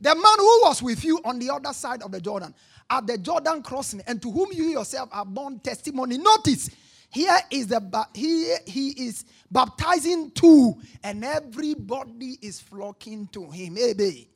the 0.02 0.16
man 0.16 0.38
who 0.40 0.62
was 0.64 0.82
with 0.82 1.06
you 1.06 1.20
on 1.24 1.38
the 1.38 1.52
other 1.52 1.74
side 1.74 2.02
of 2.02 2.12
the 2.12 2.20
Jordan, 2.20 2.56
at 2.90 3.06
the 3.06 3.20
Jordan 3.20 3.62
crossing, 3.62 4.02
and 4.08 4.20
to 4.20 4.32
whom 4.32 4.50
you 4.52 4.64
yourself 4.64 5.10
are 5.12 5.24
borne 5.24 5.60
testimony. 5.60 6.18
Notice, 6.18 6.72
here 7.12 7.38
is 7.52 7.68
the 7.68 8.08
he 8.16 8.56
he 8.66 9.08
is 9.08 9.24
baptizing 9.52 10.32
too, 10.32 10.74
and 11.04 11.24
everybody 11.24 12.40
is 12.42 12.60
flocking 12.60 13.28
to 13.28 13.48
him. 13.52 13.76
Hey, 13.76 13.94
babe. 13.94 14.28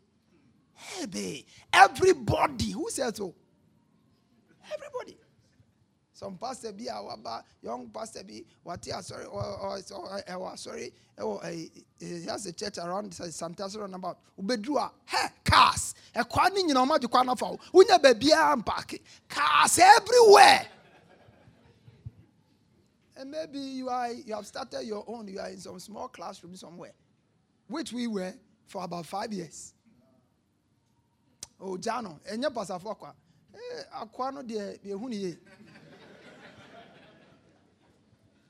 Hey, 0.76 1.06
babe. 1.08 1.46
Everybody. 1.74 2.72
Who 2.72 2.92
says 2.92 3.18
so? 3.18 3.34
Everybody. 4.72 5.18
Some 6.16 6.38
pastor 6.38 6.72
bi 6.72 6.86
a 6.86 6.93
waba 6.95 7.43
young 7.61 7.89
pastor 7.89 8.24
bi 8.24 8.41
wate 8.63 8.89
asɔre 8.89 9.26
ɛwɔ 9.28 10.53
asɔre 10.53 10.91
ɛwɔ 11.18 12.26
has 12.26 12.45
a 12.45 12.53
church 12.53 12.78
around 12.78 13.13
santa 13.13 13.63
asɔre 13.63 13.93
about 13.93 14.18
ubeduru 14.39 14.78
a 14.78 14.91
hɛ 15.11 15.30
cars 15.43 15.93
ɛkwa 16.16 16.53
ne 16.53 16.63
nyina 16.63 16.86
ɔmo 16.88 16.95
agye 16.97 17.09
kwan 17.11 17.28
nafa 17.28 17.43
o 17.51 17.57
wonya 17.74 17.99
baabiara 18.01 18.55
mpaaki 18.63 19.01
cars 19.28 19.78
everywhere. 19.78 20.68
And 23.18 23.32
maybe 23.32 23.59
you 23.59 23.89
are 23.89 24.11
you 24.11 24.36
have 24.36 24.45
started 24.47 24.84
your 24.84 25.03
own, 25.07 25.28
you 25.28 25.39
are 25.39 25.49
in 25.49 25.59
some 25.59 25.80
small 25.80 26.07
classroom 26.07 26.55
somewhere, 26.55 26.93
which 27.68 27.91
we 27.91 28.07
were 28.07 28.34
for 28.68 28.84
about 28.84 29.05
five 29.05 29.32
years. 29.34 29.74
Oh, 31.59 31.78
Jano, 31.78 32.20
your 32.41 32.51
pastor 32.51 32.74
aqua. 32.74 33.13
Eh, 33.53 33.84
aqua 34.01 34.32
no 34.32 34.41
de 34.43 34.80
ye. 34.84 35.38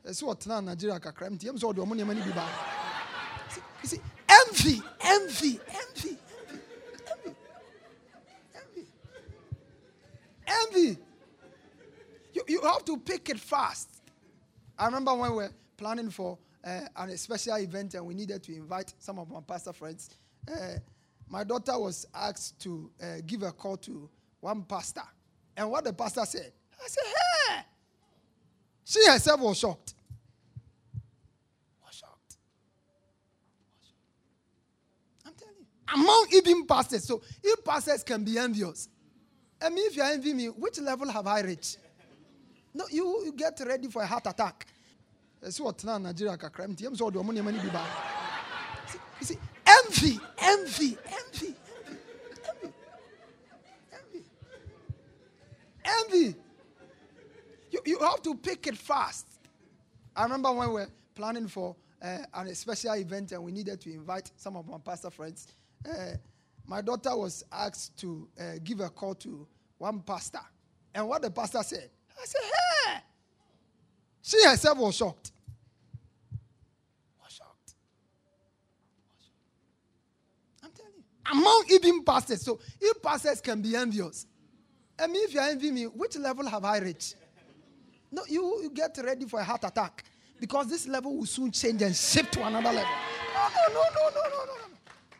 Ɛsɛ 0.05 0.23
ɔtena 0.23 0.63
nigeria 0.63 0.99
kakra 0.99 1.29
nti 1.29 1.47
ɛmu 1.49 1.57
sɛ 1.59 1.73
ɔde 1.73 1.79
ɔmo 1.83 1.93
nneɛma 1.95 2.15
no 2.15 2.23
bi 2.25 2.31
ba 2.31 2.47
you 3.81 3.89
see 3.89 4.01
envy 4.29 4.81
envy 5.01 5.59
envy 5.67 6.19
envy 7.13 7.35
envy 8.55 8.87
envy 10.47 10.97
you, 12.35 12.43
you 12.47 12.61
have 12.61 12.83
to 12.85 12.97
pick 12.97 13.29
it 13.29 13.39
fast. 13.39 13.89
I 14.77 14.85
remember 14.85 15.13
when 15.15 15.31
we 15.31 15.37
were 15.37 15.51
planning 15.77 16.09
for 16.09 16.37
uh, 16.63 16.81
a 16.97 17.17
special 17.17 17.55
event 17.55 17.93
and 17.93 18.05
we 18.05 18.13
needed 18.13 18.43
to 18.43 18.53
invite 18.53 18.93
some 18.99 19.19
of 19.19 19.29
my 19.29 19.39
pastor 19.39 19.71
friends. 19.71 20.09
Uh, 20.51 20.75
my 21.29 21.43
daughter 21.43 21.79
was 21.79 22.05
asked 22.13 22.59
to 22.59 22.91
uh, 23.01 23.05
give 23.25 23.43
a 23.43 23.51
call 23.51 23.77
to 23.77 24.09
one 24.41 24.63
pastor. 24.63 25.01
And 25.57 25.71
what 25.71 25.85
the 25.85 25.93
pastor 25.93 26.25
said 26.25 26.51
i 26.83 26.87
said 26.87 27.03
hey 27.05 27.34
she 28.85 29.05
herself 29.09 29.39
was 29.41 29.57
shocked 29.57 29.93
Was 31.85 31.95
shocked. 31.95 32.37
I'm 35.25 35.33
telling 35.33 35.55
you. 35.59 35.65
among 36.01 36.27
even 36.33 36.65
pastors. 36.65 37.03
So 37.03 37.21
if 37.43 37.63
pastors 37.65 38.03
can 38.03 38.23
be 38.23 38.37
envious, 38.37 38.87
I 39.61 39.69
mean, 39.69 39.85
if 39.87 39.95
you 39.97 40.03
are 40.03 40.15
me, 40.17 40.47
which 40.47 40.79
level 40.79 41.09
have 41.09 41.25
I 41.27 41.41
reached? 41.41 41.79
No, 42.73 42.85
you, 42.91 43.23
you 43.25 43.33
get 43.33 43.59
ready 43.65 43.87
for 43.87 44.01
a 44.03 44.05
heart 44.05 44.27
attack. 44.27 44.67
See 45.49 45.63
what 45.63 45.83
now 45.83 45.97
Nigeria 45.97 46.37
bi 46.37 46.49
You 49.19 49.25
see, 49.25 49.37
envy, 49.65 50.19
envy, 50.37 50.97
envy, 51.07 51.55
envy, 52.49 52.73
envy, 53.93 54.23
envy. 55.85 56.35
You, 57.85 57.99
have 57.99 58.21
to 58.23 58.35
pick 58.35 58.67
it 58.67 58.77
fast. 58.77 59.27
I 60.15 60.23
remember 60.23 60.51
when 60.51 60.69
we 60.69 60.73
were 60.75 60.89
planning 61.13 61.47
for 61.47 61.75
uh, 62.01 62.17
a 62.33 62.55
special 62.55 62.93
event 62.93 63.31
and 63.31 63.43
we 63.43 63.51
needed 63.51 63.79
to 63.81 63.93
invite 63.93 64.31
some 64.37 64.55
of 64.55 64.67
my 64.67 64.77
pastor 64.77 65.09
friends 65.09 65.47
uh, 65.87 66.17
my 66.67 66.81
daughter 66.81 67.15
was 67.15 67.43
asked 67.51 67.97
to 67.97 68.27
uh, 68.39 68.43
give 68.63 68.79
a 68.79 68.89
call 68.89 69.15
to 69.15 69.47
one 69.77 69.99
pastor. 70.01 70.39
And 70.93 71.07
what 71.07 71.21
the 71.21 71.29
pastor 71.29 71.61
said, 71.63 71.89
I 72.19 72.25
said, 72.25 72.41
hey! 72.43 72.99
She 74.21 74.43
herself 74.43 74.77
was 74.77 74.95
shocked. 74.95 75.31
Was 77.23 77.33
shocked. 77.33 77.75
Was 80.63 80.71
telling 80.71 80.91
you. 80.95 81.39
Among 81.39 81.63
even 81.69 82.03
pastors. 82.03 82.41
So 82.41 82.59
if 82.81 83.01
pastors 83.01 83.41
can 83.41 83.61
be 83.61 83.75
envious, 83.75 84.25
I 84.97 85.07
mean, 85.07 85.23
if 85.25 85.33
you 85.33 85.41
envy 85.41 85.71
me, 85.71 85.83
which 85.83 86.17
level 86.17 86.47
have 86.47 86.63
I 86.63 86.79
reached? 86.79 87.15
No, 88.11 88.23
you, 88.27 88.61
you 88.63 88.69
get 88.69 88.97
ready 89.03 89.25
for 89.25 89.39
a 89.39 89.43
heart 89.43 89.63
attack 89.63 90.03
because 90.39 90.67
this 90.67 90.87
level 90.87 91.17
will 91.17 91.25
soon 91.25 91.51
change 91.51 91.81
and 91.81 91.95
shift 91.95 92.33
to 92.33 92.45
another 92.45 92.71
level. 92.71 92.91
No, 93.33 93.47
no, 93.67 93.73
no, 93.73 93.81
no, 93.93 94.09
no, 94.13 94.21
no, 94.29 94.45
no. 94.45 94.53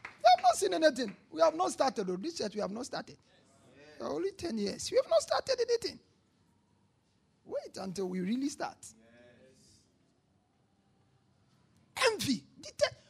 We 0.04 0.30
have 0.36 0.44
not 0.44 0.56
seen 0.56 0.74
anything. 0.74 1.16
We 1.32 1.42
have 1.42 1.56
not 1.56 1.72
started. 1.72 2.08
Though. 2.08 2.16
This 2.16 2.38
church, 2.38 2.56
we 2.56 2.62
have 2.62 2.72
not 2.72 2.86
started. 2.86 3.18
Yes. 3.78 4.08
Only 4.08 4.32
10 4.32 4.58
years. 4.58 4.90
We 4.92 4.98
have 4.98 5.10
not 5.10 5.22
started 5.22 5.58
anything. 5.70 6.00
Wait 7.46 7.78
until 7.78 8.10
we 8.10 8.22
really 8.22 8.50
start. 8.50 8.78
Yes. 11.96 12.12
Envy. 12.12 12.44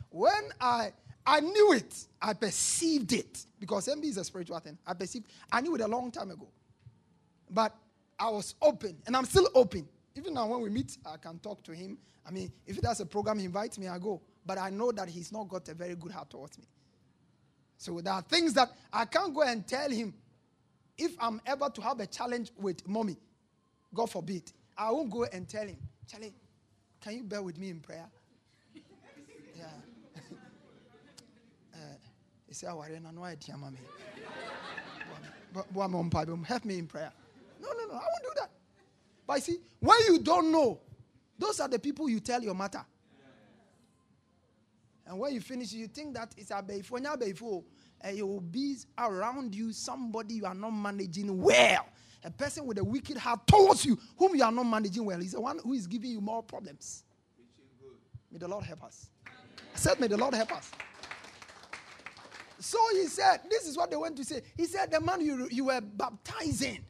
When 0.10 0.50
I 0.62 0.94
I 1.26 1.40
knew 1.40 1.74
it, 1.74 2.08
I 2.22 2.34
perceived 2.34 3.12
it 3.14 3.46
because 3.60 3.88
envy 3.88 4.10
is 4.10 4.18
a 4.18 4.24
spiritual 4.24 4.60
thing. 4.60 4.78
I 4.86 4.94
perceived, 4.94 5.26
I 5.52 5.60
knew 5.62 5.74
it 5.76 5.82
a 5.82 5.88
long 5.88 6.12
time 6.12 6.30
ago, 6.30 6.48
but 7.50 7.76
I 8.18 8.30
was 8.30 8.56
open, 8.62 8.98
and 9.06 9.16
I'm 9.16 9.26
still 9.26 9.50
open. 9.54 9.88
Even 10.16 10.34
now, 10.34 10.48
when 10.48 10.62
we 10.62 10.70
meet, 10.70 10.98
I 11.06 11.18
can 11.18 11.40
talk 11.40 11.64
to 11.64 11.74
him. 11.74 11.98
I 12.26 12.32
mean, 12.32 12.52
if 12.66 12.76
he 12.76 12.82
does 12.82 13.02
a 13.02 13.06
program, 13.06 13.40
he 13.40 13.46
invites 13.46 13.78
me, 13.78 13.88
I 13.88 14.00
go. 14.00 14.22
But 14.46 14.58
I 14.58 14.70
know 14.70 14.92
that 14.92 15.10
he's 15.10 15.32
not 15.32 15.50
got 15.50 15.68
a 15.70 15.74
very 15.74 15.96
good 15.96 16.12
heart 16.12 16.30
towards 16.30 16.58
me. 16.58 16.66
So 17.78 18.00
there 18.00 18.14
are 18.14 18.22
things 18.22 18.54
that 18.54 18.70
I 18.92 19.06
can't 19.06 19.34
go 19.34 19.42
and 19.42 19.68
tell 19.68 19.90
him 19.90 20.14
if 20.98 21.12
I'm 21.20 21.42
ever 21.46 21.70
to 21.70 21.82
have 21.82 22.00
a 22.00 22.08
challenge 22.08 22.52
with 22.58 22.88
mommy. 22.88 23.18
God 23.94 24.10
forbid. 24.10 24.52
I 24.78 24.92
won't 24.92 25.10
go 25.10 25.26
and 25.26 25.48
tell 25.48 25.68
him, 25.68 25.78
Charlie, 26.10 26.34
can 27.02 27.14
you 27.14 27.24
bear 27.24 27.42
with 27.42 27.58
me 27.58 27.70
in 27.70 27.80
prayer? 27.80 28.06
yeah. 29.58 29.66
uh, 31.74 31.78
he 32.48 32.54
said, 32.54 32.70
I 32.70 33.00
no, 33.00 33.12
no, 33.12 33.24
idea, 33.24 33.58
mommy. 33.58 33.78
Help 36.46 36.66
me 36.66 36.78
in 36.78 36.88
prayer. 36.88 37.12
No, 37.66 37.72
no, 37.72 37.94
no, 37.94 37.94
I 37.94 38.04
won't 38.04 38.24
do 38.24 38.30
that. 38.38 38.52
But 39.26 39.42
see, 39.42 39.58
when 39.80 39.98
you 40.08 40.20
don't 40.20 40.52
know, 40.52 40.80
those 41.38 41.60
are 41.60 41.68
the 41.68 41.80
people 41.80 42.08
you 42.10 42.20
tell 42.20 42.42
your 42.42 42.54
matter. 42.54 42.86
And 45.08 45.20
when 45.20 45.34
you 45.34 45.42
finish, 45.42 45.72
you 45.74 45.88
think 45.88 46.16
that 46.16 46.34
it's 46.38 46.52
a 46.52 46.56
beifo, 46.56 47.00
beifo, 47.18 47.64
and 48.02 48.18
it 48.18 48.24
will 48.28 48.42
be 48.42 48.78
around 48.98 49.54
you 49.54 49.72
somebody 49.72 50.36
you 50.36 50.46
are 50.46 50.56
not 50.56 50.72
managing 50.72 51.42
well. 51.42 51.86
A 52.24 52.32
person 52.32 52.66
with 52.66 52.80
a 52.80 52.84
wicked 52.84 53.18
heart 53.18 53.46
towards 53.46 53.86
you, 53.86 54.00
whom 54.18 54.36
you 54.36 54.44
are 54.44 54.52
not 54.52 54.64
managing 54.64 55.06
well, 55.06 55.22
is 55.22 55.34
the 55.34 55.42
one 55.42 55.60
who 55.60 55.74
is 55.74 55.86
giving 55.86 56.10
you 56.10 56.22
more 56.22 56.42
problems. 56.42 57.04
May 58.32 58.40
the 58.40 58.48
Lord 58.48 58.64
help 58.64 58.84
us. 58.84 59.10
I 59.28 59.78
said, 59.78 60.00
May 60.00 60.08
the 60.08 60.18
Lord 60.18 60.34
help 60.34 60.52
us. 60.52 60.72
So 62.60 62.80
he 62.94 63.06
said, 63.06 63.42
This 63.50 63.68
is 63.68 63.78
what 63.78 63.92
they 63.92 63.98
went 63.98 64.18
to 64.18 64.24
say. 64.24 64.42
He 64.58 64.66
said, 64.66 64.92
The 64.92 65.00
man 65.00 65.22
you, 65.22 65.48
you 65.52 65.66
were 65.66 65.82
baptizing. 65.82 66.84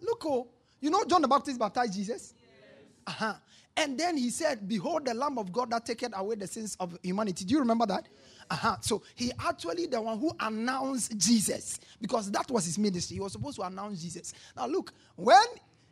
Look, 0.00 0.24
oh, 0.26 0.48
you 0.80 0.90
know 0.90 1.04
John 1.04 1.22
the 1.22 1.28
Baptist 1.28 1.58
baptized 1.58 1.94
Jesus? 1.94 2.34
Yes. 2.36 2.84
Uh-huh. 3.06 3.34
And 3.78 3.98
then 3.98 4.16
he 4.16 4.30
said, 4.30 4.66
Behold, 4.66 5.04
the 5.04 5.14
Lamb 5.14 5.38
of 5.38 5.52
God 5.52 5.70
that 5.70 5.84
taketh 5.84 6.12
away 6.16 6.36
the 6.36 6.46
sins 6.46 6.76
of 6.80 6.98
humanity. 7.02 7.44
Do 7.44 7.54
you 7.54 7.60
remember 7.60 7.86
that? 7.86 8.08
Uh-huh. 8.50 8.76
So 8.80 9.02
he 9.14 9.32
actually 9.38 9.86
the 9.86 10.00
one 10.00 10.18
who 10.18 10.32
announced 10.40 11.16
Jesus 11.18 11.80
because 12.00 12.30
that 12.30 12.50
was 12.50 12.64
his 12.64 12.78
ministry. 12.78 13.16
He 13.16 13.20
was 13.20 13.32
supposed 13.32 13.56
to 13.56 13.62
announce 13.62 14.00
Jesus. 14.00 14.32
Now 14.56 14.66
look, 14.66 14.92
when 15.16 15.44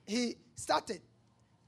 he 0.06 0.36
started, 0.54 1.00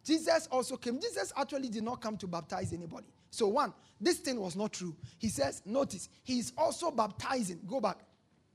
Jesus 0.04 0.46
also 0.50 0.76
came. 0.76 1.00
Jesus 1.00 1.32
actually 1.36 1.68
did 1.68 1.82
not 1.82 2.00
come 2.00 2.16
to 2.18 2.26
baptize 2.26 2.72
anybody. 2.72 3.08
So 3.30 3.48
one, 3.48 3.74
this 4.00 4.18
thing 4.18 4.40
was 4.40 4.56
not 4.56 4.72
true. 4.72 4.94
He 5.18 5.28
says, 5.28 5.62
notice, 5.66 6.08
he 6.22 6.38
is 6.38 6.52
also 6.56 6.90
baptizing. 6.90 7.60
Go 7.66 7.80
back. 7.80 7.98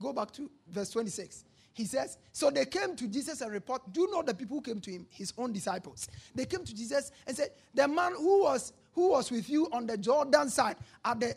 Go 0.00 0.12
back 0.12 0.32
to 0.32 0.50
verse 0.68 0.90
26. 0.90 1.44
He 1.74 1.84
says, 1.84 2.18
So 2.32 2.50
they 2.50 2.66
came 2.66 2.96
to 2.96 3.08
Jesus 3.08 3.40
and 3.40 3.50
report. 3.50 3.92
Do 3.92 4.02
you 4.02 4.10
know 4.10 4.22
the 4.22 4.34
people 4.34 4.58
who 4.58 4.62
came 4.62 4.80
to 4.80 4.90
him? 4.90 5.06
His 5.10 5.32
own 5.38 5.52
disciples. 5.52 6.08
They 6.34 6.44
came 6.44 6.64
to 6.64 6.74
Jesus 6.74 7.12
and 7.26 7.36
said, 7.36 7.50
The 7.74 7.88
man 7.88 8.12
who 8.16 8.42
was 8.42 8.72
who 8.92 9.08
was 9.10 9.30
with 9.30 9.48
you 9.48 9.68
on 9.72 9.86
the 9.86 9.96
Jordan 9.96 10.50
side, 10.50 10.76
at 11.04 11.20
the 11.20 11.34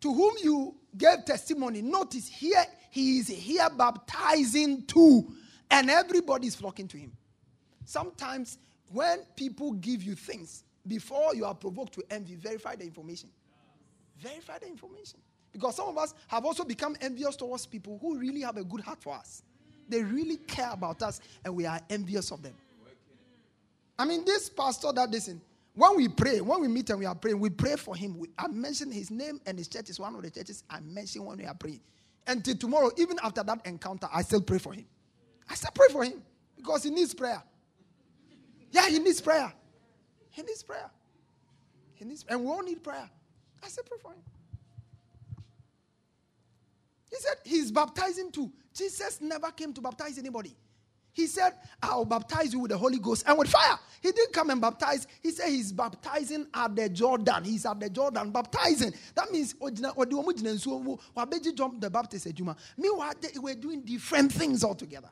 to 0.00 0.12
whom 0.12 0.34
you 0.42 0.74
gave 0.96 1.24
testimony. 1.24 1.82
Notice 1.82 2.28
here 2.28 2.64
he 2.90 3.18
is 3.18 3.28
here 3.28 3.68
baptizing 3.70 4.84
too, 4.86 5.32
and 5.70 5.90
everybody 5.90 6.46
is 6.46 6.54
flocking 6.54 6.88
to 6.88 6.98
him. 6.98 7.12
Sometimes 7.84 8.58
when 8.92 9.20
people 9.36 9.72
give 9.72 10.02
you 10.02 10.14
things 10.14 10.64
before 10.86 11.34
you 11.34 11.44
are 11.44 11.54
provoked 11.54 11.94
to 11.94 12.04
envy, 12.10 12.34
verify 12.34 12.76
the 12.76 12.84
information. 12.84 13.30
Verify 14.18 14.58
the 14.58 14.66
information. 14.66 15.20
Because 15.52 15.76
some 15.76 15.88
of 15.88 15.98
us 15.98 16.14
have 16.28 16.44
also 16.44 16.64
become 16.64 16.96
envious 17.00 17.36
towards 17.36 17.66
people 17.66 17.98
who 18.00 18.18
really 18.18 18.40
have 18.42 18.56
a 18.56 18.64
good 18.64 18.80
heart 18.80 19.02
for 19.02 19.14
us. 19.14 19.42
They 19.90 20.02
really 20.02 20.36
care 20.36 20.70
about 20.72 21.02
us 21.02 21.20
and 21.44 21.54
we 21.54 21.66
are 21.66 21.80
envious 21.90 22.30
of 22.30 22.42
them. 22.42 22.54
I 23.98 24.04
mean, 24.04 24.24
this 24.24 24.48
pastor 24.48 24.92
that 24.92 25.10
listen, 25.10 25.40
when 25.74 25.96
we 25.96 26.08
pray, 26.08 26.40
when 26.40 26.60
we 26.60 26.68
meet 26.68 26.88
and 26.90 26.98
we 26.98 27.06
are 27.06 27.14
praying, 27.14 27.38
we 27.38 27.50
pray 27.50 27.76
for 27.76 27.94
him. 27.94 28.18
We, 28.18 28.28
I 28.38 28.48
mention 28.48 28.90
his 28.90 29.10
name 29.10 29.40
and 29.46 29.58
his 29.58 29.68
church 29.68 29.90
is 29.90 30.00
one 30.00 30.14
of 30.14 30.22
the 30.22 30.30
churches 30.30 30.64
I 30.70 30.80
mention 30.80 31.24
when 31.24 31.38
we 31.38 31.44
are 31.44 31.54
praying. 31.54 31.80
Until 32.26 32.56
tomorrow, 32.56 32.90
even 32.96 33.18
after 33.22 33.42
that 33.42 33.60
encounter, 33.66 34.08
I 34.12 34.22
still 34.22 34.40
pray 34.40 34.58
for 34.58 34.72
him. 34.72 34.86
I 35.48 35.54
still 35.54 35.72
pray 35.74 35.88
for 35.90 36.04
him 36.04 36.22
because 36.56 36.84
he 36.84 36.90
needs 36.90 37.12
prayer. 37.14 37.42
Yeah, 38.70 38.88
he 38.88 38.98
needs 38.98 39.20
prayer. 39.20 39.52
He 40.30 40.42
needs 40.42 40.62
prayer. 40.62 40.90
He 41.94 42.04
needs, 42.04 42.24
and 42.28 42.40
we 42.40 42.46
all 42.46 42.62
need 42.62 42.82
prayer. 42.82 43.10
I 43.62 43.68
still 43.68 43.84
pray 43.84 43.98
for 44.00 44.12
him. 44.12 44.22
He 47.10 47.16
said 47.16 47.34
he's 47.44 47.70
baptizing 47.72 48.30
too. 48.30 48.50
Jesus 48.74 49.20
never 49.20 49.50
came 49.50 49.72
to 49.72 49.80
baptize 49.80 50.18
anybody. 50.18 50.54
He 51.12 51.26
said, 51.26 51.52
I'll 51.82 52.04
baptize 52.04 52.52
you 52.52 52.60
with 52.60 52.70
the 52.70 52.78
Holy 52.78 52.98
Ghost 52.98 53.24
and 53.26 53.36
with 53.36 53.48
fire. 53.48 53.78
He 54.00 54.12
didn't 54.12 54.32
come 54.32 54.50
and 54.50 54.60
baptize. 54.60 55.06
He 55.20 55.30
said 55.32 55.48
he's 55.48 55.72
baptizing 55.72 56.46
at 56.54 56.76
the 56.76 56.88
Jordan. 56.88 57.42
He's 57.44 57.66
at 57.66 57.80
the 57.80 57.90
Jordan 57.90 58.30
baptizing. 58.30 58.94
That 59.14 59.32
means 59.32 59.54
John 61.52 61.80
the 61.80 61.90
Baptist 61.90 62.26
Meanwhile, 62.78 63.14
we're 63.40 63.54
doing 63.54 63.82
different 63.82 64.32
things 64.32 64.62
altogether. 64.62 65.10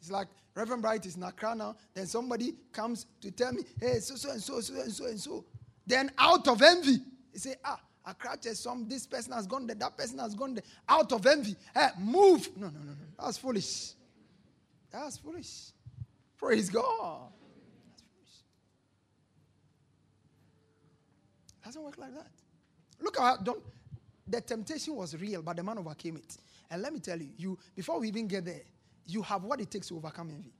It's 0.00 0.10
like 0.10 0.28
Reverend 0.54 0.82
Bright 0.82 1.06
is 1.06 1.16
in 1.16 1.22
Accra 1.22 1.54
now. 1.54 1.76
Then 1.94 2.06
somebody 2.06 2.54
comes 2.72 3.06
to 3.20 3.30
tell 3.30 3.52
me, 3.52 3.62
hey, 3.80 3.98
so, 4.00 4.16
so, 4.16 4.30
and 4.30 4.42
so, 4.42 4.60
so, 4.60 4.74
and 4.74 4.92
so, 4.92 5.06
and 5.06 5.20
so. 5.20 5.44
Then 5.86 6.10
out 6.18 6.46
of 6.48 6.60
envy, 6.62 6.98
he 7.32 7.38
say, 7.38 7.54
ah, 7.64 7.80
Accra 8.04 8.36
Church, 8.36 8.56
some 8.56 8.88
this 8.88 9.06
person 9.06 9.32
has 9.32 9.46
gone 9.46 9.66
there, 9.66 9.76
that 9.76 9.96
person 9.96 10.18
has 10.18 10.34
gone 10.34 10.54
there, 10.54 10.64
out 10.88 11.12
of 11.12 11.26
envy. 11.26 11.56
Hey, 11.74 11.88
move. 11.98 12.48
No, 12.56 12.66
no, 12.66 12.78
no, 12.78 12.92
no. 12.92 12.96
That's 13.18 13.38
foolish. 13.38 13.92
That's 14.90 15.18
foolish. 15.18 15.70
Praise 16.36 16.68
God. 16.68 17.30
That's 17.88 18.02
foolish. 18.02 18.34
Doesn't 21.64 21.82
work 21.82 21.98
like 21.98 22.14
that. 22.14 22.30
Look 23.00 23.20
at 23.20 23.44
don't 23.44 23.62
the 24.26 24.40
temptation 24.40 24.94
was 24.94 25.16
real, 25.16 25.42
but 25.42 25.56
the 25.56 25.62
man 25.62 25.78
overcame 25.78 26.16
it. 26.16 26.36
And 26.70 26.80
let 26.80 26.92
me 26.92 27.00
tell 27.00 27.18
you, 27.18 27.28
you 27.36 27.58
before 27.74 28.00
we 28.00 28.08
even 28.08 28.26
get 28.26 28.44
there, 28.44 28.62
you 29.06 29.22
have 29.22 29.44
what 29.44 29.60
it 29.60 29.70
takes 29.70 29.88
to 29.88 29.96
overcome 29.96 30.30
envy. 30.30 30.52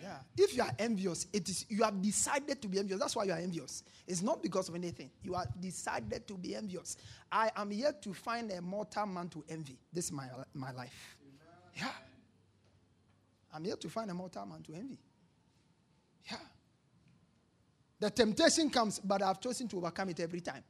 Yeah. 0.00 0.16
If 0.36 0.56
you 0.56 0.62
are 0.62 0.72
envious, 0.78 1.26
it 1.32 1.48
is 1.48 1.66
you 1.68 1.82
have 1.82 2.00
decided 2.00 2.62
to 2.62 2.68
be 2.68 2.78
envious. 2.78 2.98
That's 2.98 3.14
why 3.14 3.24
you 3.24 3.32
are 3.32 3.38
envious. 3.38 3.82
It's 4.06 4.22
not 4.22 4.42
because 4.42 4.68
of 4.68 4.74
anything. 4.74 5.10
You 5.22 5.34
are 5.34 5.46
decided 5.60 6.26
to 6.26 6.34
be 6.34 6.56
envious. 6.56 6.96
I 7.30 7.50
am 7.56 7.70
yet 7.72 8.00
to 8.02 8.14
find 8.14 8.50
a 8.50 8.62
mortal 8.62 9.06
man 9.06 9.28
to 9.30 9.44
envy. 9.48 9.78
This 9.92 10.06
is 10.06 10.12
my, 10.12 10.26
my 10.54 10.72
life. 10.72 11.16
Yeah. 11.76 11.88
I'm 13.52 13.64
yet 13.64 13.80
to 13.80 13.88
find 13.88 14.10
a 14.10 14.14
mortal 14.14 14.46
man 14.46 14.62
to 14.62 14.74
envy. 14.74 14.98
Yeah. 16.30 16.36
The 17.98 18.10
temptation 18.10 18.70
comes, 18.70 18.98
but 18.98 19.22
I've 19.22 19.40
chosen 19.40 19.68
to 19.68 19.76
overcome 19.76 20.08
it 20.08 20.20
every 20.20 20.40
time. 20.40 20.64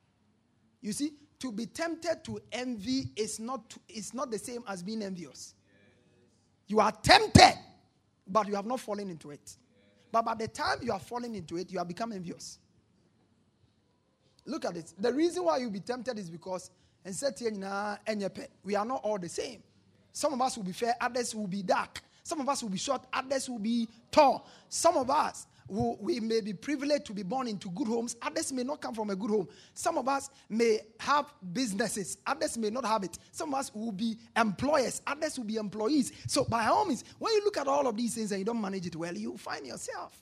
You 0.80 0.92
see, 0.92 1.12
to 1.38 1.52
be 1.52 1.66
tempted 1.66 2.24
to 2.24 2.40
envy 2.50 3.10
is 3.16 3.38
not, 3.38 3.76
is 3.88 4.12
not 4.12 4.30
the 4.30 4.38
same 4.38 4.64
as 4.66 4.82
being 4.82 5.02
envious. 5.02 5.54
You 6.66 6.80
are 6.80 6.92
tempted 6.92 7.58
but 8.30 8.48
you 8.48 8.54
have 8.54 8.66
not 8.66 8.80
fallen 8.80 9.10
into 9.10 9.30
it. 9.30 9.56
But 10.12 10.24
by 10.24 10.34
the 10.34 10.48
time 10.48 10.78
you 10.82 10.92
are 10.92 10.98
falling 10.98 11.34
into 11.34 11.56
it, 11.56 11.70
you 11.70 11.78
have 11.78 11.88
become 11.88 12.12
envious. 12.12 12.58
Look 14.46 14.64
at 14.64 14.76
it. 14.76 14.92
The 14.98 15.12
reason 15.12 15.44
why 15.44 15.58
you'll 15.58 15.70
be 15.70 15.80
tempted 15.80 16.18
is 16.18 16.30
because 16.30 16.70
we 17.04 18.74
are 18.74 18.84
not 18.84 19.00
all 19.04 19.18
the 19.18 19.28
same. 19.28 19.62
Some 20.12 20.32
of 20.32 20.40
us 20.40 20.56
will 20.56 20.64
be 20.64 20.72
fair, 20.72 20.94
others 21.00 21.34
will 21.34 21.46
be 21.46 21.62
dark. 21.62 22.02
Some 22.22 22.40
of 22.40 22.48
us 22.48 22.62
will 22.62 22.70
be 22.70 22.78
short, 22.78 23.02
others 23.12 23.48
will 23.48 23.58
be 23.58 23.88
tall. 24.10 24.46
Some 24.68 24.96
of 24.96 25.08
us 25.10 25.46
who 25.70 25.96
we 26.00 26.18
may 26.20 26.40
be 26.40 26.52
privileged 26.52 27.06
to 27.06 27.12
be 27.12 27.22
born 27.22 27.46
into 27.46 27.70
good 27.70 27.86
homes. 27.86 28.16
Others 28.22 28.52
may 28.52 28.64
not 28.64 28.80
come 28.80 28.94
from 28.94 29.10
a 29.10 29.16
good 29.16 29.30
home. 29.30 29.48
Some 29.72 29.96
of 29.98 30.08
us 30.08 30.28
may 30.48 30.80
have 30.98 31.32
businesses. 31.52 32.18
Others 32.26 32.58
may 32.58 32.70
not 32.70 32.84
have 32.84 33.04
it. 33.04 33.18
Some 33.30 33.54
of 33.54 33.60
us 33.60 33.74
will 33.74 33.92
be 33.92 34.18
employers. 34.36 35.00
Others 35.06 35.38
will 35.38 35.46
be 35.46 35.56
employees. 35.56 36.12
So, 36.26 36.44
by 36.44 36.66
all 36.66 36.84
means, 36.84 37.04
when 37.18 37.32
you 37.34 37.44
look 37.44 37.56
at 37.56 37.68
all 37.68 37.86
of 37.86 37.96
these 37.96 38.14
things 38.16 38.32
and 38.32 38.40
you 38.40 38.44
don't 38.44 38.60
manage 38.60 38.86
it 38.86 38.96
well, 38.96 39.16
you 39.16 39.36
find 39.36 39.66
yourself. 39.66 40.20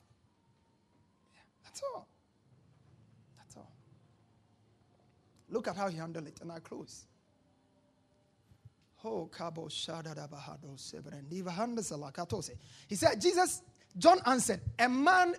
Yeah, 1.33 1.41
that's 1.65 1.83
all. 1.83 2.07
That's 3.39 3.57
all. 3.57 3.73
Look 5.49 5.67
at 5.67 5.77
how 5.77 5.89
he 5.89 5.97
handled 5.97 6.27
it, 6.27 6.39
and 6.43 6.53
I 6.53 6.59
close. 6.59 7.07
He 12.89 12.97
said, 12.97 13.21
Jesus, 13.21 13.63
John 13.99 14.21
answered, 14.27 14.61
A 14.79 14.89
man 14.89 15.35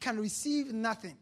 can 0.00 0.20
receive 0.20 0.72
nothing. 0.72 1.16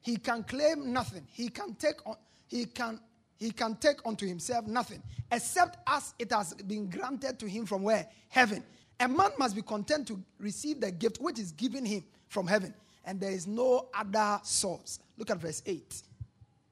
He 0.00 0.16
can 0.16 0.42
claim 0.42 0.92
nothing. 0.92 1.26
He 1.30 1.48
can 1.48 1.74
take 1.74 2.06
on, 2.06 2.16
he 2.46 2.66
can 2.66 3.00
he 3.36 3.50
can 3.50 3.76
take 3.76 3.96
unto 4.06 4.26
himself 4.26 4.66
nothing 4.66 5.02
except 5.32 5.78
as 5.86 6.14
it 6.18 6.30
has 6.30 6.54
been 6.54 6.88
granted 6.88 7.38
to 7.40 7.48
him 7.48 7.66
from 7.66 7.82
where? 7.82 8.06
Heaven. 8.28 8.62
A 9.00 9.08
man 9.08 9.30
must 9.38 9.56
be 9.56 9.62
content 9.62 10.06
to 10.08 10.22
receive 10.38 10.80
the 10.80 10.92
gift 10.92 11.18
which 11.20 11.38
is 11.38 11.50
given 11.52 11.84
him 11.84 12.04
from 12.28 12.46
heaven, 12.46 12.72
and 13.04 13.20
there 13.20 13.32
is 13.32 13.46
no 13.46 13.88
other 13.92 14.40
source. 14.44 15.00
Look 15.18 15.30
at 15.30 15.38
verse 15.38 15.62
8. 15.66 16.02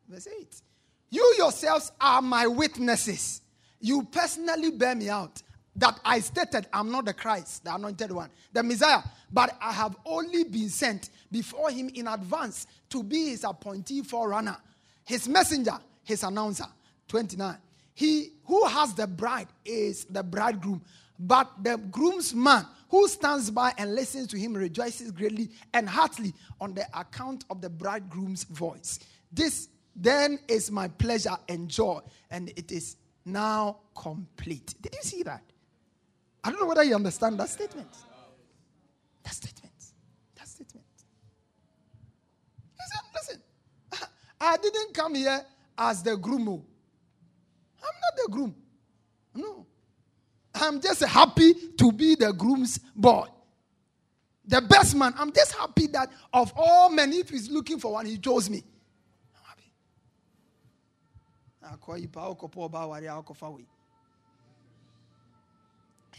Verse 0.08 0.28
8. 0.40 0.62
You 1.10 1.34
yourselves 1.36 1.90
are 2.00 2.22
my 2.22 2.46
witnesses 2.46 3.42
you 3.82 4.04
personally 4.04 4.70
bear 4.70 4.94
me 4.94 5.10
out 5.10 5.42
that 5.76 5.98
I 6.04 6.20
stated 6.20 6.66
I'm 6.72 6.90
not 6.90 7.06
the 7.06 7.14
Christ, 7.14 7.64
the 7.64 7.74
anointed 7.74 8.12
one, 8.12 8.30
the 8.52 8.62
Messiah, 8.62 9.02
but 9.32 9.56
I 9.60 9.72
have 9.72 9.96
only 10.04 10.44
been 10.44 10.68
sent 10.68 11.10
before 11.30 11.70
him 11.70 11.90
in 11.94 12.08
advance 12.08 12.66
to 12.90 13.02
be 13.02 13.30
his 13.30 13.44
appointee 13.44 14.02
forerunner, 14.02 14.56
his 15.04 15.28
messenger, 15.28 15.78
his 16.04 16.22
announcer. 16.22 16.66
29. 17.08 17.58
He 17.94 18.30
who 18.46 18.64
has 18.66 18.94
the 18.94 19.06
bride 19.06 19.48
is 19.66 20.06
the 20.06 20.22
bridegroom, 20.22 20.82
but 21.18 21.50
the 21.62 21.76
groomsman 21.90 22.64
who 22.88 23.06
stands 23.06 23.50
by 23.50 23.72
and 23.76 23.94
listens 23.94 24.28
to 24.28 24.38
him 24.38 24.54
rejoices 24.54 25.10
greatly 25.10 25.50
and 25.74 25.88
heartily 25.88 26.32
on 26.60 26.72
the 26.72 26.86
account 26.98 27.44
of 27.50 27.60
the 27.60 27.68
bridegroom's 27.68 28.44
voice. 28.44 28.98
This 29.30 29.68
then 29.94 30.38
is 30.48 30.70
my 30.70 30.88
pleasure 30.88 31.36
and 31.50 31.68
joy, 31.68 32.00
and 32.30 32.48
it 32.56 32.72
is 32.72 32.96
now 33.26 33.78
complete. 33.94 34.74
Did 34.80 34.94
you 34.94 35.02
see 35.02 35.22
that? 35.24 35.42
I 36.44 36.50
don't 36.50 36.60
know 36.60 36.66
whether 36.66 36.82
you 36.82 36.94
understand 36.94 37.38
that 37.38 37.48
statement. 37.48 37.88
That 39.22 39.34
statement. 39.34 39.72
That 40.36 40.48
statement. 40.48 40.86
He 42.74 42.82
said, 42.90 43.00
listen, 43.14 44.08
I 44.40 44.56
didn't 44.56 44.94
come 44.94 45.14
here 45.14 45.40
as 45.78 46.02
the 46.02 46.16
groom. 46.16 46.48
Oh. 46.48 46.64
I'm 47.78 47.94
not 48.00 48.26
the 48.26 48.32
groom. 48.32 48.54
No. 49.34 49.66
I'm 50.54 50.80
just 50.80 51.04
happy 51.04 51.54
to 51.78 51.92
be 51.92 52.14
the 52.14 52.32
groom's 52.32 52.78
boy. 52.94 53.26
The 54.44 54.60
best 54.60 54.96
man. 54.96 55.14
I'm 55.16 55.32
just 55.32 55.54
happy 55.54 55.86
that 55.88 56.10
of 56.32 56.52
all 56.56 56.90
men, 56.90 57.12
if 57.12 57.30
he's 57.30 57.48
looking 57.50 57.78
for 57.78 57.92
one, 57.92 58.06
he 58.06 58.18
chose 58.18 58.50
me. 58.50 58.64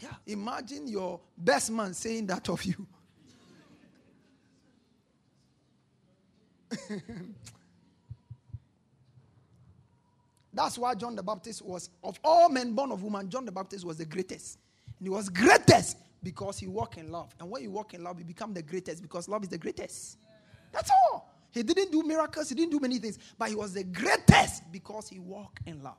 Yeah, 0.04 0.12
imagine 0.26 0.86
your 0.86 1.18
best 1.38 1.70
man 1.70 1.94
saying 1.94 2.26
that 2.26 2.50
of 2.50 2.62
you. 2.62 2.86
That's 10.52 10.76
why 10.76 10.94
John 10.94 11.16
the 11.16 11.22
Baptist 11.22 11.64
was, 11.64 11.88
of 12.02 12.20
all 12.22 12.50
men 12.50 12.74
born 12.74 12.92
of 12.92 13.02
woman, 13.02 13.30
John 13.30 13.46
the 13.46 13.52
Baptist 13.52 13.86
was 13.86 13.96
the 13.96 14.04
greatest. 14.04 14.58
And 14.98 15.06
he 15.06 15.08
was 15.08 15.30
greatest 15.30 15.96
because 16.22 16.58
he 16.58 16.66
walked 16.66 16.98
in 16.98 17.10
love. 17.10 17.34
And 17.40 17.48
when 17.50 17.62
you 17.62 17.70
walk 17.70 17.94
in 17.94 18.04
love, 18.04 18.18
you 18.18 18.26
become 18.26 18.52
the 18.52 18.62
greatest 18.62 19.00
because 19.00 19.26
love 19.26 19.42
is 19.44 19.48
the 19.48 19.56
greatest. 19.56 20.18
That's 20.70 20.90
all. 20.90 21.30
He 21.50 21.62
didn't 21.62 21.90
do 21.90 22.02
miracles, 22.02 22.50
he 22.50 22.54
didn't 22.54 22.72
do 22.72 22.80
many 22.80 22.98
things, 22.98 23.18
but 23.38 23.48
he 23.48 23.54
was 23.54 23.72
the 23.72 23.84
greatest 23.84 24.70
because 24.70 25.08
he 25.08 25.18
walked 25.18 25.66
in 25.66 25.82
love. 25.82 25.96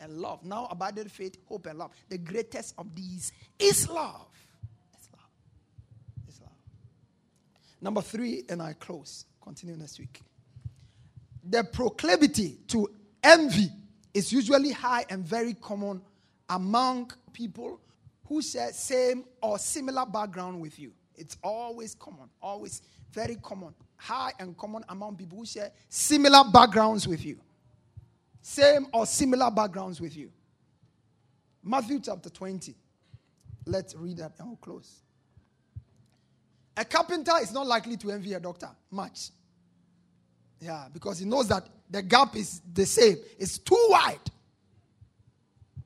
And 0.00 0.18
love. 0.18 0.44
Now, 0.44 0.68
abided 0.70 1.10
faith, 1.10 1.36
hope, 1.46 1.66
and 1.66 1.78
love. 1.78 1.90
The 2.08 2.18
greatest 2.18 2.74
of 2.78 2.94
these 2.94 3.32
is 3.58 3.88
love. 3.88 4.28
It's 4.94 5.08
love. 5.12 5.30
It's 6.28 6.40
love. 6.40 6.50
Number 7.80 8.00
three, 8.00 8.44
and 8.48 8.62
I 8.62 8.74
close. 8.74 9.24
Continue 9.42 9.76
next 9.76 9.98
week. 9.98 10.22
The 11.42 11.64
proclivity 11.64 12.58
to 12.68 12.90
envy 13.22 13.70
is 14.14 14.32
usually 14.32 14.70
high 14.70 15.04
and 15.10 15.24
very 15.24 15.54
common 15.54 16.02
among 16.48 17.12
people 17.32 17.80
who 18.26 18.42
share 18.42 18.72
same 18.72 19.24
or 19.42 19.58
similar 19.58 20.06
background 20.06 20.60
with 20.60 20.78
you. 20.78 20.92
It's 21.16 21.36
always 21.42 21.94
common, 21.94 22.28
always 22.40 22.82
very 23.12 23.36
common 23.36 23.74
high 23.98 24.32
and 24.38 24.56
common 24.56 24.84
among 24.88 25.16
people 25.16 25.38
who 25.38 25.44
share 25.46 25.70
similar 25.88 26.44
backgrounds 26.50 27.06
with 27.06 27.24
you. 27.24 27.38
Same 28.48 28.86
or 28.94 29.04
similar 29.04 29.50
backgrounds 29.50 30.00
with 30.00 30.16
you. 30.16 30.30
Matthew 31.62 32.00
chapter 32.00 32.30
20. 32.30 32.74
Let's 33.66 33.94
read 33.94 34.16
that 34.16 34.32
and 34.38 34.48
we'll 34.48 34.56
close. 34.56 35.02
A 36.74 36.82
carpenter 36.82 37.32
is 37.42 37.52
not 37.52 37.66
likely 37.66 37.98
to 37.98 38.10
envy 38.10 38.32
a 38.32 38.40
doctor 38.40 38.70
much. 38.90 39.28
Yeah, 40.60 40.86
because 40.90 41.18
he 41.18 41.26
knows 41.26 41.48
that 41.48 41.68
the 41.90 42.00
gap 42.00 42.36
is 42.36 42.62
the 42.72 42.86
same, 42.86 43.18
it's 43.38 43.58
too 43.58 43.86
wide. 43.90 44.30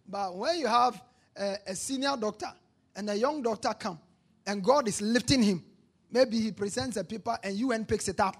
But 0.06 0.36
when 0.36 0.60
you 0.60 0.68
have 0.68 1.02
a, 1.36 1.56
a 1.66 1.74
senior 1.74 2.14
doctor 2.16 2.52
and 2.94 3.10
a 3.10 3.16
young 3.16 3.42
doctor 3.42 3.74
come, 3.74 3.98
and 4.46 4.62
God 4.62 4.86
is 4.86 5.02
lifting 5.02 5.42
him, 5.42 5.64
Maybe 6.12 6.38
he 6.38 6.52
presents 6.52 6.98
a 6.98 7.04
paper 7.04 7.38
and 7.42 7.56
UN 7.56 7.86
picks 7.86 8.06
it 8.06 8.20
up. 8.20 8.36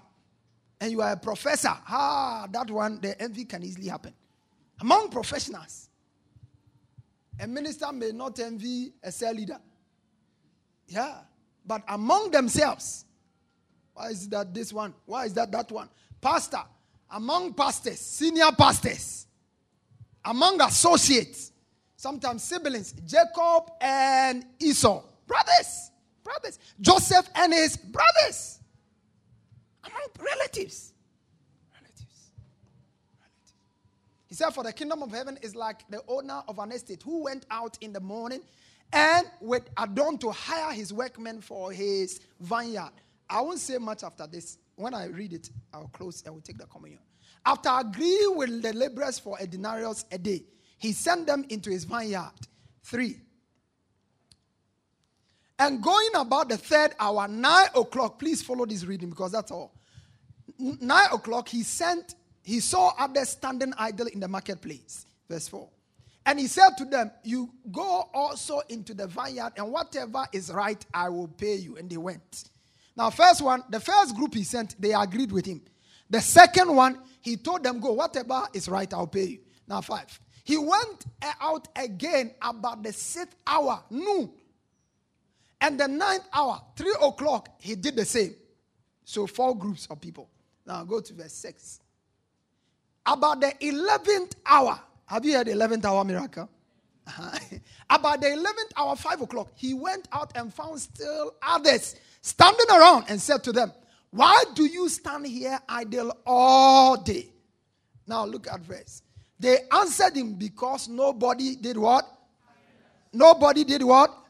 And 0.83 0.91
you 0.91 1.01
are 1.01 1.13
a 1.13 1.15
professor. 1.15 1.71
Ah, 1.87 2.45
that 2.51 2.69
one, 2.69 2.99
the 2.99 3.17
envy 3.21 3.45
can 3.45 3.63
easily 3.63 3.87
happen. 3.87 4.13
Among 4.81 5.07
professionals, 5.07 5.87
a 7.39 7.47
minister 7.47 7.89
may 7.93 8.11
not 8.11 8.37
envy 8.39 8.91
a 9.01 9.09
cell 9.09 9.33
leader. 9.33 9.59
Yeah. 10.89 11.19
But 11.65 11.83
among 11.87 12.31
themselves, 12.31 13.05
why 13.93 14.09
is 14.09 14.27
that 14.27 14.53
this 14.53 14.73
one? 14.73 14.93
Why 15.05 15.23
is 15.23 15.33
that 15.35 15.53
that 15.53 15.71
one? 15.71 15.87
Pastor, 16.19 16.63
among 17.09 17.53
pastors, 17.53 17.99
senior 18.01 18.51
pastors, 18.51 19.25
among 20.25 20.59
associates, 20.59 21.53
sometimes 21.95 22.43
siblings, 22.43 22.91
Jacob 23.07 23.71
and 23.79 24.45
Esau, 24.59 25.01
brothers 25.25 25.91
brothers. 26.23 26.59
Joseph 26.79 27.29
and 27.35 27.53
his 27.53 27.77
brothers. 27.77 28.59
Among 29.83 30.07
relatives. 30.19 30.93
Relatives. 31.73 32.31
Relatives. 33.19 33.53
He 34.27 34.35
said, 34.35 34.51
For 34.51 34.63
the 34.63 34.73
kingdom 34.73 35.03
of 35.03 35.11
heaven 35.11 35.37
is 35.41 35.55
like 35.55 35.83
the 35.89 36.01
owner 36.07 36.41
of 36.47 36.59
an 36.59 36.71
estate 36.71 37.03
who 37.03 37.23
went 37.23 37.45
out 37.51 37.77
in 37.81 37.93
the 37.93 37.99
morning 37.99 38.41
and 38.91 39.27
with 39.41 39.69
Adon 39.77 40.17
to 40.19 40.31
hire 40.31 40.71
his 40.73 40.93
workmen 40.93 41.41
for 41.41 41.71
his 41.71 42.21
vineyard. 42.39 42.91
I 43.29 43.41
won't 43.41 43.59
say 43.59 43.77
much 43.77 44.03
after 44.03 44.27
this. 44.27 44.57
When 44.75 44.93
I 44.93 45.05
read 45.05 45.33
it, 45.33 45.49
I'll 45.73 45.87
close 45.87 46.23
and 46.25 46.33
we'll 46.33 46.41
take 46.41 46.57
the 46.57 46.65
communion. 46.67 47.01
After 47.45 47.69
agreeing 47.73 48.37
with 48.37 48.61
the 48.61 48.73
laborers 48.73 49.19
for 49.19 49.37
a 49.39 49.47
denarius 49.47 50.05
a 50.11 50.17
day, 50.17 50.45
he 50.77 50.93
sent 50.93 51.27
them 51.27 51.45
into 51.49 51.69
his 51.69 51.83
vineyard. 51.83 52.31
Three. 52.83 53.19
And 55.59 55.81
going 55.81 56.09
about 56.15 56.49
the 56.49 56.57
third 56.57 56.91
hour, 56.99 57.27
nine 57.27 57.67
o'clock, 57.75 58.19
please 58.19 58.41
follow 58.41 58.65
this 58.65 58.85
reading 58.85 59.09
because 59.09 59.31
that's 59.31 59.51
all. 59.51 59.73
Nine 60.57 61.07
o'clock, 61.11 61.47
he 61.47 61.63
sent, 61.63 62.15
he 62.43 62.59
saw 62.59 62.93
others 62.97 63.29
standing 63.29 63.73
idle 63.77 64.07
in 64.07 64.19
the 64.19 64.27
marketplace. 64.27 65.05
Verse 65.29 65.47
4. 65.47 65.69
And 66.25 66.39
he 66.39 66.47
said 66.47 66.69
to 66.77 66.85
them, 66.85 67.11
You 67.23 67.49
go 67.71 68.09
also 68.13 68.61
into 68.69 68.93
the 68.93 69.07
vineyard, 69.07 69.53
and 69.57 69.71
whatever 69.71 70.25
is 70.31 70.51
right, 70.51 70.83
I 70.93 71.09
will 71.09 71.27
pay 71.27 71.55
you. 71.55 71.77
And 71.77 71.89
they 71.89 71.97
went. 71.97 72.45
Now, 72.95 73.09
first 73.09 73.41
one, 73.41 73.63
the 73.69 73.79
first 73.79 74.15
group 74.15 74.33
he 74.33 74.43
sent, 74.43 74.79
they 74.81 74.93
agreed 74.93 75.31
with 75.31 75.45
him. 75.45 75.61
The 76.09 76.21
second 76.21 76.73
one, 76.75 76.99
he 77.21 77.37
told 77.37 77.63
them, 77.63 77.79
Go, 77.79 77.93
whatever 77.93 78.47
is 78.53 78.69
right, 78.69 78.91
I'll 78.93 79.07
pay 79.07 79.25
you. 79.25 79.39
Now, 79.67 79.81
five. 79.81 80.19
He 80.45 80.57
went 80.57 81.05
out 81.39 81.67
again 81.75 82.33
about 82.41 82.83
the 82.83 82.91
sixth 82.91 83.35
hour, 83.47 83.83
noon 83.89 84.31
and 85.63 85.79
the 85.79 85.87
ninth 85.87 86.25
hour, 86.33 86.61
three 86.75 86.93
o'clock, 87.01 87.47
he 87.57 87.75
did 87.75 87.95
the 87.95 88.03
same. 88.03 88.35
So 89.05 89.25
four 89.25 89.57
groups 89.57 89.87
of 89.89 90.01
people. 90.01 90.29
Now 90.65 90.83
go 90.83 90.99
to 90.99 91.13
verse 91.13 91.31
6. 91.33 91.79
About 93.05 93.39
the 93.39 93.53
11th 93.61 94.33
hour, 94.45 94.77
have 95.05 95.23
you 95.23 95.33
heard 95.33 95.47
the 95.47 95.51
11th 95.53 95.85
hour 95.85 96.03
miracle? 96.03 96.49
Uh-huh. 97.07 97.39
About 97.89 98.19
the 98.19 98.27
11th 98.27 98.77
hour, 98.77 98.95
5 98.95 99.21
o'clock, 99.21 99.51
he 99.55 99.73
went 99.73 100.07
out 100.11 100.33
and 100.35 100.53
found 100.53 100.79
still 100.81 101.33
others 101.41 101.95
standing 102.21 102.69
around 102.69 103.05
and 103.07 103.19
said 103.21 103.41
to 103.45 103.53
them, 103.53 103.71
Why 104.11 104.43
do 104.55 104.65
you 104.65 104.89
stand 104.89 105.25
here 105.25 105.59
idle 105.67 106.13
all 106.25 106.97
day? 106.97 107.29
Now 108.05 108.25
look 108.25 108.47
at 108.47 108.59
verse. 108.59 109.01
They 109.39 109.59
answered 109.71 110.15
him 110.15 110.33
because 110.33 110.89
nobody 110.89 111.55
did 111.55 111.77
what? 111.77 112.05
Nobody 113.13 113.63
did 113.63 113.83
what? 113.83 114.22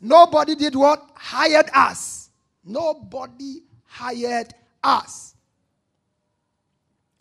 Nobody 0.00 0.54
did 0.54 0.74
what? 0.74 1.10
Hired 1.14 1.66
us. 1.74 2.30
Nobody 2.64 3.62
hired 3.84 4.54
us. 4.82 5.34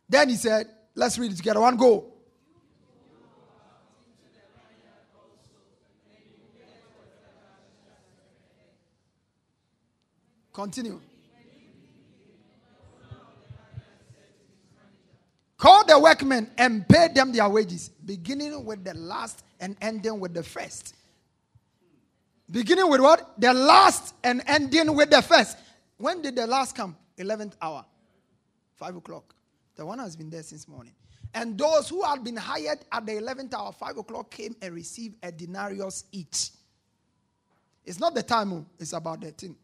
Then 0.07 0.29
he 0.29 0.35
said, 0.35 0.67
Let's 0.95 1.17
read 1.17 1.31
it 1.31 1.37
together. 1.37 1.61
One 1.61 1.77
go. 1.77 2.13
Continue. 10.51 10.99
Call 15.57 15.85
the 15.85 15.99
workmen 15.99 16.49
and 16.57 16.87
pay 16.87 17.09
them 17.13 17.31
their 17.31 17.47
wages, 17.47 17.89
beginning 18.05 18.65
with 18.65 18.83
the 18.83 18.93
last 18.93 19.43
and 19.59 19.75
ending 19.81 20.19
with 20.19 20.33
the 20.33 20.43
first. 20.43 20.95
Beginning 22.51 22.89
with 22.89 23.01
what? 23.01 23.39
The 23.39 23.53
last 23.53 24.15
and 24.23 24.41
ending 24.47 24.95
with 24.95 25.09
the 25.09 25.21
first. 25.21 25.57
When 25.97 26.21
did 26.21 26.35
the 26.35 26.47
last 26.47 26.75
come? 26.75 26.95
11th 27.17 27.53
hour. 27.61 27.85
5 28.75 28.95
o'clock. 28.95 29.35
The 29.75 29.85
one 29.85 29.99
has 29.99 30.15
been 30.15 30.29
there 30.29 30.43
since 30.43 30.67
morning. 30.67 30.93
And 31.33 31.57
those 31.57 31.89
who 31.89 32.03
had 32.03 32.23
been 32.23 32.37
hired 32.37 32.79
at 32.91 33.05
the 33.05 33.13
11th 33.13 33.53
hour, 33.53 33.71
5 33.71 33.97
o'clock, 33.97 34.31
came 34.31 34.55
and 34.61 34.73
received 34.73 35.17
a 35.21 35.31
denarius 35.31 36.05
each. 36.11 36.49
It's 37.85 37.99
not 37.99 38.15
the 38.15 38.23
time, 38.23 38.53
oh, 38.53 38.65
it's 38.79 38.93
about 38.93 39.21
the 39.21 39.31
thing. 39.31 39.55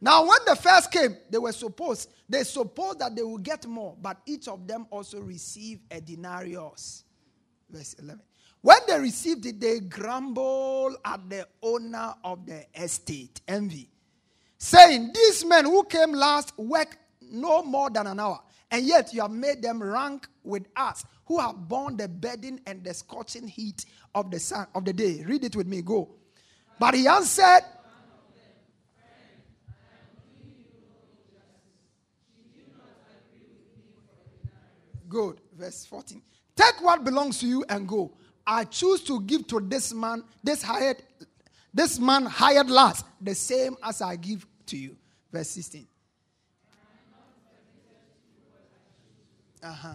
Now, 0.00 0.22
when 0.22 0.38
the 0.46 0.56
first 0.56 0.90
came, 0.90 1.16
they 1.28 1.38
were 1.38 1.52
supposed, 1.52 2.10
they 2.26 2.42
supposed 2.44 3.00
that 3.00 3.14
they 3.14 3.22
would 3.22 3.42
get 3.42 3.66
more, 3.66 3.96
but 4.00 4.18
each 4.24 4.48
of 4.48 4.66
them 4.66 4.86
also 4.90 5.20
received 5.20 5.82
a 5.90 6.00
denarius. 6.00 7.04
Verse 7.68 7.94
11. 7.94 8.20
When 8.62 8.78
they 8.86 8.98
received 8.98 9.46
it, 9.46 9.58
they 9.58 9.80
grumbled 9.80 10.96
at 11.04 11.28
the 11.30 11.46
owner 11.62 12.14
of 12.22 12.44
the 12.44 12.66
estate, 12.74 13.40
envy, 13.48 13.88
saying, 14.58 15.12
These 15.14 15.46
men 15.46 15.64
who 15.64 15.84
came 15.84 16.12
last 16.12 16.52
worked 16.58 16.98
no 17.22 17.62
more 17.62 17.88
than 17.88 18.06
an 18.06 18.20
hour, 18.20 18.40
and 18.70 18.84
yet 18.84 19.14
you 19.14 19.22
have 19.22 19.30
made 19.30 19.62
them 19.62 19.82
rank 19.82 20.28
with 20.44 20.66
us, 20.76 21.04
who 21.24 21.38
have 21.38 21.68
borne 21.68 21.96
the 21.96 22.08
burden 22.08 22.60
and 22.66 22.84
the 22.84 22.92
scorching 22.92 23.48
heat 23.48 23.86
of 24.14 24.30
the 24.30 24.38
sun 24.38 24.66
of 24.74 24.84
the 24.84 24.92
day. 24.92 25.24
Read 25.24 25.44
it 25.44 25.56
with 25.56 25.66
me, 25.66 25.80
go. 25.80 26.10
But 26.78 26.94
he 26.94 27.06
answered, 27.06 27.62
Good. 35.10 35.40
Verse 35.52 35.84
14. 35.86 36.22
Take 36.54 36.80
what 36.82 37.02
belongs 37.02 37.40
to 37.40 37.46
you 37.46 37.64
and 37.68 37.86
go. 37.86 38.12
I 38.52 38.64
choose 38.64 39.00
to 39.02 39.20
give 39.20 39.46
to 39.46 39.60
this 39.60 39.94
man, 39.94 40.24
this 40.42 40.60
hired, 40.60 41.00
this 41.72 42.00
man 42.00 42.26
hired 42.26 42.68
last, 42.68 43.06
the 43.20 43.32
same 43.32 43.76
as 43.80 44.02
I 44.02 44.16
give 44.16 44.44
to 44.66 44.76
you. 44.76 44.96
Verse 45.32 45.50
16. 45.50 45.86
Uh-huh. 49.62 49.88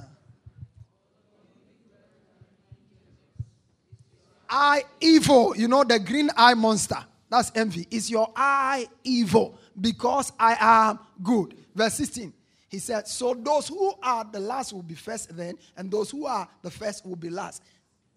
Eye 4.50 4.84
evil, 5.02 5.58
you 5.58 5.68
know, 5.68 5.84
the 5.84 6.00
green 6.00 6.30
eye 6.38 6.54
monster. 6.54 7.04
That's 7.30 7.52
envy. 7.56 7.86
Is 7.92 8.10
your 8.10 8.32
eye 8.38 8.88
evil 9.04 9.60
because 9.82 10.32
I 10.40 10.56
am 10.62 11.00
good? 11.22 11.58
Verse 11.76 11.96
16. 11.96 12.32
He 12.70 12.80
said, 12.80 13.06
So 13.08 13.34
those 13.34 13.68
who 13.68 13.94
are 14.02 14.24
the 14.24 14.40
last 14.40 14.72
will 14.72 14.82
be 14.82 14.96
first 14.96 15.36
then, 15.36 15.58
and 15.76 15.92
those 15.92 16.10
who 16.10 16.26
are 16.26 16.48
the 16.62 16.72
first 16.72 17.06
will 17.06 17.16
be 17.16 17.30
last. 17.30 17.62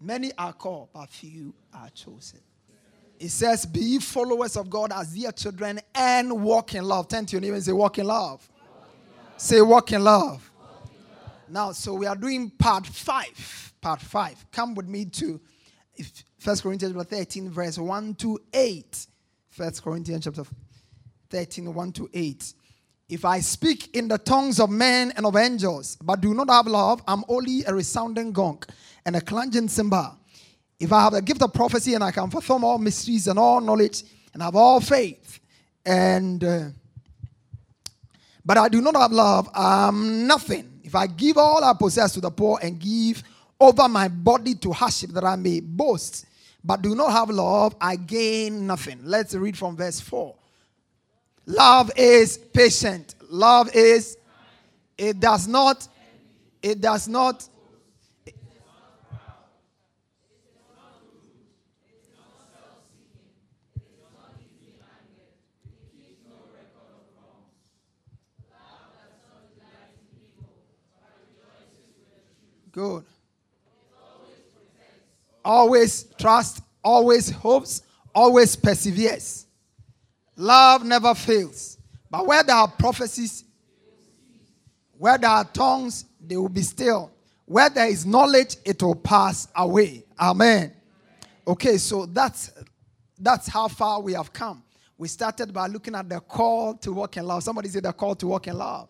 Many 0.01 0.33
are 0.39 0.53
called, 0.53 0.91
but 0.93 1.09
few 1.09 1.55
are 1.75 1.91
chosen. 1.91 2.41
It 3.19 3.31
says, 3.31 3.67
Be 3.67 3.99
followers 3.99 4.57
of 4.57 4.71
God 4.71 4.93
as 4.93 5.09
dear 5.09 5.33
children 5.33 5.81
and 5.95 6.43
walk 6.43 6.75
in 6.75 6.85
love. 6.85 7.09
Turn 7.09 7.27
to 7.27 7.33
your 7.33 7.41
neighbor 7.41 7.57
and 7.57 7.65
say, 7.65 7.73
Walk 7.73 7.99
in 7.99 8.07
love. 8.07 8.49
Walk 8.49 8.61
in 8.71 9.21
love. 9.21 9.41
Say, 9.41 9.61
Walk 9.61 9.93
in 9.93 10.05
love. 10.05 10.51
Walk 10.63 10.83
in 10.85 10.99
love. 11.11 11.33
Now, 11.49 11.73
so 11.73 11.95
we 11.95 12.07
are 12.07 12.17
doing 12.17 12.51
part 12.51 12.87
five. 12.87 13.73
Part 13.81 14.01
five. 14.01 14.45
Come 14.53 14.75
with 14.75 14.87
me 14.87 15.05
to 15.07 15.41
First 16.39 16.63
Corinthians 16.63 16.95
chapter 16.95 17.17
13, 17.17 17.51
verse 17.51 17.79
1 17.79 18.15
to 18.15 18.39
8. 18.53 19.07
First 19.51 19.83
Corinthians 19.83 20.25
chapter 20.25 20.45
13, 21.31 21.75
1 21.75 21.93
to 21.93 22.09
8. 22.15 22.55
If 23.09 23.25
I 23.25 23.41
speak 23.41 23.97
in 23.97 24.07
the 24.09 24.19
tongues 24.19 24.61
of 24.61 24.69
men 24.69 25.13
and 25.17 25.25
of 25.25 25.35
angels, 25.35 25.97
but 26.03 26.21
do 26.21 26.35
not 26.35 26.51
have 26.51 26.67
love, 26.67 27.03
I'm 27.09 27.25
only 27.29 27.65
a 27.67 27.73
resounding 27.75 28.33
gong 28.33 28.63
and 29.07 29.17
a 29.17 29.21
clanging 29.23 29.69
cymbal. 29.69 30.19
If 30.79 30.93
I 30.93 31.01
have 31.05 31.15
the 31.15 31.23
gift 31.23 31.41
of 31.41 31.55
prophecy 31.55 31.95
and 31.95 32.05
I 32.05 32.11
can 32.11 32.29
perform 32.29 32.65
all 32.65 32.77
mysteries 32.79 33.27
and 33.27 33.39
all 33.39 33.63
knowledge 33.63 34.03
and 34.35 34.43
have 34.43 34.55
all 34.55 34.81
faith, 34.81 35.41
and 35.87 36.45
uh, 36.45 36.65
but 38.45 38.59
I 38.59 38.69
do 38.69 38.83
not 38.83 38.95
have 38.95 39.11
love, 39.11 39.49
I'm 39.55 40.27
nothing. 40.27 40.81
If 40.85 40.95
I 40.95 41.07
give 41.07 41.39
all 41.39 41.65
I 41.65 41.73
possess 41.73 42.13
to 42.13 42.21
the 42.21 42.31
poor 42.31 42.59
and 42.63 42.79
give 42.79 43.23
over 43.59 43.89
my 43.89 44.09
body 44.09 44.55
to 44.57 44.73
hardship 44.73 45.11
that 45.11 45.25
I 45.25 45.37
may 45.37 45.61
boast, 45.61 46.27
but 46.63 46.83
do 46.83 46.95
not 46.95 47.13
have 47.13 47.31
love, 47.31 47.75
I 47.81 47.97
gain 47.97 48.67
nothing. 48.67 49.01
Let's 49.03 49.35
read 49.35 49.57
from 49.57 49.77
verse 49.77 49.99
4. 50.01 50.38
Love 51.49 51.91
is 51.97 52.37
patient. 52.37 53.15
Love 53.31 53.75
is, 53.75 54.19
it 54.99 55.19
does 55.19 55.49
not, 55.49 55.89
it 56.63 56.79
does 56.79 57.09
not. 57.09 57.49
Good. 72.71 73.05
Always 75.43 76.05
trust, 76.19 76.61
always 76.85 77.31
hopes, 77.31 77.83
always 78.15 78.55
perseveres. 78.55 79.48
Love 80.39 80.85
never 80.85 81.17
fails. 81.17 81.79
But 82.09 82.25
where 82.25 82.45
there 82.45 82.55
are 82.55 82.69
prophecies, 82.69 83.43
where 84.97 85.19
there 85.19 85.31
are 85.31 85.45
tongues, 85.45 86.05
they 86.25 86.37
will 86.37 86.49
be 86.49 86.63
still. 86.63 87.11
Where 87.45 87.69
there 87.69 87.89
is 87.89 88.07
knowledge, 88.07 88.57
it 88.65 88.81
will 88.81 88.95
pass 88.95 89.49
away. 89.57 90.05
Amen. 90.19 90.73
Okay, 91.47 91.77
so 91.77 92.07
that's 92.07 92.53
that's 93.19 93.49
how 93.49 93.67
far 93.67 94.01
we 94.01 94.13
have 94.13 94.33
come. 94.33 94.63
We 94.97 95.09
started 95.09 95.53
by 95.53 95.67
looking 95.67 95.97
at 95.97 96.09
the 96.09 96.21
call 96.21 96.75
to 96.75 96.93
walk 96.93 97.17
in 97.17 97.27
love. 97.27 97.43
Somebody 97.43 97.69
said 97.69 97.83
the 97.83 97.93
call 97.93 98.15
to 98.15 98.29
walk 98.29 98.47
in 98.47 98.57
love. 98.57 98.89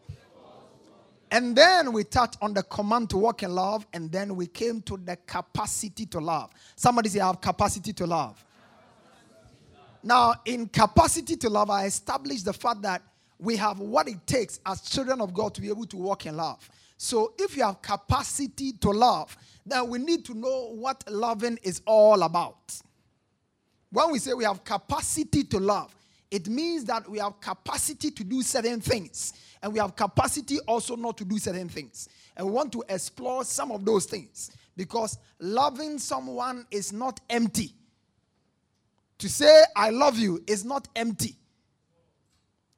And 1.31 1.57
then 1.57 1.93
we 1.93 2.05
touched 2.05 2.37
on 2.43 2.53
the 2.53 2.63
command 2.63 3.11
to 3.11 3.19
walk 3.19 3.43
in 3.43 3.55
love, 3.55 3.87
and 3.93 4.13
then 4.13 4.37
we 4.37 4.47
came 4.47 4.83
to 4.83 4.99
the 4.99 5.17
capacity 5.17 6.05
to 6.07 6.21
love. 6.21 6.51
Somebody 6.77 7.09
say, 7.09 7.21
I 7.21 7.27
have 7.27 7.41
capacity 7.41 7.93
to 7.95 8.07
love. 8.07 8.45
Now, 10.03 10.35
in 10.45 10.69
capacity 10.69 11.37
to 11.37 11.49
love, 11.49 11.71
I 11.71 11.87
established 11.87 12.45
the 12.45 12.53
fact 12.53 12.83
that 12.83 13.03
we 13.39 13.57
have 13.57 13.79
what 13.79 14.09
it 14.09 14.27
takes 14.27 14.61
as 14.67 14.83
children 14.83 15.21
of 15.21 15.33
God 15.33 15.55
to 15.55 15.61
be 15.61 15.69
able 15.69 15.87
to 15.87 15.97
walk 15.97 16.27
in 16.27 16.37
love. 16.37 16.69
So, 16.97 17.35
if 17.39 17.57
you 17.57 17.63
have 17.65 17.81
capacity 17.81 18.73
to 18.73 18.91
love, 18.91 19.37
then 19.65 19.89
we 19.89 19.99
need 19.99 20.25
to 20.27 20.35
know 20.35 20.73
what 20.75 21.05
loving 21.09 21.59
is 21.63 21.81
all 21.87 22.23
about. 22.23 22.81
When 23.91 24.11
we 24.11 24.19
say 24.19 24.35
we 24.35 24.45
have 24.45 24.65
capacity 24.65 25.45
to 25.45 25.59
love, 25.59 25.95
it 26.31 26.49
means 26.49 26.85
that 26.85 27.09
we 27.09 27.19
have 27.19 27.41
capacity 27.41 28.11
to 28.11 28.25
do 28.25 28.43
certain 28.43 28.81
things, 28.81 29.33
and 29.63 29.73
we 29.73 29.79
have 29.79 29.97
capacity 29.97 30.59
also 30.67 30.95
not 30.97 31.17
to 31.19 31.25
do 31.25 31.39
certain 31.39 31.69
things. 31.69 32.09
And 32.37 32.47
we 32.47 32.53
want 32.53 32.73
to 32.73 32.85
explore 32.89 33.45
some 33.45 33.73
of 33.73 33.85
those 33.85 34.05
things 34.05 34.51
because 34.77 35.19
loving 35.41 35.99
someone 35.99 36.67
is 36.71 36.93
not 36.93 37.21
empty. 37.31 37.73
To 39.19 39.29
say, 39.29 39.63
I 39.75 39.91
love 39.91 40.19
you 40.19 40.43
is 40.47 40.65
not 40.65 40.89
empty. 40.95 41.37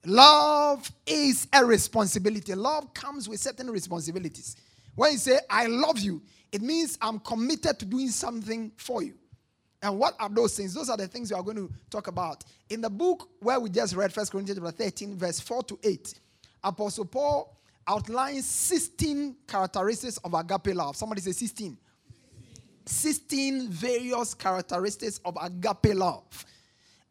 Love 0.07 0.91
is 1.07 1.47
a 1.53 1.65
responsibility. 1.65 2.55
Love 2.55 2.95
comes 2.95 3.29
with 3.29 3.41
certain 3.41 3.71
responsibilities. 3.71 4.57
When 4.95 5.13
you 5.13 5.19
say, 5.19 5.39
I 5.51 5.67
love 5.67 5.99
you, 5.99 6.23
it 6.51 6.63
means 6.63 6.99
I'm 7.01 7.21
committed 7.21 7.79
to 7.79 7.85
doing 7.85 8.09
something 8.09 8.73
for 8.77 9.03
you. 9.03 9.15
And 9.83 9.99
what 9.99 10.15
are 10.19 10.29
those 10.29 10.57
things? 10.57 10.75
Those 10.75 10.91
are 10.91 10.97
the 10.97 11.07
things 11.07 11.31
we 11.31 11.37
are 11.37 11.43
going 11.43 11.57
to 11.57 11.71
talk 11.91 12.07
about. 12.07 12.45
In 12.69 12.81
the 12.81 12.91
book 12.91 13.29
where 13.41 13.59
we 13.59 13.71
just 13.71 13.95
read, 13.95 14.15
1 14.15 14.27
Corinthians 14.27 14.61
13, 14.61 15.17
verse 15.17 15.41
4 15.41 15.63
to 15.65 15.79
8, 15.83 16.15
Apostle 16.65 17.07
Paul 17.07 17.57
outlines 17.87 18.47
16 18.47 19.37
characteristics 19.47 20.19
of 20.19 20.35
agape 20.35 20.75
love. 20.75 20.97
Somebody 20.97 21.23
say 21.23 21.33
16. 21.33 21.77
16 22.91 23.69
various 23.69 24.35
characteristics 24.35 25.21
of 25.25 25.37
agape 25.41 25.95
love. 25.95 26.45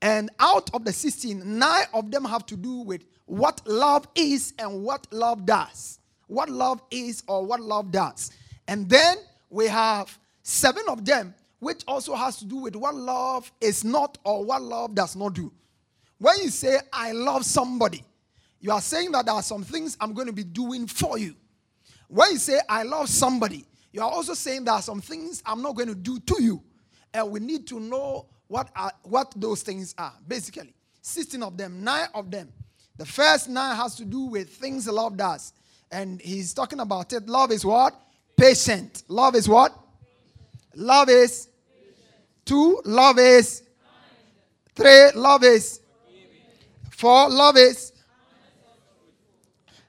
And 0.02 0.30
out 0.40 0.70
of 0.74 0.86
the 0.86 0.94
16, 0.94 1.58
nine 1.60 1.86
of 1.94 2.12
them 2.12 2.24
have 2.26 2.46
to 2.48 2.56
do 2.56 2.82
with 2.82 3.04
what 3.26 3.62
love 3.68 4.08
is 4.16 4.54
and 4.58 4.84
what 4.84 5.08
love 5.12 5.46
does. 5.46 6.00
What 6.28 6.50
love 6.50 6.82
is 6.92 7.24
or 7.28 7.46
what 7.46 7.60
love 7.62 7.92
does. 7.92 8.32
And 8.68 8.88
then 8.90 9.18
we 9.50 9.68
have 9.68 10.18
seven 10.44 10.84
of 10.88 11.04
them, 11.04 11.34
which 11.60 11.84
also 11.88 12.16
has 12.16 12.38
to 12.38 12.46
do 12.46 12.58
with 12.58 12.76
what 12.76 12.96
love 12.96 13.52
is 13.60 13.84
not 13.84 14.18
or 14.24 14.44
what 14.44 14.62
love 14.62 14.96
does 14.96 15.16
not 15.16 15.34
do. 15.34 15.52
When 16.18 16.38
you 16.40 16.50
say, 16.50 16.80
I 16.94 17.12
love 17.12 17.46
somebody, 17.46 18.04
you 18.60 18.72
are 18.72 18.82
saying 18.82 19.12
that 19.14 19.26
there 19.26 19.36
are 19.36 19.42
some 19.42 19.64
things 19.64 19.98
I'm 20.00 20.14
going 20.14 20.28
to 20.28 20.34
be 20.34 20.44
doing 20.44 20.86
for 20.86 21.18
you. 21.18 21.36
When 22.08 22.32
you 22.32 22.38
say, 22.38 22.60
I 22.68 22.84
love 22.84 23.10
somebody, 23.10 23.66
You 23.92 24.02
are 24.02 24.10
also 24.10 24.34
saying 24.34 24.66
there 24.66 24.76
are 24.76 24.82
some 24.82 25.02
things 25.02 25.42
I'm 25.46 25.62
not 25.62 25.76
going 25.76 25.90
to 25.90 25.96
do 25.96 26.20
to 26.20 26.42
you. 26.42 26.64
And 27.14 27.32
we 27.32 27.40
need 27.40 27.68
to 27.68 27.80
know 27.80 28.28
what 28.48 28.70
are 28.76 28.92
what 29.04 29.34
those 29.36 29.64
things 29.64 29.96
are. 29.98 30.14
Basically, 30.28 30.74
16 31.02 31.42
of 31.42 31.58
them, 31.58 31.84
nine 31.84 32.08
of 32.14 32.30
them. 32.30 32.52
The 32.98 33.06
first 33.06 33.50
nine 33.50 33.76
has 33.76 33.96
to 33.96 34.06
do 34.06 34.22
with 34.22 34.50
things 34.50 34.88
love 34.88 35.18
does. 35.18 35.54
And 35.92 36.22
he's 36.22 36.54
talking 36.54 36.80
about 36.80 37.14
it. 37.14 37.28
Love 37.28 37.52
is 37.52 37.66
what? 37.66 37.96
Patient. 38.36 39.04
Love 39.08 39.36
is 39.36 39.48
what? 39.50 39.74
Love 40.76 41.10
is 41.10 41.48
two. 42.46 42.82
Love 42.86 43.18
is 43.18 43.64
three. 44.76 45.12
Love 45.16 45.44
is 45.44 45.80
four. 46.92 47.30
Love 47.30 47.58
is 47.58 47.92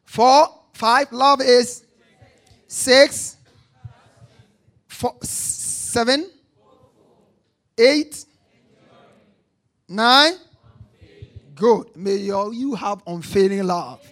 four. 0.04 0.48
Five. 0.72 1.12
Love 1.12 1.40
is 1.42 1.84
six. 2.66 3.36
Four, 5.00 5.16
seven. 5.22 6.30
Eight. 7.78 8.26
Nine. 9.88 10.34
Good. 11.54 11.96
May 11.96 12.28
all 12.28 12.52
you 12.52 12.74
have 12.74 13.02
unfailing 13.06 13.64
love. 13.64 14.06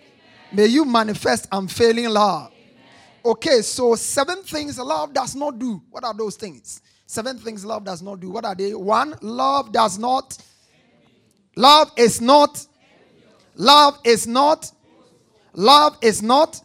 May 0.51 0.65
you 0.65 0.87
manifest 0.87 1.47
unfailing 1.53 2.09
love. 2.09 2.53
Okay, 3.23 3.61
so 3.61 3.97
seven 3.97 4.43
things 4.43 4.79
love 4.79 5.13
does 5.13 5.37
not 5.37 5.59
do. 5.59 5.83
What 5.91 6.05
are 6.05 6.15
those 6.15 6.37
things? 6.37 6.81
Seven 7.05 7.37
things 7.37 7.67
love 7.67 7.85
does 7.85 8.01
not 8.01 8.21
do. 8.21 8.31
What 8.31 8.47
are 8.47 8.55
they? 8.55 8.73
One, 8.73 9.15
love 9.21 9.73
does 9.73 9.99
not. 9.99 10.39
Love 11.55 11.93
is 11.99 12.23
not. 12.23 12.67
Love 13.57 13.99
is 14.05 14.27
not. 14.27 14.73
Love 15.53 15.99
is 16.01 16.23
not. 16.23 16.63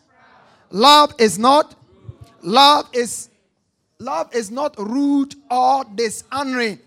Love 0.69 1.13
is 1.19 1.37
not. 1.37 1.75
Love 2.41 2.89
is. 2.93 3.27
Love 4.03 4.35
is 4.35 4.51
not 4.51 4.77
rude 4.77 5.33
or 5.49 5.85
dishonoring. 5.95 6.77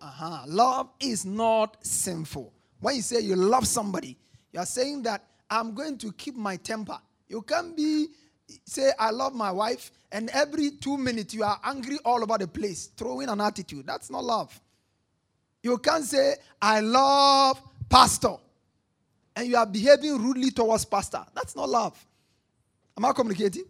Uh-huh. 0.00 0.44
Love 0.46 0.88
is 1.00 1.26
not 1.26 1.76
sinful. 1.84 2.52
When 2.78 2.94
you 2.94 3.02
say 3.02 3.20
you 3.20 3.34
love 3.34 3.66
somebody, 3.66 4.16
you 4.52 4.60
are 4.60 4.66
saying 4.66 5.02
that 5.02 5.24
I'm 5.50 5.74
going 5.74 5.98
to 5.98 6.12
keep 6.12 6.36
my 6.36 6.54
temper. 6.56 6.98
You 7.28 7.42
can't 7.42 7.76
be 7.76 8.06
say 8.64 8.92
I 8.96 9.10
love 9.10 9.34
my 9.34 9.50
wife 9.50 9.90
and 10.12 10.30
every 10.30 10.70
2 10.70 10.96
minutes 10.96 11.34
you 11.34 11.42
are 11.42 11.58
angry 11.64 11.98
all 12.04 12.22
over 12.22 12.38
the 12.38 12.46
place, 12.46 12.86
throwing 12.96 13.28
an 13.28 13.40
attitude. 13.40 13.86
That's 13.86 14.10
not 14.10 14.22
love. 14.22 14.58
You 15.64 15.78
can't 15.78 16.04
say 16.04 16.36
I 16.62 16.78
love 16.78 17.60
pastor 17.90 18.36
and 19.34 19.48
you 19.48 19.56
are 19.56 19.66
behaving 19.66 20.16
rudely 20.22 20.52
towards 20.52 20.84
pastor. 20.84 21.26
That's 21.34 21.56
not 21.56 21.68
love. 21.68 22.06
Am 22.96 23.04
I 23.04 23.12
communicating? 23.12 23.64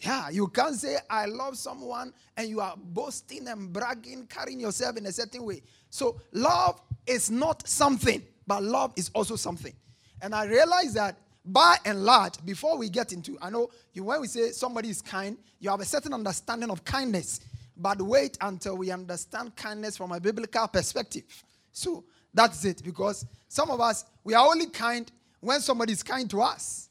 Yeah, 0.00 0.28
you 0.30 0.46
can't 0.48 0.76
say 0.76 0.96
I 1.10 1.26
love 1.26 1.58
someone 1.58 2.12
and 2.36 2.48
you 2.48 2.60
are 2.60 2.74
boasting 2.76 3.48
and 3.48 3.72
bragging, 3.72 4.26
carrying 4.28 4.60
yourself 4.60 4.96
in 4.96 5.06
a 5.06 5.12
certain 5.12 5.44
way. 5.44 5.62
So 5.90 6.20
love 6.32 6.80
is 7.06 7.30
not 7.30 7.66
something, 7.66 8.22
but 8.46 8.62
love 8.62 8.92
is 8.96 9.10
also 9.12 9.34
something. 9.34 9.74
And 10.22 10.34
I 10.34 10.44
realize 10.44 10.94
that 10.94 11.18
by 11.44 11.76
and 11.84 12.04
large, 12.04 12.44
before 12.44 12.78
we 12.78 12.88
get 12.88 13.12
into, 13.12 13.38
I 13.40 13.50
know 13.50 13.70
you, 13.92 14.04
when 14.04 14.20
we 14.20 14.28
say 14.28 14.50
somebody 14.50 14.90
is 14.90 15.02
kind, 15.02 15.36
you 15.58 15.70
have 15.70 15.80
a 15.80 15.84
certain 15.84 16.12
understanding 16.12 16.70
of 16.70 16.84
kindness. 16.84 17.40
But 17.76 18.00
wait 18.02 18.36
until 18.40 18.76
we 18.76 18.90
understand 18.90 19.56
kindness 19.56 19.96
from 19.96 20.12
a 20.12 20.20
biblical 20.20 20.68
perspective. 20.68 21.24
So 21.72 22.04
that's 22.34 22.64
it. 22.64 22.82
Because 22.84 23.24
some 23.48 23.70
of 23.70 23.80
us, 23.80 24.04
we 24.24 24.34
are 24.34 24.46
only 24.46 24.66
kind 24.66 25.10
when 25.40 25.60
somebody 25.60 25.92
is 25.92 26.02
kind 26.02 26.28
to 26.30 26.42
us. 26.42 26.87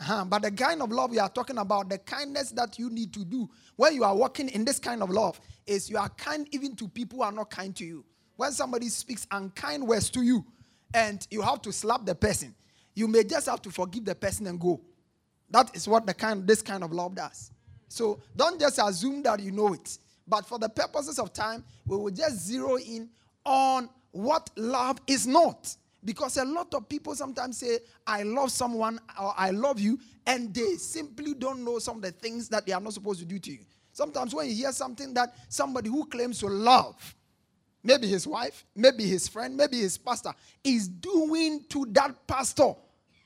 Uh-huh. 0.00 0.24
But 0.26 0.42
the 0.42 0.50
kind 0.50 0.82
of 0.82 0.90
love 0.90 1.10
we 1.10 1.18
are 1.18 1.28
talking 1.28 1.58
about, 1.58 1.88
the 1.88 1.98
kindness 1.98 2.50
that 2.52 2.78
you 2.78 2.90
need 2.90 3.12
to 3.14 3.24
do 3.24 3.48
when 3.76 3.94
you 3.94 4.04
are 4.04 4.14
walking 4.14 4.48
in 4.50 4.64
this 4.64 4.78
kind 4.78 5.02
of 5.02 5.10
love, 5.10 5.40
is 5.66 5.88
you 5.88 5.96
are 5.96 6.08
kind 6.10 6.46
even 6.52 6.76
to 6.76 6.88
people 6.88 7.18
who 7.18 7.24
are 7.24 7.32
not 7.32 7.50
kind 7.50 7.74
to 7.76 7.84
you. 7.84 8.04
When 8.36 8.52
somebody 8.52 8.88
speaks 8.88 9.26
unkind 9.30 9.86
words 9.86 10.10
to 10.10 10.22
you, 10.22 10.44
and 10.94 11.26
you 11.30 11.42
have 11.42 11.62
to 11.62 11.72
slap 11.72 12.06
the 12.06 12.14
person. 12.14 12.54
You 12.94 13.08
may 13.08 13.24
just 13.24 13.46
have 13.46 13.60
to 13.62 13.70
forgive 13.70 14.04
the 14.04 14.14
person 14.14 14.46
and 14.46 14.58
go. 14.58 14.80
That 15.50 15.74
is 15.76 15.86
what 15.86 16.06
the 16.06 16.14
kind 16.14 16.46
this 16.46 16.62
kind 16.62 16.82
of 16.82 16.92
love 16.92 17.14
does. 17.14 17.50
So 17.88 18.20
don't 18.34 18.58
just 18.60 18.80
assume 18.82 19.22
that 19.24 19.40
you 19.40 19.52
know 19.52 19.74
it. 19.74 19.98
But 20.26 20.46
for 20.46 20.58
the 20.58 20.68
purposes 20.68 21.18
of 21.18 21.32
time, 21.32 21.64
we 21.84 21.96
will 21.96 22.10
just 22.10 22.38
zero 22.38 22.78
in 22.78 23.08
on 23.44 23.88
what 24.10 24.50
love 24.56 24.98
is 25.06 25.26
not. 25.26 25.74
Because 26.06 26.38
a 26.38 26.44
lot 26.44 26.72
of 26.72 26.88
people 26.88 27.14
sometimes 27.14 27.58
say, 27.58 27.80
I 28.06 28.22
love 28.22 28.50
someone 28.50 28.98
or 29.20 29.34
I 29.36 29.50
love 29.50 29.78
you, 29.78 29.98
and 30.26 30.54
they 30.54 30.76
simply 30.76 31.34
don't 31.34 31.62
know 31.62 31.78
some 31.78 31.96
of 31.96 32.02
the 32.02 32.12
things 32.12 32.48
that 32.48 32.64
they 32.64 32.72
are 32.72 32.80
not 32.80 32.94
supposed 32.94 33.20
to 33.20 33.26
do 33.26 33.38
to 33.38 33.50
you. 33.52 33.58
Sometimes 33.92 34.34
when 34.34 34.48
you 34.48 34.54
hear 34.54 34.72
something 34.72 35.12
that 35.14 35.34
somebody 35.50 35.90
who 35.90 36.06
claims 36.06 36.38
to 36.38 36.46
love 36.46 37.14
maybe 37.86 38.08
his 38.08 38.26
wife, 38.26 38.64
maybe 38.74 39.06
his 39.06 39.28
friend, 39.28 39.56
maybe 39.56 39.78
his 39.78 39.96
pastor, 39.96 40.32
is 40.64 40.88
doing 40.88 41.64
to 41.68 41.86
that 41.90 42.26
pastor. 42.26 42.74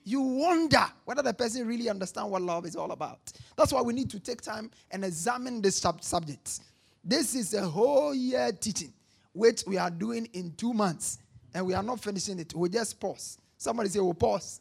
You 0.04 0.20
wonder 0.20 0.84
whether 1.04 1.22
the 1.22 1.32
person 1.32 1.66
really 1.66 1.88
understands 1.88 2.30
what 2.30 2.42
love 2.42 2.66
is 2.66 2.76
all 2.76 2.92
about. 2.92 3.18
That's 3.56 3.72
why 3.72 3.80
we 3.80 3.92
need 3.92 4.10
to 4.10 4.20
take 4.20 4.42
time 4.42 4.70
and 4.90 5.04
examine 5.04 5.62
this 5.62 5.78
sub- 5.78 6.04
subject. 6.04 6.60
This 7.02 7.34
is 7.34 7.54
a 7.54 7.66
whole 7.66 8.14
year 8.14 8.52
teaching, 8.52 8.92
which 9.32 9.64
we 9.66 9.78
are 9.78 9.90
doing 9.90 10.28
in 10.32 10.52
two 10.56 10.74
months, 10.74 11.18
and 11.54 11.66
we 11.66 11.74
are 11.74 11.82
not 11.82 12.00
finishing 12.00 12.38
it. 12.38 12.54
We'll 12.54 12.70
just 12.70 12.98
pause. 12.98 13.38
Somebody 13.56 13.88
say, 13.88 14.00
We'll 14.00 14.14
pause. 14.14 14.60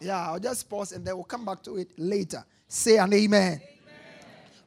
Yeah, 0.00 0.28
I'll 0.28 0.40
just 0.40 0.68
pause 0.68 0.92
and 0.92 1.06
then 1.06 1.14
we'll 1.14 1.24
come 1.24 1.44
back 1.44 1.62
to 1.62 1.76
it 1.76 1.90
later. 1.96 2.44
Say 2.66 2.98
an 2.98 3.12
amen. 3.12 3.60
amen. 3.62 3.62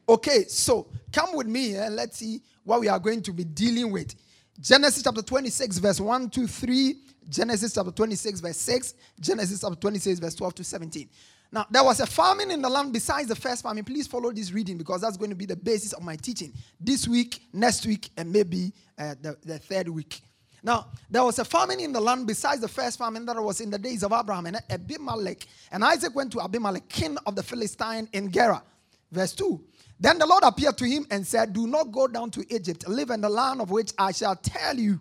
Okay, 0.08 0.44
so 0.44 0.86
come 1.12 1.36
with 1.36 1.46
me 1.46 1.76
and 1.76 1.94
let's 1.94 2.16
see 2.16 2.40
what 2.64 2.80
we 2.80 2.88
are 2.88 2.98
going 2.98 3.22
to 3.22 3.32
be 3.32 3.44
dealing 3.44 3.90
with. 3.90 4.14
Genesis 4.58 5.02
chapter 5.02 5.22
26, 5.22 5.78
verse 5.78 6.00
1 6.00 6.30
to 6.30 6.46
3. 6.46 6.96
Genesis 7.28 7.74
chapter 7.74 7.90
26, 7.90 8.40
verse 8.40 8.56
6. 8.56 8.94
Genesis 9.20 9.60
chapter 9.60 9.76
26, 9.76 10.20
verse 10.20 10.34
12 10.34 10.54
to 10.54 10.64
17. 10.64 11.08
Now, 11.52 11.66
there 11.70 11.84
was 11.84 12.00
a 12.00 12.06
famine 12.06 12.50
in 12.50 12.62
the 12.62 12.68
land 12.68 12.92
besides 12.92 13.28
the 13.28 13.36
first 13.36 13.62
famine. 13.62 13.84
Please 13.84 14.06
follow 14.06 14.32
this 14.32 14.52
reading 14.52 14.78
because 14.78 15.02
that's 15.02 15.16
going 15.16 15.30
to 15.30 15.36
be 15.36 15.46
the 15.46 15.56
basis 15.56 15.92
of 15.92 16.02
my 16.02 16.16
teaching 16.16 16.52
this 16.80 17.06
week, 17.06 17.42
next 17.52 17.86
week, 17.86 18.10
and 18.16 18.32
maybe 18.32 18.72
uh, 18.98 19.14
the, 19.20 19.36
the 19.44 19.58
third 19.58 19.88
week. 19.88 20.20
Now, 20.66 20.88
there 21.08 21.22
was 21.22 21.38
a 21.38 21.44
famine 21.44 21.78
in 21.78 21.92
the 21.92 22.00
land 22.00 22.26
besides 22.26 22.60
the 22.60 22.66
first 22.66 22.98
famine 22.98 23.24
that 23.26 23.40
was 23.40 23.60
in 23.60 23.70
the 23.70 23.78
days 23.78 24.02
of 24.02 24.12
Abraham 24.12 24.46
and 24.46 24.60
Abimelech. 24.68 25.46
And 25.70 25.84
Isaac 25.84 26.12
went 26.12 26.32
to 26.32 26.40
Abimelech, 26.40 26.88
king 26.88 27.16
of 27.24 27.36
the 27.36 27.42
Philistine 27.44 28.08
in 28.12 28.32
Gerar. 28.32 28.64
Verse 29.12 29.32
2. 29.36 29.64
Then 30.00 30.18
the 30.18 30.26
Lord 30.26 30.42
appeared 30.42 30.76
to 30.78 30.84
him 30.84 31.06
and 31.12 31.24
said, 31.24 31.52
Do 31.52 31.68
not 31.68 31.92
go 31.92 32.08
down 32.08 32.32
to 32.32 32.44
Egypt. 32.52 32.88
Live 32.88 33.10
in 33.10 33.20
the 33.20 33.28
land 33.28 33.60
of 33.60 33.70
which 33.70 33.92
I 33.96 34.10
shall 34.10 34.34
tell 34.34 34.76
you. 34.76 34.98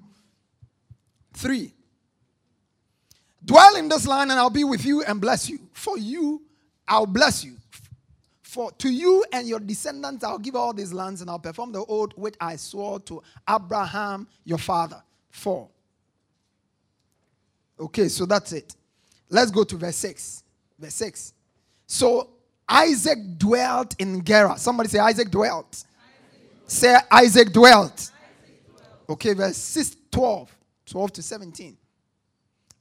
Three. 1.33 1.73
Dwell 3.43 3.75
in 3.75 3.89
this 3.89 4.05
land 4.05 4.29
and 4.29 4.39
I'll 4.39 4.51
be 4.51 4.63
with 4.63 4.85
you 4.85 5.01
and 5.01 5.19
bless 5.19 5.49
you. 5.49 5.57
For 5.73 5.97
you, 5.97 6.43
I'll 6.87 7.07
bless 7.07 7.43
you. 7.43 7.55
For 8.43 8.71
to 8.73 8.89
you 8.89 9.25
and 9.33 9.47
your 9.47 9.59
descendants, 9.59 10.23
I'll 10.23 10.37
give 10.37 10.55
all 10.55 10.73
these 10.73 10.93
lands 10.93 11.21
and 11.21 11.29
I'll 11.29 11.39
perform 11.39 11.71
the 11.71 11.83
oath 11.87 12.11
which 12.15 12.35
I 12.39 12.55
swore 12.55 12.99
to 12.99 13.23
Abraham, 13.49 14.27
your 14.43 14.59
father. 14.59 15.01
Four. 15.35 15.67
Okay, 17.77 18.07
so 18.07 18.25
that's 18.25 18.53
it. 18.53 18.73
Let's 19.29 19.51
go 19.51 19.65
to 19.65 19.75
verse 19.75 19.97
6. 19.97 20.43
Verse 20.79 20.93
6. 20.93 21.33
So 21.85 22.29
Isaac 22.67 23.37
dwelt 23.37 23.95
in 23.99 24.23
Gerar. 24.23 24.57
Somebody 24.57 24.87
say, 24.87 24.99
Isaac 24.99 25.29
dwelt. 25.29 25.67
Isaac. 25.67 25.85
Say, 26.67 26.95
Isaac 27.11 27.51
dwelt. 27.51 27.91
Isaac 27.91 28.11
dwelt. 28.65 29.09
Okay, 29.09 29.33
verse 29.33 29.57
6, 29.57 29.97
12, 30.09 30.57
12 30.85 31.11
to 31.11 31.21
17. 31.21 31.77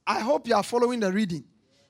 I 0.07 0.21
hope 0.21 0.47
you 0.47 0.55
are 0.55 0.63
following 0.63 1.01
the 1.01 1.11
reading. 1.11 1.43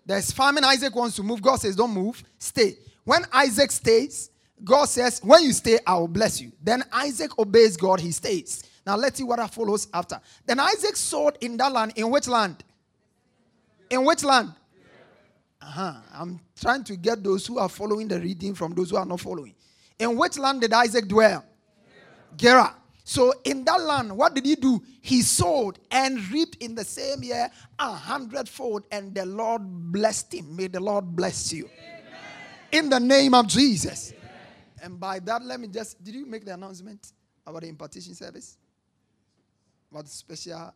There's 0.03 0.31
famine. 0.31 0.63
Isaac 0.63 0.95
wants 0.95 1.15
to 1.17 1.23
move. 1.23 1.43
God 1.43 1.57
says, 1.57 1.75
Don't 1.75 1.93
move, 1.93 2.23
stay. 2.39 2.75
When 3.03 3.23
Isaac 3.31 3.71
stays, 3.71 4.31
God 4.63 4.85
says, 4.85 5.21
When 5.23 5.43
you 5.43 5.53
stay, 5.53 5.77
I 5.85 5.95
will 5.95 6.07
bless 6.07 6.41
you. 6.41 6.51
Then 6.61 6.83
Isaac 6.91 7.37
obeys 7.37 7.77
God, 7.77 7.99
he 7.99 8.11
stays. 8.11 8.63
Now 8.85 8.95
let's 8.95 9.17
see 9.17 9.23
what 9.23 9.39
follows 9.51 9.87
after. 9.93 10.19
Then 10.45 10.59
Isaac 10.59 10.95
sowed 10.95 11.37
in 11.41 11.57
that 11.57 11.71
land. 11.71 11.93
In 11.95 12.09
which 12.11 12.27
land? 12.27 12.63
In 13.89 14.05
which 14.05 14.23
land? 14.23 14.53
Uh-huh. 15.61 15.93
I'm 16.13 16.39
trying 16.59 16.83
to 16.83 16.95
get 16.95 17.23
those 17.23 17.47
who 17.47 17.57
are 17.57 17.69
following 17.69 18.07
the 18.07 18.19
reading 18.19 18.53
from 18.53 18.73
those 18.73 18.91
who 18.91 18.97
are 18.97 19.05
not 19.05 19.19
following. 19.19 19.55
In 19.97 20.15
which 20.15 20.37
land 20.37 20.61
did 20.61 20.73
Isaac 20.73 21.07
dwell? 21.07 21.43
Gerar. 22.37 22.75
So 23.03 23.33
in 23.43 23.63
that 23.65 23.81
land, 23.81 24.15
what 24.15 24.33
did 24.33 24.45
he 24.45 24.55
do? 24.55 24.81
He 25.01 25.21
sowed 25.21 25.79
and 25.91 26.19
reaped 26.31 26.61
in 26.61 26.75
the 26.75 26.83
same 26.83 27.23
year 27.23 27.49
a 27.77 27.91
hundredfold, 27.93 28.83
and 28.91 29.13
the 29.13 29.25
Lord 29.25 29.61
blessed 29.63 30.33
him. 30.33 30.55
May 30.55 30.67
the 30.67 30.79
Lord 30.79 31.15
bless 31.15 31.53
you. 31.53 31.65
Amen. 31.65 32.03
In 32.71 32.89
the 32.89 32.99
name 32.99 33.35
of 33.35 33.47
Jesus. 33.47 34.11
Amen. 34.11 34.31
And 34.81 34.99
by 34.99 35.19
that, 35.19 35.43
let 35.45 35.59
me 35.59 35.67
just 35.67 36.03
did 36.03 36.15
you 36.15 36.25
make 36.25 36.45
the 36.45 36.55
announcement 36.55 37.11
about 37.45 37.61
the 37.61 37.69
impartation 37.69 38.15
service? 38.15 38.57
The 40.03 40.09
special? 40.09 40.73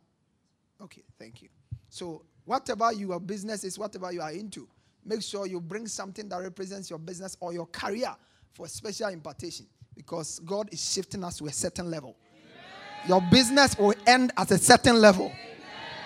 Okay, 0.81 1.03
thank 1.17 1.41
you. 1.41 1.49
So 1.89 2.23
whatever 2.45 2.91
your 2.93 3.19
business 3.19 3.63
is, 3.63 3.77
whatever 3.77 4.11
you 4.11 4.21
are 4.21 4.31
into, 4.31 4.67
make 5.05 5.21
sure 5.21 5.45
you 5.47 5.59
bring 5.59 5.87
something 5.87 6.27
that 6.29 6.37
represents 6.37 6.89
your 6.89 6.99
business 6.99 7.37
or 7.39 7.53
your 7.53 7.65
career 7.67 8.15
for 8.53 8.67
special 8.67 9.09
impartation 9.09 9.65
because 9.95 10.39
God 10.39 10.69
is 10.71 10.93
shifting 10.93 11.23
us 11.23 11.37
to 11.37 11.47
a 11.47 11.51
certain 11.51 11.89
level. 11.89 12.15
Your 13.07 13.21
business 13.31 13.77
will 13.77 13.93
end 14.05 14.31
at 14.37 14.51
a 14.51 14.57
certain 14.57 14.99
level. 14.99 15.31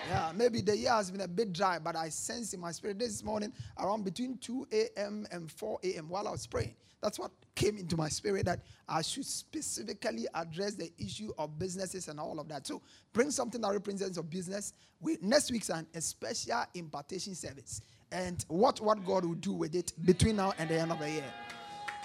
Yeah, 0.10 0.32
maybe 0.36 0.62
the 0.62 0.76
year 0.78 0.92
has 0.92 1.10
been 1.12 1.22
a 1.22 1.28
bit 1.28 1.54
dry, 1.54 1.80
but 1.80 1.96
I 1.96 2.10
sense 2.10 2.54
in 2.54 2.60
my 2.60 2.72
spirit 2.72 3.00
this 3.00 3.24
morning 3.24 3.54
around 3.80 4.04
between 4.04 4.38
2 4.38 4.68
a.m. 4.72 5.26
and 5.32 5.52
4 5.52 5.80
a.m. 5.84 6.10
while 6.10 6.28
I 6.28 6.32
was 6.32 6.46
praying. 6.46 6.76
That's 7.02 7.20
what 7.20 7.32
came 7.56 7.78
into 7.78 7.98
my 7.98 8.10
spirit 8.10 8.46
that 8.46 8.62
I 8.88 9.02
should 9.02 9.26
specifically 9.26 10.26
address 10.34 10.76
the 10.76 10.92
issue 10.98 11.32
of 11.38 11.60
businesses 11.60 12.08
and 12.08 12.20
all 12.20 12.40
of 12.40 12.48
that. 12.50 12.66
So 12.68 12.82
bring 13.14 13.32
something 13.32 13.62
that 13.62 13.72
represents 13.72 14.18
your 14.18 14.24
business. 14.24 14.74
We, 15.02 15.18
next 15.22 15.52
week's 15.52 15.70
an, 15.70 15.86
a 15.94 16.02
special 16.02 16.64
impartation 16.74 17.36
service. 17.36 17.82
And 18.12 18.44
what, 18.48 18.80
what 18.82 19.06
God 19.06 19.26
will 19.26 19.36
do 19.36 19.54
with 19.54 19.76
it 19.76 19.94
between 20.06 20.38
now 20.38 20.54
and 20.58 20.70
the 20.70 20.80
end 20.80 20.92
of 20.92 21.00
the 21.00 21.10
year. 21.10 21.34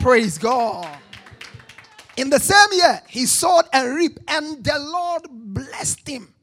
Praise 0.00 0.38
God. 0.38 0.98
In 2.16 2.30
the 2.30 2.40
same 2.40 2.78
year, 2.78 3.00
he 3.08 3.26
sowed 3.26 3.66
and 3.72 3.94
reaped, 3.94 4.18
and 4.28 4.64
the 4.64 4.78
Lord 4.78 5.22
blessed 5.30 6.08
him. 6.08 6.34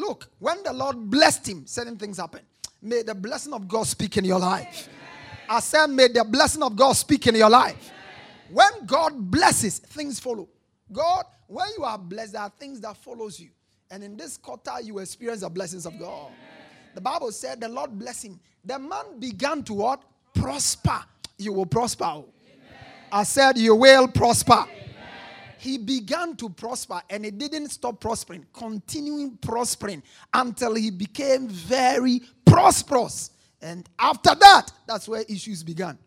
Look, 0.00 0.30
when 0.38 0.62
the 0.62 0.72
Lord 0.72 1.10
blessed 1.10 1.46
him, 1.46 1.66
certain 1.66 1.96
things 1.98 2.16
happen. 2.16 2.40
May 2.80 3.02
the 3.02 3.14
blessing 3.14 3.52
of 3.52 3.68
God 3.68 3.86
speak 3.86 4.16
in 4.16 4.24
your 4.24 4.38
life. 4.38 4.88
I 5.46 5.60
said, 5.60 5.88
may 5.88 6.08
the 6.08 6.24
blessing 6.24 6.62
of 6.62 6.74
God 6.74 6.92
speak 6.92 7.26
in 7.26 7.34
your 7.34 7.50
life. 7.50 7.92
When 8.50 8.86
God 8.86 9.30
blesses, 9.30 9.78
things 9.78 10.18
follow. 10.18 10.48
God, 10.90 11.24
when 11.46 11.66
you 11.76 11.84
are 11.84 11.98
blessed, 11.98 12.32
there 12.32 12.42
are 12.42 12.52
things 12.58 12.80
that 12.80 12.96
follows 12.96 13.38
you. 13.38 13.50
And 13.90 14.02
in 14.02 14.16
this 14.16 14.38
quarter, 14.38 14.80
you 14.82 15.00
experience 15.00 15.42
the 15.42 15.50
blessings 15.50 15.84
of 15.84 15.98
God. 15.98 16.30
The 16.94 17.00
Bible 17.00 17.30
said 17.32 17.60
the 17.60 17.68
Lord 17.68 17.98
blessed 17.98 18.24
him. 18.24 18.40
The 18.64 18.78
man 18.78 19.18
began 19.18 19.62
to 19.64 19.74
what? 19.74 20.02
Prosper. 20.34 21.00
You 21.36 21.52
will 21.52 21.66
prosper. 21.66 22.22
I 23.12 23.24
said, 23.24 23.58
You 23.58 23.74
will 23.74 24.08
prosper. 24.08 24.64
He 25.60 25.76
began 25.76 26.36
to 26.36 26.48
prosper 26.48 27.02
and 27.10 27.22
he 27.22 27.30
didn't 27.30 27.68
stop 27.68 28.00
prospering, 28.00 28.46
continuing 28.54 29.36
prospering 29.36 30.02
until 30.32 30.74
he 30.74 30.90
became 30.90 31.48
very 31.48 32.22
prosperous. 32.46 33.30
And 33.60 33.86
after 33.98 34.34
that, 34.34 34.72
that's 34.86 35.06
where 35.06 35.22
issues 35.28 35.62
began. 35.62 35.98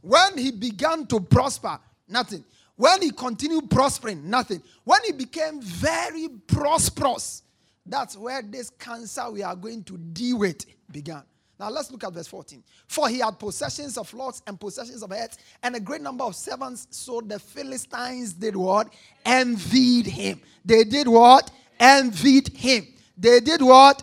When 0.00 0.36
he 0.36 0.50
began 0.50 1.06
to 1.06 1.20
prosper, 1.20 1.78
nothing. 2.08 2.44
When 2.74 3.00
he 3.02 3.12
continued 3.12 3.70
prospering, 3.70 4.28
nothing. 4.28 4.60
When 4.82 5.00
he 5.06 5.12
became 5.12 5.62
very 5.62 6.28
prosperous, 6.48 7.44
that's 7.86 8.16
where 8.16 8.42
this 8.42 8.70
cancer 8.70 9.30
we 9.30 9.44
are 9.44 9.54
going 9.54 9.84
to 9.84 9.96
deal 9.96 10.38
with 10.38 10.66
began. 10.90 11.22
Now 11.60 11.68
let's 11.68 11.90
look 11.90 12.02
at 12.04 12.14
verse 12.14 12.26
14. 12.26 12.64
For 12.88 13.06
he 13.10 13.18
had 13.18 13.38
possessions 13.38 13.98
of 13.98 14.12
lots 14.14 14.40
and 14.46 14.58
possessions 14.58 15.02
of 15.02 15.10
heads, 15.10 15.36
and 15.62 15.76
a 15.76 15.80
great 15.80 16.00
number 16.00 16.24
of 16.24 16.34
servants. 16.34 16.86
So 16.90 17.20
the 17.20 17.38
Philistines 17.38 18.32
did 18.32 18.56
what? 18.56 18.90
Envied 19.26 20.06
him. 20.06 20.40
They 20.64 20.84
did 20.84 21.06
what? 21.06 21.50
Envied 21.78 22.48
him. 22.56 22.86
They 23.14 23.40
did 23.40 23.60
what? 23.60 24.02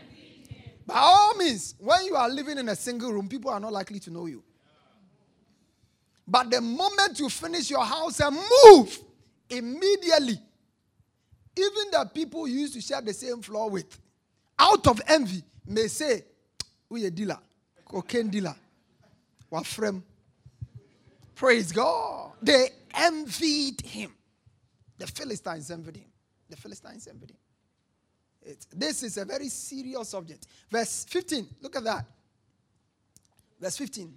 Envied 0.00 0.48
him. 0.48 0.70
By 0.84 0.96
all 0.96 1.36
means, 1.36 1.76
when 1.78 2.06
you 2.06 2.16
are 2.16 2.28
living 2.28 2.58
in 2.58 2.68
a 2.70 2.74
single 2.74 3.12
room, 3.12 3.28
people 3.28 3.52
are 3.52 3.60
not 3.60 3.72
likely 3.72 4.00
to 4.00 4.10
know 4.10 4.26
you. 4.26 4.42
But 6.26 6.50
the 6.50 6.60
moment 6.60 7.20
you 7.20 7.28
finish 7.28 7.70
your 7.70 7.84
house 7.84 8.18
and 8.18 8.36
move, 8.64 8.98
immediately, 9.48 10.40
even 11.56 11.84
the 11.92 12.10
people 12.12 12.48
you 12.48 12.58
used 12.62 12.74
to 12.74 12.80
share 12.80 13.00
the 13.00 13.14
same 13.14 13.42
floor 13.42 13.70
with, 13.70 13.96
out 14.58 14.88
of 14.88 15.00
envy, 15.06 15.44
may 15.64 15.86
say, 15.86 16.24
a 16.90 17.10
dealer, 17.10 17.38
cocaine 17.84 18.28
dealer, 18.28 18.54
wafrem. 19.52 20.02
Praise 21.34 21.72
God. 21.72 22.32
They 22.40 22.68
envied 22.94 23.80
him. 23.82 24.14
The 24.98 25.06
Philistines 25.06 25.70
envied 25.70 25.96
him. 25.96 26.10
The 26.48 26.56
Philistines 26.56 27.06
envied 27.08 27.32
him. 27.32 27.36
It, 28.42 28.66
this 28.72 29.02
is 29.02 29.16
a 29.18 29.24
very 29.24 29.48
serious 29.48 30.08
subject. 30.08 30.46
Verse 30.70 31.04
15, 31.08 31.48
look 31.60 31.76
at 31.76 31.84
that. 31.84 32.04
Verse 33.60 33.76
15. 33.76 34.16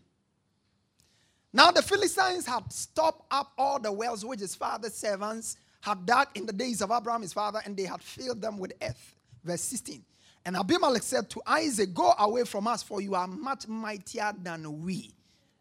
Now 1.51 1.71
the 1.71 1.81
Philistines 1.81 2.45
had 2.45 2.71
stopped 2.71 3.25
up 3.31 3.51
all 3.57 3.79
the 3.79 3.91
wells 3.91 4.23
which 4.23 4.39
his 4.39 4.53
father's 4.53 4.93
servants 4.93 5.57
had 5.81 6.05
dug 6.05 6.27
in 6.35 6.45
the 6.45 6.53
days 6.53 6.81
of 6.81 6.91
Abraham 6.91 7.21
his 7.21 7.33
father, 7.33 7.61
and 7.65 7.75
they 7.75 7.85
had 7.85 8.01
filled 8.01 8.41
them 8.41 8.57
with 8.59 8.73
earth. 8.81 9.15
Verse 9.43 9.61
16. 9.61 10.03
And 10.45 10.55
Abimelech 10.55 11.03
said 11.03 11.29
to 11.31 11.41
Isaac, 11.45 11.93
Go 11.93 12.13
away 12.17 12.43
from 12.43 12.67
us, 12.67 12.81
for 12.81 13.01
you 13.01 13.15
are 13.15 13.27
much 13.27 13.67
mightier 13.67 14.31
than 14.41 14.81
we. 14.81 15.11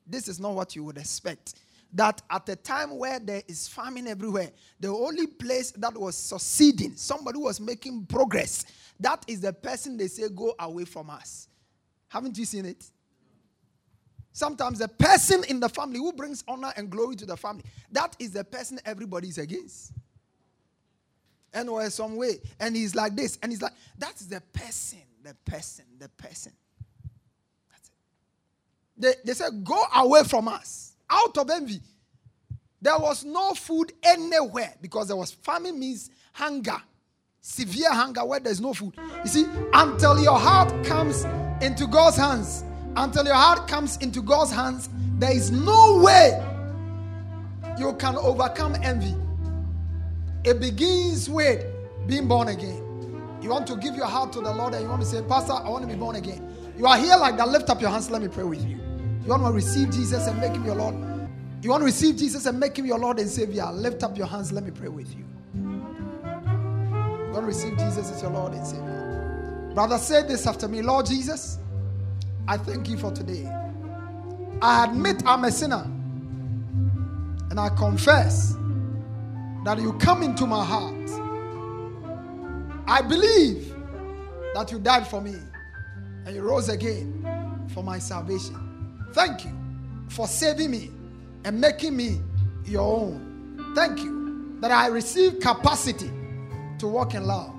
This 0.07 0.29
is 0.29 0.41
not 0.41 0.55
what 0.55 0.75
you 0.77 0.85
would 0.85 0.99
expect. 0.99 1.55
That 1.93 2.21
at 2.31 2.49
a 2.49 2.57
time 2.57 2.99
where 2.99 3.19
there 3.19 3.43
is 3.49 3.67
famine 3.67 4.07
everywhere, 4.07 4.51
the 4.79 4.89
only 4.89 5.27
place 5.27 5.71
that 5.73 5.97
was 5.97 6.17
succeeding, 6.17 6.97
somebody 6.97 7.39
was 7.39 7.61
making 7.61 8.07
progress, 8.07 8.67
that 9.01 9.25
is 9.27 9.41
the 9.41 9.53
person 9.53 9.97
they 9.97 10.09
say, 10.09 10.29
Go 10.29 10.55
away 10.59 10.85
from 10.85 11.11
us. 11.11 11.49
Haven't 12.09 12.39
you 12.39 12.45
seen 12.45 12.65
it? 12.65 12.91
Sometimes 14.33 14.79
the 14.79 14.89
person 14.89 15.43
in 15.49 15.59
the 15.59 15.69
family 15.69 15.99
who 15.99 16.13
brings 16.13 16.45
honor 16.47 16.73
and 16.77 16.89
glory 16.89 17.17
to 17.17 17.27
the 17.27 17.37
family, 17.37 17.65
that 17.91 18.15
is 18.19 18.31
the 18.33 18.45
person 18.45 18.79
everybody 18.85 19.29
is 19.29 19.39
against 19.39 19.93
and 21.53 21.69
or 21.69 21.89
some 21.91 22.17
way. 22.17 22.41
And 22.61 22.77
he's 22.77 22.95
like 22.95 23.17
this. 23.17 23.39
And 23.43 23.53
he's 23.53 23.63
like, 23.63 23.73
that's 23.99 24.27
the 24.27 24.41
person, 24.53 25.01
the 25.23 25.35
person, 25.45 25.85
the 25.99 26.09
person. 26.11 26.53
That's 27.71 27.89
it. 27.89 27.95
They, 28.97 29.15
they 29.25 29.35
said, 29.35 29.65
go 29.65 29.83
away 29.95 30.25
from 30.25 30.49
us. 30.49 30.93
Out 31.11 31.37
of 31.39 31.49
envy. 31.51 31.81
There 32.81 32.99
was 32.99 33.25
no 33.25 33.55
food 33.55 33.93
anywhere 34.03 34.75
because 34.81 35.09
there 35.09 35.17
was 35.17 35.33
famine 35.33 35.79
means 35.79 36.11
hunger. 36.33 36.77
Severe 37.41 37.93
hunger 37.93 38.25
where 38.25 38.41
there's 38.41 38.61
no 38.61 38.75
food. 38.75 38.95
You 39.25 39.29
see, 39.29 39.47
until 39.73 40.21
your 40.21 40.39
heart 40.39 40.85
comes 40.85 41.25
into 41.61 41.87
God's 41.87 42.17
hands, 42.17 42.63
until 42.97 43.25
your 43.25 43.35
heart 43.35 43.67
comes 43.67 43.97
into 43.99 44.21
God's 44.21 44.53
hands, 44.53 44.89
there 45.19 45.33
is 45.35 45.51
no 45.51 46.01
way 46.03 46.45
you 47.79 47.95
can 47.95 48.17
overcome 48.17 48.77
envy. 48.83 49.15
It 50.49 50.61
begins 50.61 51.29
with 51.29 51.63
being 52.07 52.27
born 52.27 52.49
again. 52.49 52.83
You 53.43 53.51
want 53.51 53.67
to 53.67 53.77
give 53.77 53.95
your 53.95 54.07
heart 54.07 54.33
to 54.33 54.41
the 54.41 54.51
Lord 54.51 54.73
and 54.73 54.83
you 54.83 54.89
want 54.89 55.03
to 55.03 55.07
say, 55.07 55.21
Pastor, 55.29 55.53
I 55.53 55.69
want 55.69 55.83
to 55.83 55.93
be 55.93 55.95
born 55.95 56.17
again. 56.17 56.73
You 56.75 56.87
are 56.87 56.97
here 56.97 57.17
like 57.17 57.37
that. 57.37 57.49
Lift 57.49 57.69
up 57.69 57.83
your 57.83 57.91
hands. 57.91 58.11
Let 58.11 58.23
me 58.23 58.29
pray 58.29 58.45
with 58.45 58.65
you. 58.65 58.79
You 59.25 59.29
want 59.29 59.45
to 59.45 59.53
receive 59.53 59.91
Jesus 59.91 60.27
and 60.27 60.41
make 60.41 60.53
him 60.53 60.65
your 60.65 60.77
Lord. 60.77 60.95
You 61.61 61.69
want 61.69 61.83
to 61.83 61.85
receive 61.85 62.17
Jesus 62.17 62.47
and 62.47 62.59
make 62.59 62.79
him 62.79 62.87
your 62.87 62.99
Lord 62.99 63.19
and 63.19 63.29
Savior. 63.29 63.71
Lift 63.73 64.03
up 64.03 64.17
your 64.17 64.27
hands. 64.27 64.51
Let 64.51 64.65
me 64.65 64.71
pray 64.71 64.89
with 64.89 65.15
you. 65.15 65.25
You 65.55 65.61
want 67.31 67.41
to 67.41 67.47
receive 67.47 67.77
Jesus 67.77 68.11
as 68.11 68.23
your 68.23 68.31
Lord 68.31 68.55
and 68.55 68.67
Savior. 68.67 69.71
Brother, 69.75 69.99
say 69.99 70.27
this 70.27 70.47
after 70.47 70.67
me 70.67 70.81
Lord 70.81 71.05
Jesus, 71.05 71.59
I 72.49 72.57
thank 72.57 72.89
you 72.89 72.97
for 72.97 73.13
today. 73.13 73.45
I 74.63 74.87
admit 74.87 75.23
I'm 75.27 75.45
a 75.45 75.53
sinner 75.53 75.85
and 77.51 77.61
I 77.61 77.69
confess 77.69 78.58
that 79.65 79.79
you 79.81 79.93
come 79.95 80.23
into 80.23 80.47
my 80.47 80.65
heart. 80.65 80.95
I 82.87 83.03
believe 83.03 83.75
that 84.55 84.73
you 84.73 84.79
died 84.79 85.07
for 85.07 85.21
me 85.21 85.35
and 86.25 86.35
you 86.35 86.43
rose 86.43 86.69
again 86.69 87.67
for 87.75 87.83
my 87.83 87.99
salvation. 87.99 89.07
Thank 89.13 89.45
you 89.45 89.53
for 90.09 90.27
saving 90.27 90.71
me 90.71 90.91
and 91.45 91.61
making 91.61 91.97
me 91.97 92.21
your 92.65 92.83
own. 92.83 93.73
Thank 93.75 94.01
you 94.01 94.57
that 94.61 94.71
I 94.71 94.89
receive 94.89 95.41
capacity 95.41 96.11
to 96.79 96.87
walk 96.87 97.15
in 97.15 97.25
love. 97.25 97.55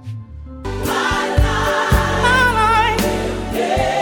My 0.45 1.27
life, 1.37 1.41
my 2.23 2.95
life, 3.53 3.98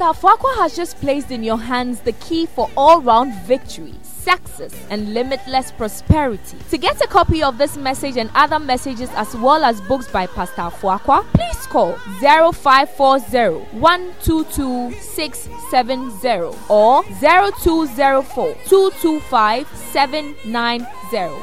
Fuaqua 0.00 0.56
has 0.56 0.74
just 0.74 0.98
placed 1.00 1.30
in 1.30 1.44
your 1.44 1.58
hands 1.58 2.00
the 2.00 2.12
key 2.12 2.46
for 2.46 2.70
all 2.74 3.02
round 3.02 3.34
victory 3.44 3.94
success, 4.22 4.74
and 4.90 5.14
limitless 5.14 5.72
prosperity. 5.72 6.56
To 6.70 6.78
get 6.78 7.00
a 7.00 7.06
copy 7.06 7.42
of 7.42 7.58
this 7.58 7.76
message 7.76 8.16
and 8.16 8.30
other 8.34 8.58
messages 8.58 9.10
as 9.14 9.34
well 9.36 9.64
as 9.64 9.80
books 9.82 10.08
by 10.08 10.26
Pastor 10.26 10.62
Fuaqua, 10.62 11.24
please 11.32 11.66
call 11.66 11.92
0540 12.20 13.78
122 13.78 14.92
670 15.00 16.56
or 16.68 17.02
0204 17.04 18.54
225 18.66 19.66
790 19.76 20.86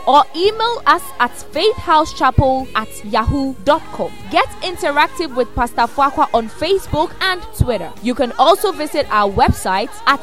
or 0.08 0.24
email 0.36 0.82
us 0.86 1.04
at 1.20 1.32
faithhousechapel 1.32 2.68
at 2.76 3.06
yahoo.com. 3.06 4.12
Get 4.32 4.48
interactive 4.62 5.36
with 5.36 5.54
Pastor 5.56 5.82
Fuaqua 5.82 6.30
on 6.34 6.48
Facebook 6.48 7.12
and 7.22 7.42
Twitter. 7.58 7.92
You 8.02 8.16
can 8.16 8.32
also 8.34 8.72
visit 8.72 9.06
our 9.10 9.30
website 9.32 9.92
at 10.06 10.22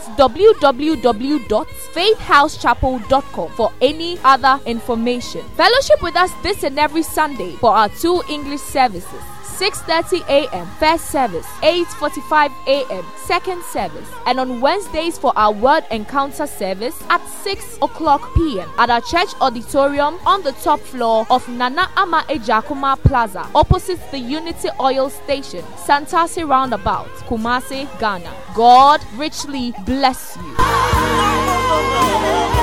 www.faithhousechapel.com 2.45 3.51
for 3.53 3.73
any 3.81 4.19
other 4.25 4.61
information. 4.67 5.43
Fellowship 5.57 6.03
with 6.03 6.17
us 6.17 6.33
this 6.43 6.63
and 6.63 6.79
every 6.79 7.03
Sunday 7.03 7.53
for 7.57 7.71
our 7.71 7.89
two 7.89 8.23
English 8.29 8.61
services. 8.61 9.21
6:30 9.55 10.27
a.m. 10.29 10.67
first 10.81 11.11
service, 11.13 11.47
8:45 11.63 12.51
a.m. 12.67 13.05
second 13.25 13.63
service, 13.63 14.09
and 14.27 14.41
on 14.41 14.61
Wednesdays 14.61 15.17
for 15.17 15.33
our 15.37 15.53
word 15.53 15.85
encounter 15.93 16.45
service 16.49 17.01
at 17.09 17.25
6 17.29 17.77
o'clock 17.81 18.35
p.m. 18.35 18.69
at 18.79 18.91
our 18.91 19.01
church 19.01 19.29
auditorium 19.41 20.19
on 20.27 20.43
the 20.43 20.51
top 20.65 20.81
floor 20.81 21.25
of 21.31 21.49
Nana 21.49 21.89
Ama 21.97 22.25
Ejakuma 22.29 22.99
Plaza, 23.05 23.49
opposite 23.55 24.01
the 24.11 24.19
Unity 24.19 24.71
Oil 24.81 25.09
Station, 25.09 25.63
Santasi 25.87 26.43
Roundabout, 26.49 27.07
Kumasi, 27.29 27.87
Ghana. 28.01 28.33
God 28.57 29.01
richly 29.17 29.73
bless 29.87 30.37
you. 30.37 31.34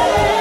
Yeah. 0.02 0.41